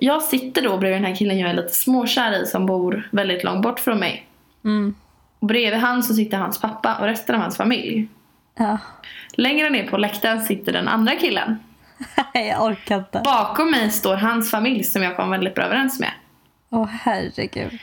Jag 0.00 0.22
sitter 0.22 0.62
då 0.62 0.76
bredvid 0.76 1.02
den 1.02 1.10
här 1.10 1.16
killen 1.16 1.38
jag 1.38 1.50
är 1.50 1.54
lite 1.54 1.74
småkär 1.74 2.42
i 2.42 2.46
som 2.46 2.66
bor 2.66 3.08
väldigt 3.12 3.44
långt 3.44 3.62
bort 3.62 3.80
från 3.80 3.98
mig. 3.98 4.26
Mm. 4.64 4.94
Och 5.38 5.46
bredvid 5.46 5.80
han 5.80 6.02
så 6.02 6.14
sitter 6.14 6.38
hans 6.38 6.60
pappa 6.60 6.96
och 7.00 7.06
resten 7.06 7.34
av 7.34 7.40
hans 7.40 7.56
familj. 7.56 8.08
Ja. 8.58 8.78
Längre 9.32 9.70
ner 9.70 9.88
på 9.88 9.96
läktaren 9.96 10.42
sitter 10.42 10.72
den 10.72 10.88
andra 10.88 11.16
killen. 11.16 11.58
jag 12.34 12.64
orkar 12.64 12.98
inte. 12.98 13.20
Bakom 13.24 13.70
mig 13.70 13.90
står 13.90 14.16
hans 14.16 14.50
familj 14.50 14.84
som 14.84 15.02
jag 15.02 15.16
kom 15.16 15.30
väldigt 15.30 15.54
bra 15.54 15.64
överens 15.64 16.00
med. 16.00 16.12
Åh 16.70 16.86
herregud. 16.86 17.80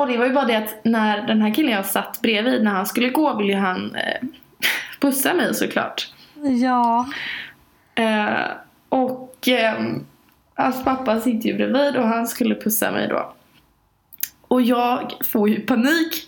Och 0.00 0.06
det 0.06 0.16
var 0.16 0.26
ju 0.26 0.32
bara 0.32 0.44
det 0.44 0.56
att 0.56 0.84
när 0.84 1.26
den 1.26 1.42
här 1.42 1.54
killen 1.54 1.72
jag 1.72 1.86
satt 1.86 2.20
bredvid 2.22 2.64
när 2.64 2.70
han 2.70 2.86
skulle 2.86 3.08
gå 3.08 3.36
ville 3.36 3.56
han 3.56 3.94
eh, 3.94 4.28
pussa 5.00 5.34
mig 5.34 5.54
såklart. 5.54 6.12
Ja. 6.62 7.08
Eh, 7.94 8.50
och 8.88 9.48
eh, 9.48 9.74
hans 10.54 10.84
pappa 10.84 11.20
sitter 11.20 11.48
ju 11.48 11.56
bredvid 11.56 11.96
och 11.96 12.08
han 12.08 12.26
skulle 12.26 12.54
pussa 12.54 12.92
mig 12.92 13.08
då. 13.08 13.32
Och 14.42 14.62
jag 14.62 15.12
får 15.24 15.48
ju 15.48 15.60
panik. 15.60 16.26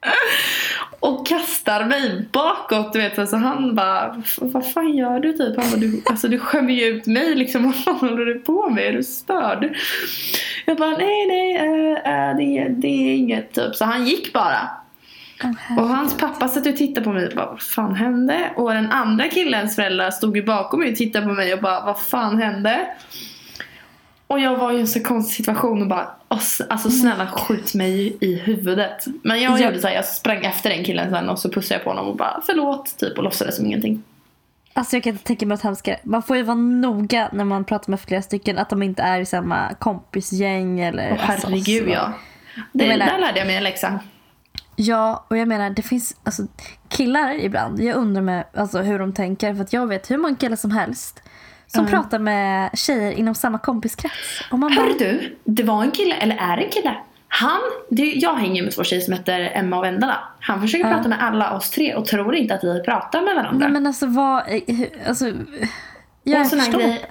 och 1.04 1.26
kastar 1.26 1.84
mig 1.84 2.28
bakåt, 2.32 2.92
du 2.92 2.98
vet. 2.98 3.18
Alltså 3.18 3.36
han 3.36 3.74
bara, 3.74 4.22
vad 4.40 4.72
fan 4.72 4.96
gör 4.96 5.20
du 5.20 5.32
typ? 5.32 5.56
Han 5.56 5.70
bara, 5.70 5.80
du, 5.80 6.02
alltså, 6.06 6.28
du 6.28 6.38
skämmer 6.38 6.72
ju 6.72 6.84
ut 6.84 7.06
mig 7.06 7.34
liksom. 7.34 7.64
Vad 7.66 7.74
fan 7.74 7.94
håller 7.96 8.24
du 8.24 8.34
på 8.38 8.70
med? 8.70 8.84
Är 8.84 8.92
du 8.92 9.02
störd? 9.02 9.76
Jag 10.64 10.76
bara, 10.76 10.90
nej 10.90 11.26
nej, 11.26 11.56
eh, 11.56 12.28
eh, 12.28 12.36
det, 12.36 12.68
det 12.68 12.88
är 12.88 13.16
inget 13.16 13.52
typ. 13.52 13.74
Så 13.74 13.84
han 13.84 14.06
gick 14.06 14.32
bara. 14.32 14.70
Åh, 15.44 15.78
Och 15.78 15.88
hans 15.88 16.16
pappa 16.16 16.48
satt 16.48 16.66
och 16.66 16.76
tittade 16.76 17.04
på 17.04 17.12
mig 17.12 17.26
och 17.26 17.34
bara, 17.36 17.46
vad 17.46 17.62
fan 17.62 17.94
hände? 17.94 18.50
Och 18.56 18.74
den 18.74 18.90
andra 18.90 19.28
killens 19.28 19.76
föräldrar 19.76 20.10
stod 20.10 20.36
ju 20.36 20.42
bakom 20.42 20.80
mig 20.80 20.90
och 20.90 20.96
tittade 20.96 21.26
på 21.26 21.32
mig 21.32 21.54
och 21.54 21.60
bara, 21.60 21.84
vad 21.84 22.00
fan 22.00 22.38
hände? 22.38 22.86
Och 24.34 24.40
jag 24.40 24.56
var 24.56 24.72
i 24.72 24.80
en 24.80 24.86
så 24.86 25.00
konstig 25.02 25.36
situation 25.36 25.82
och 25.82 25.88
bara, 25.88 26.08
"Åh, 26.28 26.38
alltså 26.68 26.90
snälla 26.90 27.26
skjut 27.26 27.74
mig 27.74 28.16
i 28.20 28.34
huvudet. 28.34 29.04
Men 29.22 29.42
jag 29.42 29.60
Ja. 29.60 29.66
gjorde 29.66 29.80
så 29.80 29.86
här, 29.88 29.94
jag 29.94 30.04
sprang 30.04 30.44
efter 30.44 30.70
den 30.70 30.84
killen 30.84 31.10
sen 31.10 31.28
och 31.28 31.38
så 31.38 31.48
pussade 31.50 31.74
jag 31.74 31.84
på 31.84 31.90
honom 31.90 32.06
och 32.08 32.16
bara, 32.16 32.42
förlåt, 32.46 32.98
typ 32.98 33.18
och 33.18 33.24
låtsades 33.24 33.56
som 33.56 33.66
ingenting. 33.66 34.02
Alltså 34.72 34.96
jag 34.96 35.02
kan 35.02 35.12
inte 35.12 35.24
tänka 35.24 35.46
mig 35.46 35.54
att 35.54 35.62
han 35.62 35.76
ska... 35.76 35.96
Man 36.04 36.22
får 36.22 36.36
ju 36.36 36.42
vara 36.42 36.54
noga 36.54 37.28
när 37.32 37.44
man 37.44 37.64
pratar 37.64 37.90
med 37.90 38.00
flera 38.00 38.22
stycken 38.22 38.58
att 38.58 38.70
de 38.70 38.82
inte 38.82 39.02
är 39.02 39.20
i 39.20 39.26
samma 39.26 39.74
kompisgäng 39.74 40.80
eller... 40.80 41.10
Alltså, 41.10 41.26
herregud 41.46 41.84
så. 41.84 41.90
ja. 41.90 42.12
Det, 42.72 42.88
menar- 42.88 43.06
där 43.06 43.18
lärde 43.18 43.38
jag 43.38 43.46
mig 43.46 43.56
en 43.56 43.64
läxa. 43.64 43.98
Ja, 44.76 45.24
och 45.30 45.36
jag 45.36 45.48
menar 45.48 45.70
det 45.70 45.82
finns 45.82 46.16
alltså, 46.24 46.42
killar 46.88 47.34
ibland. 47.40 47.80
Jag 47.80 47.96
undrar 47.96 48.22
med, 48.22 48.44
alltså, 48.54 48.78
hur 48.78 48.98
de 48.98 49.12
tänker. 49.12 49.54
För 49.54 49.62
att 49.62 49.72
jag 49.72 49.86
vet 49.86 50.10
hur 50.10 50.18
många 50.18 50.34
killar 50.36 50.56
som 50.56 50.70
helst 50.70 51.22
som 51.74 51.86
pratar 51.86 52.18
med 52.18 52.70
tjejer 52.78 53.12
inom 53.12 53.34
samma 53.34 53.58
kompiskrets. 53.58 54.14
Och 54.50 54.58
man 54.58 54.74
bara, 54.76 54.84
Hör 54.84 54.98
du, 54.98 55.36
det 55.44 55.62
var 55.62 55.82
en 55.82 55.90
kille, 55.90 56.14
eller 56.14 56.36
är 56.36 56.56
det 56.56 56.62
en 56.64 56.70
kille? 56.70 56.94
Han, 57.28 57.60
det, 57.90 58.02
jag 58.12 58.34
hänger 58.34 58.62
med 58.62 58.72
två 58.74 58.84
tjejer 58.84 59.02
som 59.02 59.12
heter 59.14 59.50
Emma 59.54 59.76
och 59.78 59.84
Vendela. 59.84 60.18
Han 60.40 60.60
försöker 60.60 60.84
Ja. 60.88 60.94
prata 60.94 61.08
med 61.08 61.22
alla 61.24 61.56
oss 61.56 61.70
tre 61.70 61.94
och 61.94 62.06
tror 62.06 62.34
inte 62.34 62.54
att 62.54 62.64
vi 62.64 62.82
pratar 62.82 63.22
med 63.22 63.34
varandra. 63.34 63.58
nej 63.66 63.68
men 63.72 63.86
alltså 63.86 64.06
vad... 64.06 64.42
eh, 64.48 64.62
Alltså, 65.08 65.28
och 65.30 65.34
jag 66.24 66.38
här 66.38 66.44
förstår 66.44 66.78
grej, 66.78 67.04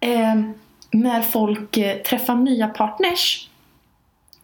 eh, 0.00 0.34
när 0.90 1.22
folk 1.22 1.76
eh, 1.76 1.96
träffar 1.96 2.34
nya 2.34 2.68
partners 2.68 3.48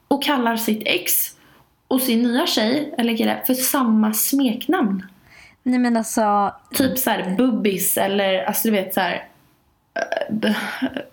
och 0.09 0.23
kallar 0.25 0.57
sitt 0.57 0.83
ex 0.87 1.13
och 1.89 2.01
sin 2.01 2.23
nya 2.23 2.47
tjej, 2.47 2.95
eller 2.99 3.17
kille, 3.17 3.37
för 3.47 3.55
samma 3.55 4.13
smeknamn. 4.13 5.07
Nej 5.63 5.79
men 5.79 5.97
alltså, 5.97 6.55
Typ 6.75 6.99
så 6.99 7.11
här 7.11 7.35
bubbis 7.37 7.97
eller 7.99 8.45
alltså 8.45 8.69
du 8.69 8.73
vet 8.75 8.95
så 8.95 9.01
här 9.01 9.13
b- 9.13 9.23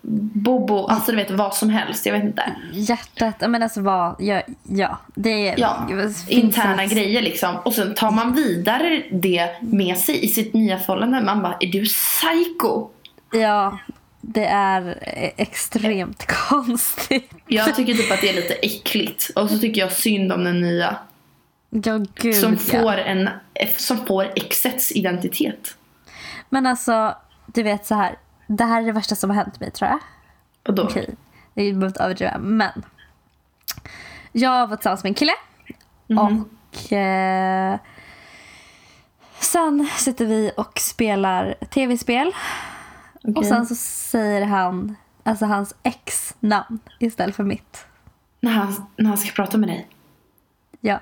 Bobo, 0.01 0.85
alltså 0.85 1.11
du 1.11 1.17
vet 1.17 1.31
vad 1.31 1.55
som 1.55 1.69
helst, 1.69 2.05
jag 2.05 2.13
vet 2.13 2.23
inte. 2.23 2.55
hjärtat, 2.71 3.35
ja, 3.39 3.47
men 3.47 3.63
alltså 3.63 3.81
vad, 3.81 4.15
ja, 4.19 4.41
ja 4.63 4.97
det 5.15 5.47
är... 5.47 5.59
Ja, 5.59 5.89
interna 6.27 6.85
grejer 6.85 7.21
liksom. 7.21 7.55
Och 7.55 7.73
sen 7.73 7.95
tar 7.95 8.11
man 8.11 8.33
vidare 8.33 9.03
det 9.11 9.49
med 9.61 9.97
sig 9.97 10.25
i 10.25 10.27
sitt 10.27 10.53
nya 10.53 10.79
förhållande. 10.79 11.21
Man 11.21 11.41
bara, 11.41 11.57
är 11.59 11.67
du 11.67 11.85
psycho? 11.85 12.87
Ja, 13.31 13.77
det 14.21 14.45
är 14.45 14.97
extremt 15.37 16.25
konstigt. 16.49 17.31
Jag 17.47 17.75
tycker 17.75 17.93
typ 17.93 18.11
att 18.11 18.21
det 18.21 18.29
är 18.29 18.33
lite 18.33 18.53
äckligt. 18.53 19.29
Och 19.35 19.49
så 19.49 19.57
tycker 19.59 19.81
jag 19.81 19.91
synd 19.91 20.31
om 20.31 20.43
den 20.43 20.61
nya. 20.61 20.95
Ja, 21.69 22.05
gud 22.15 22.35
Som 22.35 22.51
ja. 22.51 22.57
får, 22.57 22.97
en, 22.97 23.29
som 23.77 24.05
får 24.05 24.31
exets 24.35 24.91
identitet. 24.91 25.75
Men 26.49 26.65
alltså, 26.65 27.15
du 27.45 27.63
vet 27.63 27.85
så 27.85 27.95
här. 27.95 28.15
Det 28.57 28.63
här 28.63 28.81
är 28.81 28.85
det 28.85 28.91
värsta 28.91 29.15
som 29.15 29.29
har 29.29 29.37
hänt 29.37 29.59
mig 29.59 29.71
tror 29.71 29.89
jag. 29.89 29.99
Och 30.67 30.73
då? 30.73 30.83
Okej, 30.83 31.15
det 31.53 31.61
är 31.61 31.71
behöver 31.73 31.87
inte 31.87 32.03
överdriva. 32.03 32.37
Men. 32.37 32.85
Jag 34.31 34.67
var 34.67 34.75
tillsammans 34.75 35.03
med 35.03 35.09
en 35.09 35.13
kille. 35.13 35.33
Mhm. 36.07 36.19
Och 36.19 36.93
eh, 36.93 37.79
sen 39.39 39.89
sitter 39.97 40.25
vi 40.25 40.51
och 40.57 40.79
spelar 40.79 41.55
tv-spel. 41.69 42.31
Och 43.23 43.29
Okej. 43.29 43.49
sen 43.49 43.65
så 43.65 43.75
säger 43.75 44.45
han 44.45 44.95
alltså 45.23 45.45
hans 45.45 45.75
ex-namn 45.83 46.79
istället 46.99 47.35
för 47.35 47.43
mitt. 47.43 47.85
När, 48.39 48.51
han, 48.51 48.85
när 48.95 49.09
han 49.09 49.17
ska 49.17 49.31
prata 49.31 49.57
med 49.57 49.69
dig. 49.69 49.87
Ja. 50.81 50.99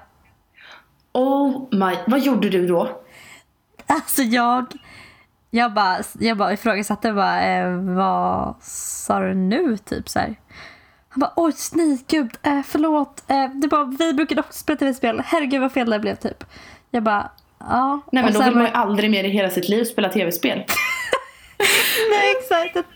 Oh 1.12 1.68
my, 1.72 1.96
vad 2.08 2.20
gjorde 2.20 2.50
du 2.50 2.68
då? 2.68 3.02
Alltså 3.86 4.22
jag, 4.22 4.74
jag 5.52 5.74
bara, 5.74 5.98
jag 6.20 6.38
bara 6.38 6.54
ifrågasatte 6.54 7.14
bara, 7.14 7.44
eh, 7.44 7.78
vad 7.78 8.56
sa 8.64 9.20
du 9.20 9.34
nu 9.34 9.78
typ 9.78 10.10
så 10.10 10.20
här. 10.20 10.36
Han 11.10 11.20
bara 11.20 11.34
oj 11.36 11.54
nej 11.74 12.06
gud 12.08 12.32
eh, 12.42 12.62
förlåt. 12.66 13.24
Eh, 13.28 13.50
det 13.54 13.68
bara, 13.68 13.86
vi 13.86 14.14
brukade 14.14 14.42
också 14.42 14.60
spela 14.60 14.78
tv-spel. 14.78 15.22
Herregud 15.26 15.62
vad 15.62 15.72
fel 15.72 15.90
det 15.90 16.00
blev 16.00 16.16
typ. 16.16 16.44
Jag 16.92 17.04
bara 17.04 17.30
ja. 17.60 18.02
Nej 18.12 18.24
men 18.24 18.34
då 18.34 18.42
vill 18.42 18.56
man 18.56 18.66
ju 18.66 18.72
aldrig 18.72 19.12
mer 19.12 19.24
i 19.24 19.30
hela 19.30 19.50
sitt 19.50 19.70
liv 19.70 19.84
spela 19.84 20.10
tv-spel. 20.10 20.64
Nej 22.10 22.36
exakt. 22.40 22.88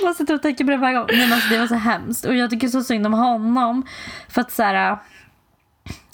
Jag 0.00 0.08
måste 0.08 0.24
tro 0.24 0.36
och 0.36 0.42
tänka 0.42 0.64
på 0.64 0.70
det 0.70 0.76
varje 0.76 0.94
gång. 0.94 1.06
Men 1.12 1.32
alltså, 1.32 1.48
det 1.48 1.58
var 1.58 1.66
så 1.66 1.74
hemskt. 1.74 2.24
Och 2.24 2.34
jag 2.34 2.50
tycker 2.50 2.68
så 2.68 2.82
synd 2.82 3.06
om 3.06 3.12
honom. 3.12 3.86
För 4.28 4.40
att 4.40 4.52
så 4.52 4.62
här. 4.62 4.98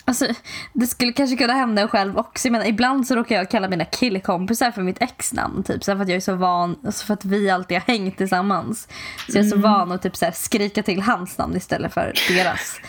Alltså, 0.09 0.27
det 0.73 0.87
skulle 0.87 1.13
kanske 1.13 1.37
kunna 1.37 1.53
hända 1.53 1.83
en 1.83 1.89
själv 1.89 2.19
också. 2.19 2.51
Men 2.51 2.67
ibland 2.67 3.07
så 3.07 3.15
råkar 3.17 3.37
jag 3.37 3.51
kalla 3.51 3.69
mina 3.69 3.85
killkompisar 3.85 4.71
för 4.71 4.83
mitt 4.83 5.03
exnamn. 5.03 5.63
Typ, 5.63 5.85
så 5.85 5.93
för 5.97 6.03
att 6.03 6.09
jag 6.09 6.17
är 6.17 6.21
så 6.21 6.35
van, 6.35 6.77
alltså 6.87 7.07
för 7.07 7.15
att 7.15 7.25
vi 7.25 7.51
alltid 7.51 7.77
har 7.77 7.85
hängt 7.95 8.17
tillsammans. 8.17 8.89
Så 9.29 9.39
jag 9.39 9.45
är 9.45 9.49
så 9.49 9.57
Mm. 9.57 9.71
van 9.71 9.93
att 9.93 10.03
typ 10.03 10.17
så 10.17 10.31
skrika 10.35 10.83
till 10.83 11.03
hans 11.03 11.39
namn 11.39 11.57
istället 11.57 11.95
för 11.95 12.13
deras. 12.29 12.81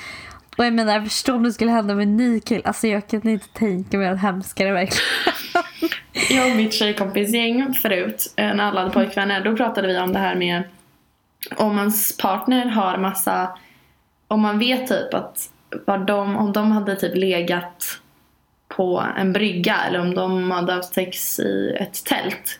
Och 0.58 0.66
jag 0.66 0.74
menar, 0.74 0.94
jag 0.94 1.04
förstår 1.04 1.36
om 1.36 1.44
det 1.44 1.54
skulle 1.54 1.72
hända 1.72 1.96
med 1.96 2.04
en 2.04 2.18
ny 2.18 2.40
kille. 2.40 2.62
Alltså 2.66 2.88
jag 2.88 3.08
kan 3.08 3.30
inte 3.30 3.48
tänka 3.48 3.98
mig 3.98 4.08
att 4.08 4.20
hemskare 4.20 4.72
verkligen. 4.74 5.04
Jag 6.30 6.50
och 6.52 6.56
mitt 6.58 6.74
tjejkompisgäng 6.74 7.74
förut, 7.74 8.34
eh, 8.36 8.54
när 8.54 8.64
alla 8.64 8.80
hade 8.80 8.94
pojkvänner, 8.94 9.44
då 9.44 9.56
pratade 9.56 9.88
vi 9.88 9.98
om 10.00 10.14
det 10.14 10.20
här 10.20 10.36
med 10.36 10.64
om 11.56 11.78
ens 11.78 12.18
partner 12.18 12.66
har 12.66 12.98
massa, 12.98 13.58
om 14.28 14.42
man 14.42 14.60
vet 14.60 14.88
typ 14.88 15.14
att 15.14 15.50
vad 15.86 16.06
de, 16.08 16.38
om 16.38 16.54
de 16.54 16.72
hade 16.72 16.96
typ 16.96 17.16
legat 17.16 18.00
på 18.68 19.06
en 19.18 19.34
brygga 19.34 19.76
eller 19.88 20.00
om 20.00 20.16
de 20.16 20.52
hade 20.52 20.74
haft 20.74 20.94
sex 20.94 21.40
i 21.40 21.78
ett 21.80 22.06
tält. 22.06 22.60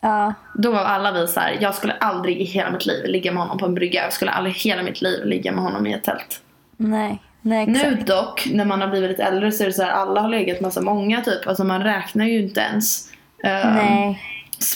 Ja, 0.00 0.34
Då 0.54 0.72
var 0.72 0.80
alla 0.80 1.12
vi 1.12 1.26
så 1.26 1.40
här, 1.40 1.58
jag 1.60 1.74
skulle 1.74 1.92
aldrig 1.92 2.40
i 2.40 2.44
hela 2.44 2.70
mitt 2.70 2.86
liv 2.86 3.04
ligga 3.04 3.32
med 3.32 3.42
honom 3.42 3.58
på 3.58 3.66
en 3.66 3.74
brygga. 3.74 4.02
Jag 4.02 4.12
skulle 4.12 4.30
aldrig 4.30 4.56
i 4.56 4.58
hela 4.58 4.82
mitt 4.82 5.02
liv 5.02 5.24
ligga 5.26 5.52
med 5.52 5.64
honom 5.64 5.86
i 5.86 5.92
ett 5.92 6.04
tält. 6.04 6.40
nej. 6.76 7.18
Nej, 7.44 7.68
exakt. 7.68 7.90
Nu 7.90 8.04
dock, 8.06 8.48
när 8.52 8.64
man 8.64 8.80
har 8.80 8.88
blivit 8.88 9.10
lite 9.10 9.22
äldre 9.22 9.52
så 9.52 9.62
är 9.62 9.66
det 9.66 9.72
så 9.72 9.82
här, 9.82 9.90
alla 9.90 10.20
har 10.20 10.28
legat 10.28 10.60
massa 10.60 10.80
många 10.80 11.20
typ. 11.20 11.46
Alltså 11.46 11.64
man 11.64 11.82
räknar 11.82 12.24
ju 12.24 12.42
inte 12.42 12.60
ens. 12.60 13.12
Nej. 13.42 14.22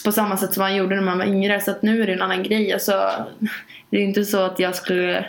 på 0.05 0.13
samma 0.13 0.37
sätt 0.37 0.55
som 0.55 0.61
man 0.61 0.77
gjorde 0.77 0.95
när 0.95 1.03
man 1.03 1.19
var 1.19 1.25
yngre. 1.25 1.61
Så 1.61 1.71
att 1.71 1.83
nu 1.83 2.03
är 2.03 2.07
det 2.07 2.13
en 2.13 2.23
annan 2.23 2.43
grej. 2.43 2.73
Alltså, 2.73 3.11
det 3.91 3.97
är 3.97 4.03
inte 4.03 4.25
så 4.25 4.45
att 4.45 4.59
jag 4.59 4.75
skulle... 4.75 5.27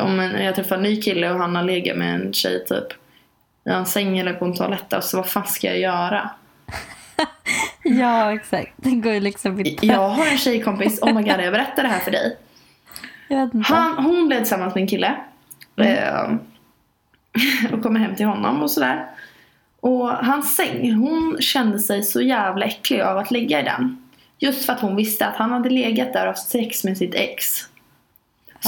Om 0.00 0.20
en, 0.20 0.44
jag 0.44 0.54
träffar 0.54 0.76
en 0.76 0.82
ny 0.82 1.02
kille 1.02 1.30
och 1.30 1.38
han 1.38 1.56
har 1.56 1.62
legat 1.62 1.96
med 1.96 2.14
en 2.14 2.32
tjej 2.32 2.64
typ 2.64 2.92
i 3.66 3.70
en 3.70 3.86
säng 3.86 4.18
eller 4.18 4.32
på 4.32 4.44
en 4.44 4.54
toalett. 4.54 4.92
Alltså 4.92 5.16
vad 5.16 5.28
fan 5.28 5.46
ska 5.46 5.66
jag 5.66 5.78
göra? 5.78 6.30
Ja, 7.86 8.34
exakt. 8.34 8.72
Det 8.76 8.90
går 8.90 9.12
ju 9.12 9.20
liksom 9.20 9.60
inte. 9.60 9.86
Jag 9.86 10.08
har 10.08 10.26
en 10.26 10.38
tjejkompis, 10.38 11.02
oh 11.02 11.14
my 11.14 11.22
god 11.22 11.40
jag 11.40 11.52
berättar 11.52 11.82
det 11.82 11.88
här 11.88 12.00
för 12.00 12.10
dig. 12.10 12.36
Han, 13.64 14.04
hon 14.04 14.26
blev 14.28 14.38
tillsammans 14.38 14.74
med 14.74 14.82
en 14.82 14.88
kille. 14.88 15.14
Eh, 15.76 16.32
och 17.72 17.82
kommer 17.82 18.00
hem 18.00 18.14
till 18.14 18.26
honom 18.26 18.62
och 18.62 18.70
sådär. 18.70 19.06
Och 19.80 20.08
hans 20.08 20.56
säng, 20.56 20.92
hon 20.92 21.36
kände 21.40 21.78
sig 21.78 22.02
så 22.02 22.20
jävla 22.20 22.66
äcklig 22.66 23.00
av 23.00 23.18
att 23.18 23.30
ligga 23.30 23.60
i 23.60 23.62
den. 23.62 24.04
Just 24.38 24.66
för 24.66 24.72
att 24.72 24.80
hon 24.80 24.96
visste 24.96 25.26
att 25.26 25.36
han 25.36 25.50
hade 25.52 25.70
legat 25.70 26.12
där 26.12 26.20
och 26.20 26.26
haft 26.26 26.48
sex 26.48 26.84
med 26.84 26.98
sitt 26.98 27.14
ex. 27.14 27.68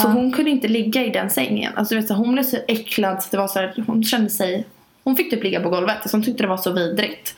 Så 0.03 0.09
hon 0.09 0.33
kunde 0.33 0.51
inte 0.51 0.69
ligga 0.69 1.05
i 1.05 1.11
den 1.11 1.31
sängen. 1.31 1.73
Alltså, 1.77 1.95
du 1.95 2.01
vet, 2.01 2.09
så 2.09 2.15
hon 2.15 2.33
blev 2.33 2.43
så 2.43 2.57
äcklad 2.69 3.23
så 3.23 3.29
det 3.31 3.37
var 3.37 3.49
så 3.49 3.59
här, 3.59 3.85
hon 3.87 4.05
kände 4.05 4.31
sig... 4.31 4.67
Hon 5.05 5.17
fick 5.17 5.31
typ 5.31 5.45
ligga 5.45 5.61
på 5.61 5.71
golvet. 5.71 5.97
Alltså, 6.01 6.17
hon 6.17 6.23
tyckte 6.25 6.43
det 6.43 6.49
var 6.49 6.57
så 6.57 6.73
vidrigt. 6.73 7.37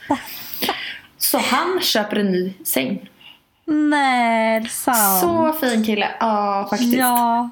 Så 1.18 1.38
han 1.38 1.80
köper 1.82 2.16
en 2.16 2.32
ny 2.32 2.52
säng. 2.64 3.10
Nej, 3.64 4.60
det 4.60 4.66
är 4.66 4.68
sant. 4.68 5.20
Så 5.20 5.52
fin 5.60 5.84
kille. 5.84 6.08
Ja, 6.20 6.66
faktiskt. 6.70 6.94
Ja. 6.96 7.50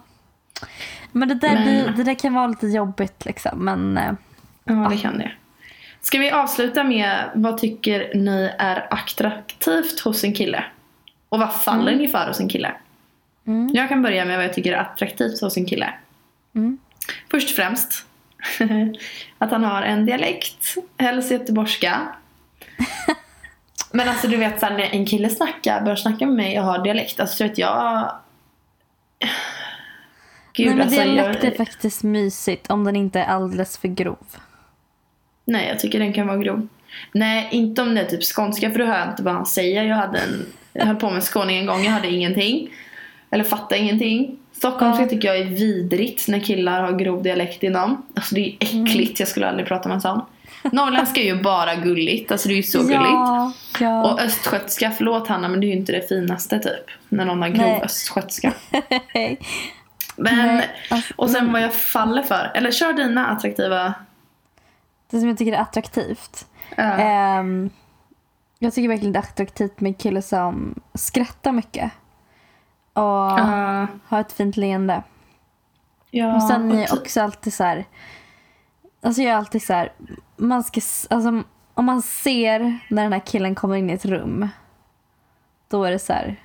Men 1.12 1.28
det 1.28 1.34
där, 1.34 1.54
Men- 1.54 1.64
blir- 1.64 1.92
det 1.96 2.04
där 2.04 2.14
kan 2.14 2.34
vara 2.34 2.46
lite 2.46 2.66
jobbigt 2.66 3.24
liksom. 3.24 3.64
Men 3.64 3.98
eh, 3.98 4.12
Ja, 4.64 4.88
det 4.90 4.96
kan 4.96 5.18
det. 5.18 5.32
Ska 6.00 6.18
vi 6.18 6.30
avsluta 6.30 6.84
med 6.84 7.24
vad 7.34 7.58
tycker 7.58 8.14
ni 8.14 8.50
är 8.58 8.86
attraktivt 8.90 10.00
hos 10.00 10.24
en 10.24 10.32
kille? 10.34 10.64
Och 11.28 11.38
vad 11.38 11.54
faller 11.54 11.96
ni 11.96 12.08
för 12.08 12.26
hos 12.28 12.40
en 12.40 12.48
kille? 12.48 12.72
Mm. 13.46 13.70
Jag 13.74 13.88
kan 13.88 14.02
börja 14.02 14.24
med 14.24 14.36
vad 14.36 14.44
jag 14.44 14.54
tycker 14.54 14.72
är 14.72 14.76
attraktivt 14.76 15.40
hos 15.40 15.56
en 15.56 15.66
kille. 15.66 15.94
Mm. 16.54 16.78
Först 17.30 17.50
och 17.50 17.56
främst 17.56 18.06
att 19.38 19.50
han 19.50 19.64
har 19.64 19.82
en 19.82 20.06
dialekt, 20.06 20.74
helst 20.98 21.30
göteborgska. 21.30 22.08
Men 23.92 24.08
alltså 24.08 24.28
du 24.28 24.36
vet 24.36 24.60
så 24.60 24.66
här, 24.66 24.78
när 24.78 24.84
en 24.84 25.06
kille 25.06 25.30
snackar, 25.30 25.80
börjar 25.80 25.96
snacka 25.96 26.26
med 26.26 26.34
mig 26.34 26.60
och 26.60 26.66
har 26.66 26.84
dialekt, 26.84 27.20
alltså 27.20 27.44
du 27.44 27.48
vet 27.48 27.58
jag... 27.58 28.12
Gud, 30.52 30.66
nej, 30.66 30.76
men 30.76 30.86
alltså, 30.86 31.00
dialekt 31.02 31.44
jag... 31.44 31.52
är 31.52 31.56
faktiskt 31.56 32.02
mysigt 32.02 32.70
om 32.70 32.84
den 32.84 32.96
inte 32.96 33.20
är 33.20 33.24
alldeles 33.24 33.78
för 33.78 33.88
grov. 33.88 34.26
Nej, 35.44 35.68
jag 35.68 35.78
tycker 35.78 35.98
den 35.98 36.12
kan 36.12 36.26
vara 36.26 36.38
grov. 36.38 36.68
Nej, 37.12 37.48
inte 37.52 37.82
om 37.82 37.94
det 37.94 38.00
är 38.00 38.04
typ 38.04 38.22
skånska 38.22 38.70
för 38.70 38.78
då 38.78 38.84
hör 38.84 38.98
jag 38.98 39.08
inte 39.08 39.22
vad 39.22 39.34
han 39.34 39.46
säger. 39.46 39.84
Jag, 39.84 39.96
hade 39.96 40.18
en, 40.18 40.46
jag 40.72 40.86
höll 40.86 40.96
på 40.96 41.10
med 41.10 41.22
skåning 41.22 41.58
en 41.58 41.66
gång, 41.66 41.84
jag 41.84 41.90
hade 41.90 42.08
ingenting. 42.08 42.70
Eller 43.36 43.44
fattade 43.44 43.78
ingenting. 43.78 44.38
Stockholmska 44.52 45.02
Ja. 45.02 45.08
tycker 45.08 45.28
jag 45.28 45.38
är 45.38 45.44
vidrigt 45.44 46.28
när 46.28 46.40
killar 46.40 46.82
har 46.82 46.92
grov 46.92 47.22
dialekt 47.22 47.62
inom. 47.62 48.06
Alltså 48.14 48.34
det 48.34 48.40
är 48.40 48.44
ju 48.44 48.56
äckligt, 48.60 49.20
jag 49.20 49.28
skulle 49.28 49.48
aldrig 49.48 49.68
prata 49.68 49.88
med 49.88 49.94
en 49.94 50.00
sån. 50.00 50.20
Norrländska 50.72 51.20
är 51.20 51.24
ju 51.24 51.42
bara 51.42 51.74
gulligt, 51.74 52.32
alltså 52.32 52.48
det 52.48 52.54
är 52.54 52.56
ju 52.56 52.62
så 52.62 52.78
gulligt. 52.78 52.98
Ja, 53.00 53.52
ja. 53.80 54.04
Och 54.12 54.20
östgötska, 54.20 54.90
förlåt 54.90 55.28
Hanna 55.28 55.48
men 55.48 55.60
det 55.60 55.66
är 55.66 55.68
ju 55.68 55.76
inte 55.76 55.92
det 55.92 56.08
finaste 56.08 56.58
typ. 56.58 56.90
När 57.08 57.24
någon 57.24 57.42
har 57.42 57.48
grov 57.48 57.66
Nej. 57.66 57.80
östgötska. 57.84 58.52
Men, 60.16 60.62
alltså, 60.90 61.14
och 61.16 61.30
sen 61.30 61.52
vad 61.52 61.62
jag 61.62 61.74
faller 61.74 62.22
för. 62.22 62.52
Eller 62.54 62.70
kör 62.70 62.92
dina 62.92 63.26
attraktiva. 63.26 63.94
det 65.10 65.20
som 65.20 65.28
jag 65.28 65.38
tycker 65.38 65.52
är 65.52 65.60
attraktivt. 65.60 66.46
Uh, 66.78 67.00
Ehm, 67.00 67.70
jag 68.58 68.74
tycker 68.74 68.88
verkligen 68.88 69.12
det 69.12 69.18
är 69.18 69.22
attraktivt 69.22 69.80
med 69.80 69.98
kille 69.98 70.22
som 70.22 70.74
skrattar 70.94 71.52
mycket. 71.52 71.92
Och 72.96 73.38
uh, 73.38 73.84
har 74.06 74.20
ett 74.20 74.32
fint 74.32 74.56
leende. 74.56 75.02
ja, 76.10 76.34
Och 76.36 76.42
sen 76.42 76.70
är 76.72 76.74
och 76.74 76.80
jag 76.82 76.98
också 76.98 77.20
alltid 77.20 77.54
så 77.54 77.64
här. 77.64 77.84
Alltså 79.02 79.22
jag 79.22 79.32
är 79.32 79.36
alltid 79.36 79.62
så 79.62 79.72
här. 79.72 79.92
Man 80.36 80.64
ska, 80.64 80.80
alltså, 81.10 81.42
om 81.74 81.84
man 81.84 82.02
ser 82.02 82.78
när 82.90 83.02
den 83.02 83.12
här 83.12 83.22
killen 83.26 83.54
kommer 83.54 83.76
in 83.76 83.90
i 83.90 83.92
ett 83.92 84.04
rum. 84.04 84.48
Då 85.68 85.84
är 85.84 85.90
det 85.90 85.98
så 85.98 86.12
här. 86.12 86.36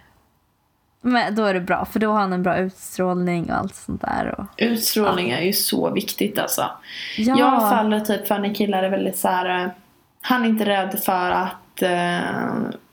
Men 1.02 1.36
då 1.36 1.46
är 1.46 1.54
det 1.54 1.60
bra 1.60 1.86
för 1.86 2.00
då 2.00 2.12
har 2.12 2.20
han 2.20 2.34
en 2.34 2.44
bra 2.44 2.58
utstrålning 2.58 3.52
och 3.52 3.58
allt 3.58 3.76
sånt 3.76 4.02
där. 4.02 4.40
Och, 4.40 4.46
Utstrålning 4.58 5.30
är 5.30 5.42
ju 5.42 5.54
så 5.54 5.90
viktigt 5.90 6.40
alltså. 6.40 6.70
ja, 7.18 7.40
Jag 7.40 7.70
faller 7.70 8.00
typ 8.00 8.28
för 8.28 8.40
när 8.40 8.54
killar 8.56 8.84
är 8.84 8.90
väldigt 8.90 9.18
så 9.18 9.28
här. 9.28 9.64
eh, 9.66 9.72
Han 10.22 10.44
är 10.44 10.50
inte 10.50 10.66
rädd 10.66 11.00
för 11.06 11.32
att 11.32 11.52
eh, 11.82 12.20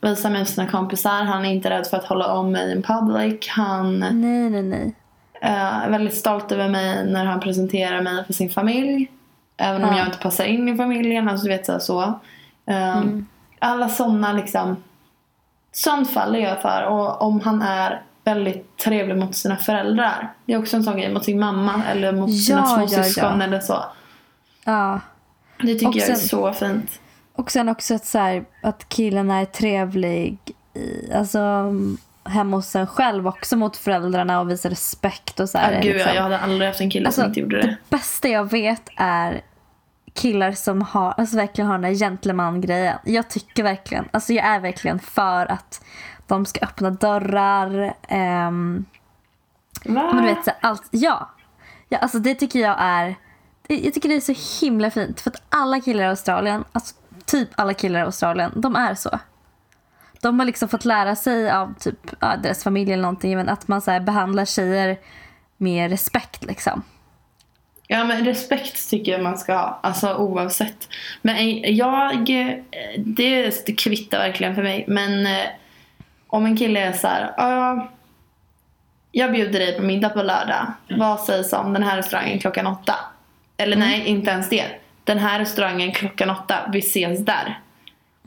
visa 0.01 0.29
mig 0.29 0.45
för 0.45 0.53
sina 0.53 0.67
kompisar. 0.67 1.23
Han 1.23 1.45
är 1.45 1.49
inte 1.51 1.69
rädd 1.69 1.87
för 1.87 1.97
att 1.97 2.05
hålla 2.05 2.33
om 2.33 2.51
mig 2.51 2.71
in 2.71 2.83
public. 2.83 3.47
Han 3.49 3.99
Nej, 3.99 4.49
nej, 4.49 4.63
nej. 4.63 4.95
eh, 5.41 5.83
är 5.83 5.89
väldigt 5.89 6.17
stolt 6.17 6.51
över 6.51 6.69
mig 6.69 7.05
när 7.11 7.25
han 7.25 7.39
presenterar 7.39 8.01
mig 8.01 8.25
för 8.25 8.33
sin 8.33 8.49
familj. 8.49 9.11
Även 9.57 9.83
om 9.83 9.89
Ja. 9.91 9.97
jag 9.97 10.07
inte 10.07 10.17
passar 10.17 10.43
in 10.45 10.69
i 10.69 10.77
familjen. 10.77 11.29
Alltså 11.29 11.43
du 11.47 11.49
vet 11.51 11.65
så. 11.65 11.79
så. 11.79 12.01
Eh, 12.65 12.97
Mm. 12.97 13.25
Alla 13.61 13.89
sådana 13.89 14.33
liksom. 14.33 14.75
Sånt 15.71 16.09
faller 16.09 16.39
jag 16.39 16.61
för. 16.61 16.83
Och 16.83 17.21
om 17.21 17.39
han 17.41 17.61
är 17.61 18.01
väldigt 18.23 18.77
trevlig 18.77 19.17
mot 19.17 19.35
sina 19.35 19.55
föräldrar. 19.57 20.33
Det 20.45 20.53
är 20.53 20.59
också 20.59 20.75
en 20.77 20.83
sån 20.83 20.97
grej. 20.97 21.13
Mot 21.13 21.25
sin 21.25 21.39
mamma 21.39 21.81
eller 21.91 22.11
mot 22.11 22.43
sina 22.43 22.59
Ja, 22.59 22.65
små 22.87 22.97
ja, 22.99 23.03
ja. 23.37 23.43
eller 23.43 23.59
så. 23.59 23.83
Ja. 24.65 24.99
Det 25.61 25.73
tycker 25.73 25.87
Och 25.87 25.95
jag 25.95 26.09
är 26.09 26.15
sen- 26.15 26.27
så 26.29 26.53
fint. 26.53 26.99
Och 27.39 27.51
sen 27.51 27.69
också 27.69 27.95
att, 27.95 28.05
så 28.05 28.17
här, 28.17 28.45
att 28.61 28.89
killen 28.89 29.31
är 29.31 29.45
trevlig 29.45 30.37
i, 30.73 31.13
alltså, 31.13 31.73
hemma 32.25 32.57
hos 32.57 32.75
en 32.75 32.87
själv 32.87 33.27
också 33.27 33.57
mot 33.57 33.77
föräldrarna 33.77 34.39
och 34.39 34.49
visar 34.49 34.69
respekt 34.69 35.39
och 35.39 35.49
så 35.49 35.57
här. 35.57 35.71
Ja, 35.71 35.81
gud, 35.81 35.93
liksom. 35.93 36.15
jag 36.15 36.23
hade 36.23 36.39
aldrig 36.39 36.67
haft 36.67 36.81
en 36.81 36.89
kille 36.89 37.07
Alltså, 37.07 37.21
som 37.21 37.27
inte 37.29 37.39
gjorde 37.39 37.61
det. 37.61 37.67
Det 37.67 37.77
bästa 37.89 38.27
jag 38.27 38.51
vet 38.51 38.89
är 38.95 39.41
killar 40.13 40.51
som 40.51 40.81
har, 40.81 41.13
alltså 41.17 41.35
verkligen 41.35 41.67
har 41.67 41.77
den 41.77 41.91
där 41.91 41.99
gentleman-grejen. 41.99 42.97
Jag 43.05 43.29
tycker 43.29 43.63
verkligen, 43.63 44.09
alltså 44.11 44.33
jag 44.33 44.45
är 44.45 44.59
verkligen 44.59 44.99
för 44.99 45.51
att 45.51 45.81
de 46.27 46.45
ska 46.45 46.65
öppna 46.65 46.89
dörrar. 46.89 47.93
ehm, 48.07 48.85
Va? 49.85 50.11
men 50.13 50.23
du 50.23 50.29
vet, 50.29 50.45
så 50.45 50.51
här, 50.51 50.59
allt, 50.61 50.87
ja. 50.91 51.29
ja. 51.89 51.97
Alltså 51.97 52.19
det 52.19 52.35
tycker 52.35 52.59
jag 52.59 52.75
är, 52.79 53.15
jag 53.67 53.93
tycker 53.93 54.09
det 54.09 54.15
är 54.15 54.33
så 54.33 54.65
himla 54.65 54.91
fint. 54.91 55.21
För 55.21 55.31
att 55.31 55.41
alla 55.49 55.79
killar 55.79 56.03
i 56.03 56.07
Australien, 56.07 56.63
alltså 56.71 56.95
typ 57.31 57.49
alla 57.55 57.73
killar 57.73 57.99
i 57.99 58.03
Australien, 58.03 58.51
de 58.55 58.75
är 58.75 58.95
så. 58.95 59.19
De 60.21 60.39
har 60.39 60.45
liksom 60.45 60.69
fått 60.69 60.85
lära 60.85 61.15
sig 61.15 61.51
av 61.51 61.73
typ 61.79 61.99
ja, 62.19 62.35
deras 62.43 62.63
familj 62.63 62.93
eller 62.93 63.01
någonting, 63.01 63.35
men 63.37 63.49
att 63.49 63.67
man 63.67 63.81
så 63.81 63.99
behandlar 63.99 64.45
tjejer 64.45 64.97
med 65.57 65.91
respekt 65.91 66.45
liksom. 66.45 66.83
Ja 67.87 68.03
men 68.03 68.25
respekt 68.25 68.89
tycker 68.89 69.11
jag 69.11 69.21
man 69.23 69.37
ska 69.37 69.53
ha. 69.53 69.79
Alltså 69.83 70.13
oavsett. 70.13 70.89
Men 71.21 71.35
eh, 71.35 71.71
jag, 71.71 72.29
eh, 72.29 72.55
det, 72.97 73.65
det 73.65 73.73
kvittar 73.73 74.19
verkligen 74.19 74.55
för 74.55 74.63
mig. 74.63 74.85
Men 74.87 75.25
eh, 75.25 75.45
om 76.27 76.45
en 76.45 76.57
kille 76.57 76.79
är 76.79 76.93
så 76.93 77.07
här, 77.07 77.33
"Ja, 77.37 77.89
jag 79.11 79.31
bjuder 79.31 79.59
dig 79.59 79.77
på 79.77 79.83
middag 79.83 80.09
på 80.09 80.23
lördag. 80.23 80.73
Vad 80.89 81.19
sägs 81.19 81.53
om 81.53 81.73
den 81.73 81.83
här 81.83 81.97
restaurangen 81.97 82.39
klockan 82.39 82.67
åtta? 82.67 82.95
Eller 83.57 83.77
nej, 83.77 84.07
inte 84.07 84.31
ens 84.31 84.49
det. 84.49 84.78
Den 85.09 85.17
här 85.17 85.39
restaurangen 85.39 85.91
klockan 85.91 86.29
åtta, 86.29 86.55
vi 86.73 86.79
ses 86.79 87.25
där. 87.25 87.59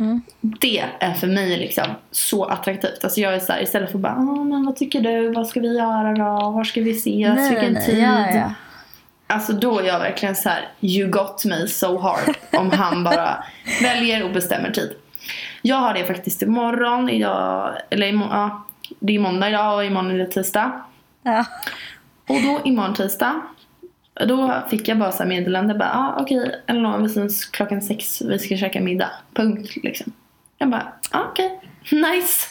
Mm. 0.01 0.23
Det 0.41 0.85
är 1.01 1.13
för 1.13 1.27
mig 1.27 1.57
liksom 1.57 1.85
så 2.11 2.45
attraktivt. 2.45 3.05
Alltså 3.05 3.21
jag 3.21 3.35
är 3.35 3.39
så 3.39 3.53
här, 3.53 3.63
istället 3.63 3.93
för 3.93 3.99
bara, 3.99 4.13
"Ah, 4.13 4.45
men 4.45 4.67
vad 4.67 4.77
tycker 4.77 5.01
du? 5.01 5.29
Vad 5.29 5.47
ska 5.47 5.61
vi 5.61 5.77
göra 5.77 6.13
då? 6.15 6.51
Var 6.51 6.65
ska 6.65 6.81
vi 6.81 6.91
ses? 6.91 7.51
Vilken 7.51 7.85
tid? 7.87 7.99
Ja, 7.99 8.31
ja. 8.31 8.53
Alltså 9.27 9.53
då 9.53 9.79
är 9.79 9.85
jag 9.85 9.99
verkligen 9.99 10.37
så 10.37 10.49
här: 10.49 10.69
you 10.81 11.11
got 11.11 11.45
me 11.45 11.69
so 11.69 11.99
hard. 11.99 12.37
Om 12.53 12.71
han 12.71 13.05
bara 13.05 13.45
väljer 13.83 14.25
och 14.25 14.31
bestämmer 14.31 14.71
tid. 14.71 14.93
Jag 15.63 15.77
har 15.77 15.95
det 15.95 16.05
faktiskt 16.05 16.43
imorgon, 16.43 17.09
idag, 17.09 17.75
eller 17.91 18.07
imorgon, 18.07 18.33
ja, 18.33 18.65
det 19.01 19.15
är 19.15 19.19
måndag 19.19 19.49
idag 19.49 19.75
och 19.77 19.85
imorgon 19.85 20.11
är 20.11 20.19
det 20.19 20.27
tisdag. 20.27 20.73
Ja. 21.23 21.45
Och 22.29 22.43
då 22.43 22.61
imorgon 22.65 22.95
tisdag, 22.95 23.41
då 24.15 24.63
fick 24.71 24.89
jag 24.89 24.99
bara 24.99 25.13
så 25.13 25.25
meddelande 25.25 25.75
bara, 25.75 25.91
ah, 25.93 26.17
okej, 26.21 26.63
Elinor 26.67 26.99
vi 26.99 27.09
syns 27.09 27.47
klockan 27.47 27.83
sex, 27.83 28.23
vi 28.23 28.39
ska 28.39 28.57
käka 28.57 28.81
middag. 28.81 29.11
Punkt 29.35 29.77
liksom. 29.83 30.13
Jag 30.59 30.71
bara, 30.71 30.93
ah, 31.11 31.21
okej, 31.31 31.61
nice. 31.91 32.47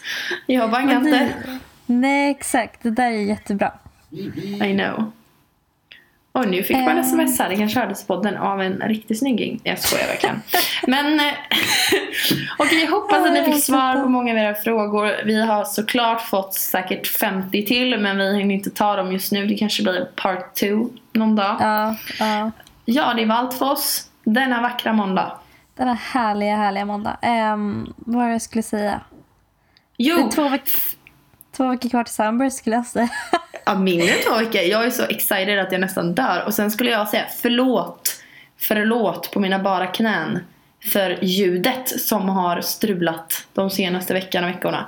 Jag 0.46 0.72
bangar 0.72 0.96
inte. 0.96 1.34
Nej, 1.86 2.32
exakt. 2.32 2.84
Det 2.84 2.92
där 2.92 3.12
är 3.12 3.12
jättebra. 3.12 3.72
I 4.64 4.74
know. 4.74 5.12
Och 6.34 6.48
nu 6.48 6.64
fick 6.64 6.78
man 6.78 6.98
Eh. 6.98 7.00
sms 7.00 7.40
här, 7.40 7.50
det 7.50 7.56
kanske 7.56 7.80
hördes 7.80 8.08
på 8.08 8.16
podden 8.16 8.38
av 8.38 8.62
en 8.62 8.82
riktigt 8.82 9.20
snygging. 9.20 9.60
Jag 9.64 9.80
skojar 9.80 10.08
verkligen. 10.08 10.42
Men 10.88 11.20
okej, 12.58 12.82
jag 12.84 12.92
hoppas 12.92 13.26
att 13.26 13.34
ni 13.34 13.44
fick 13.44 13.64
svar 13.64 14.04
på 14.04 14.10
många 14.10 14.32
av 14.32 14.38
era 14.38 14.56
frågor. 14.56 15.26
Vi 15.26 15.42
har 15.42 15.64
såklart 15.64 16.22
fått 16.22 16.54
säkert 16.54 17.08
50 17.08 17.66
till 17.66 18.00
men 18.00 18.18
vi 18.18 18.38
hinner 18.38 18.56
inte 18.56 18.70
ta 18.70 18.96
dem 18.96 19.12
just 19.12 19.32
nu. 19.32 19.46
Det 19.46 19.56
kanske 19.56 19.84
blir 19.84 20.08
part 20.16 20.56
2 20.56 20.90
någon 21.14 21.36
dag. 21.36 21.58
Ja, 21.60 21.96
ja. 22.20 22.52
Ja, 22.86 23.14
det 23.14 23.22
för 23.54 23.72
oss 23.72 24.08
denna 24.24 24.62
vackra 24.62 24.94
måndag. 24.94 25.32
Denna 25.76 25.94
härliga, 25.94 26.56
härliga 26.56 26.86
måndag. 26.86 27.18
Um, 27.54 27.94
vad 27.98 28.16
var 28.16 28.26
det 28.26 28.32
jag 28.32 28.42
skulle 28.42 28.64
säga? 28.64 28.92
Det 28.92 29.00
Jo, 29.98 30.28
är 30.28 30.32
två, 30.32 30.50
veck- 30.50 30.96
två 31.58 31.68
veckor 31.68 31.90
kvar 31.90 32.04
till 32.04 32.14
Summer 32.14 32.50
skulle 32.50 32.76
jag 32.76 32.86
säga. 32.86 33.10
ja, 33.66 33.76
mindre 33.76 34.08
två 34.08 34.38
veckor. 34.38 34.62
Jag 34.62 34.86
är 34.86 34.90
så 34.90 35.04
excited 35.04 35.60
att 35.60 35.72
jag 35.72 35.82
nästan 35.82 36.16
dör. 36.16 36.44
Och 36.46 36.54
sen 36.54 36.72
skulle 36.72 36.90
jag 36.90 37.08
säga 37.10 37.26
förlåt, 37.42 38.24
förlåt 38.58 39.32
på 39.34 39.40
mina 39.40 39.60
bara 39.60 39.88
knän 39.88 40.40
för 40.92 41.18
ljudet 41.22 42.02
som 42.02 42.30
har 42.30 42.62
strulat 42.62 43.48
de 43.54 43.70
senaste 43.70 44.14
veckan 44.14 44.44
och 44.44 44.50
veckorna. 44.50 44.86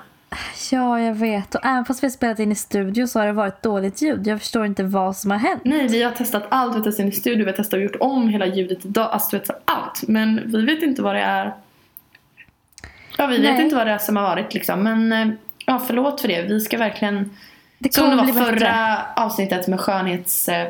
Ja, 0.71 0.99
jag 1.01 1.13
vet. 1.15 1.55
Och 1.55 1.65
även 1.65 1.85
fast 1.85 2.03
vi 2.03 2.07
har 2.07 2.11
spelat 2.11 2.39
in 2.39 2.51
i 2.51 2.55
studio 2.55 3.07
så 3.07 3.19
har 3.19 3.25
det 3.25 3.31
varit 3.33 3.61
dåligt 3.63 4.01
ljud. 4.01 4.27
Jag 4.27 4.39
förstår 4.39 4.65
inte 4.65 4.83
vad 4.83 5.17
som 5.17 5.31
har 5.31 5.37
hänt. 5.37 5.61
Nej, 5.65 5.87
vi 5.87 6.03
har 6.03 6.11
testat 6.11 6.43
allt. 6.49 6.73
Vi 6.75 6.77
har 6.77 6.83
testat 6.85 7.05
i 7.05 7.11
studio, 7.11 7.45
vi 7.45 7.51
har 7.51 7.57
testat 7.57 7.73
och 7.73 7.81
gjort 7.83 7.95
om 7.99 8.29
hela 8.29 8.45
ljudet 8.45 8.85
idag. 8.85 9.09
Alltså 9.11 9.37
vet, 9.37 9.49
allt. 9.65 10.03
Men 10.07 10.41
vi 10.51 10.65
vet 10.65 10.83
inte 10.83 11.01
vad 11.01 11.15
det 11.15 11.21
är. 11.21 11.53
Ja, 13.17 13.27
vi 13.27 13.37
vet 13.41 13.53
Nej. 13.53 13.63
inte 13.63 13.75
vad 13.75 13.87
det 13.87 13.93
är 13.93 13.97
som 13.97 14.15
har 14.15 14.23
varit 14.23 14.53
liksom. 14.53 14.83
Men 14.83 15.11
eh, 15.13 15.27
ja, 15.65 15.81
förlåt 15.87 16.21
för 16.21 16.27
det. 16.27 16.41
Vi 16.41 16.59
ska 16.61 16.77
verkligen... 16.77 17.37
Det 17.79 17.93
Som 17.93 18.09
det 18.09 18.15
var 18.15 18.23
bli 18.23 18.33
bättre. 18.33 18.45
förra 18.45 18.97
avsnittet 19.15 19.67
med 19.67 19.79
skönhets... 19.79 20.49
eh, 20.49 20.67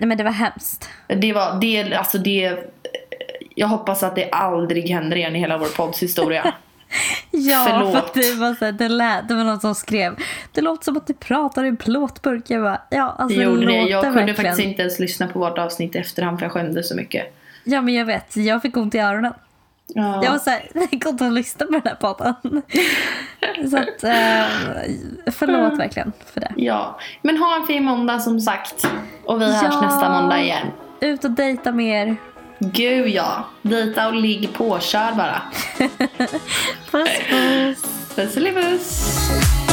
Nej, 0.00 0.08
men 0.08 0.18
det 0.18 0.24
var 0.24 0.30
hemskt. 0.30 0.88
Det 1.06 1.32
var, 1.32 1.60
det, 1.60 1.94
alltså 1.94 2.18
det... 2.18 2.58
Jag 3.54 3.66
hoppas 3.68 4.02
att 4.02 4.14
det 4.14 4.30
aldrig 4.30 4.88
händer 4.90 5.16
igen 5.16 5.36
i 5.36 5.38
hela 5.38 5.58
vår 5.58 5.66
podds 5.76 6.02
historia. 6.02 6.54
Ja, 7.30 7.66
Förlåt. 7.70 7.92
för 7.92 7.98
att 7.98 8.14
det 8.14 8.34
var 8.34 8.54
så 8.54 8.64
här, 8.64 8.72
det, 8.72 8.88
lät, 8.88 9.28
det 9.28 9.34
var 9.34 9.44
någon 9.44 9.60
som 9.60 9.74
skrev 9.74 10.16
Det 10.52 10.60
låter 10.60 10.84
som 10.84 10.96
att 10.96 11.06
du 11.06 11.14
pratar 11.14 11.64
i 11.64 11.68
en 11.68 11.76
plåtburk. 11.76 12.42
Jag 12.46 12.62
bara, 12.62 12.80
ja 12.90 13.14
alltså 13.18 13.40
gjorde 13.42 13.60
det. 13.60 13.66
låter 13.66 13.90
Jag 13.90 14.02
kunde 14.04 14.18
verkligen. 14.18 14.36
faktiskt 14.50 14.68
inte 14.68 14.82
ens 14.82 14.98
lyssna 14.98 15.26
på 15.28 15.38
vårt 15.38 15.58
avsnitt 15.58 15.94
i 15.94 15.98
efterhand 15.98 16.38
för 16.38 16.46
jag 16.46 16.52
skämdes 16.52 16.88
så 16.88 16.94
mycket. 16.96 17.34
Ja, 17.64 17.80
men 17.82 17.94
jag 17.94 18.04
vet. 18.04 18.36
Jag 18.36 18.62
fick 18.62 18.76
ont 18.76 18.94
i 18.94 18.98
öronen. 18.98 19.32
Ja. 19.86 20.24
Jag 20.24 20.30
var 20.32 20.38
såhär, 20.38 20.68
det 20.90 20.96
går 20.96 21.12
inte 21.12 21.26
att 21.26 21.32
lyssna 21.32 21.66
på 21.66 21.72
den 21.72 21.82
här 21.84 21.94
podden. 21.94 22.34
så 23.70 23.76
att, 23.76 24.04
eh, 24.04 24.46
förlåt 25.32 25.78
verkligen 25.78 26.12
för 26.32 26.40
det. 26.40 26.52
ja. 26.56 26.98
Men 27.22 27.36
ha 27.36 27.56
en 27.60 27.66
fin 27.66 27.84
måndag 27.84 28.18
som 28.20 28.40
sagt. 28.40 28.88
Och 29.24 29.40
vi 29.40 29.44
hörs 29.44 29.62
Ja. 29.62 29.80
nästa 29.80 30.20
måndag 30.20 30.40
igen. 30.42 30.66
Ut 31.00 31.24
och 31.24 31.30
dejta 31.30 31.72
mer. 31.72 32.16
Gud 32.58 33.08
ja. 33.08 33.48
Dejta 33.62 34.08
och 34.08 34.14
ligg 34.14 34.54
på. 34.54 34.80
Kör 34.80 35.12
bara. 35.12 35.42
Puss 36.90 37.10
puss. 37.30 37.84
Pusselipuss. 38.16 39.67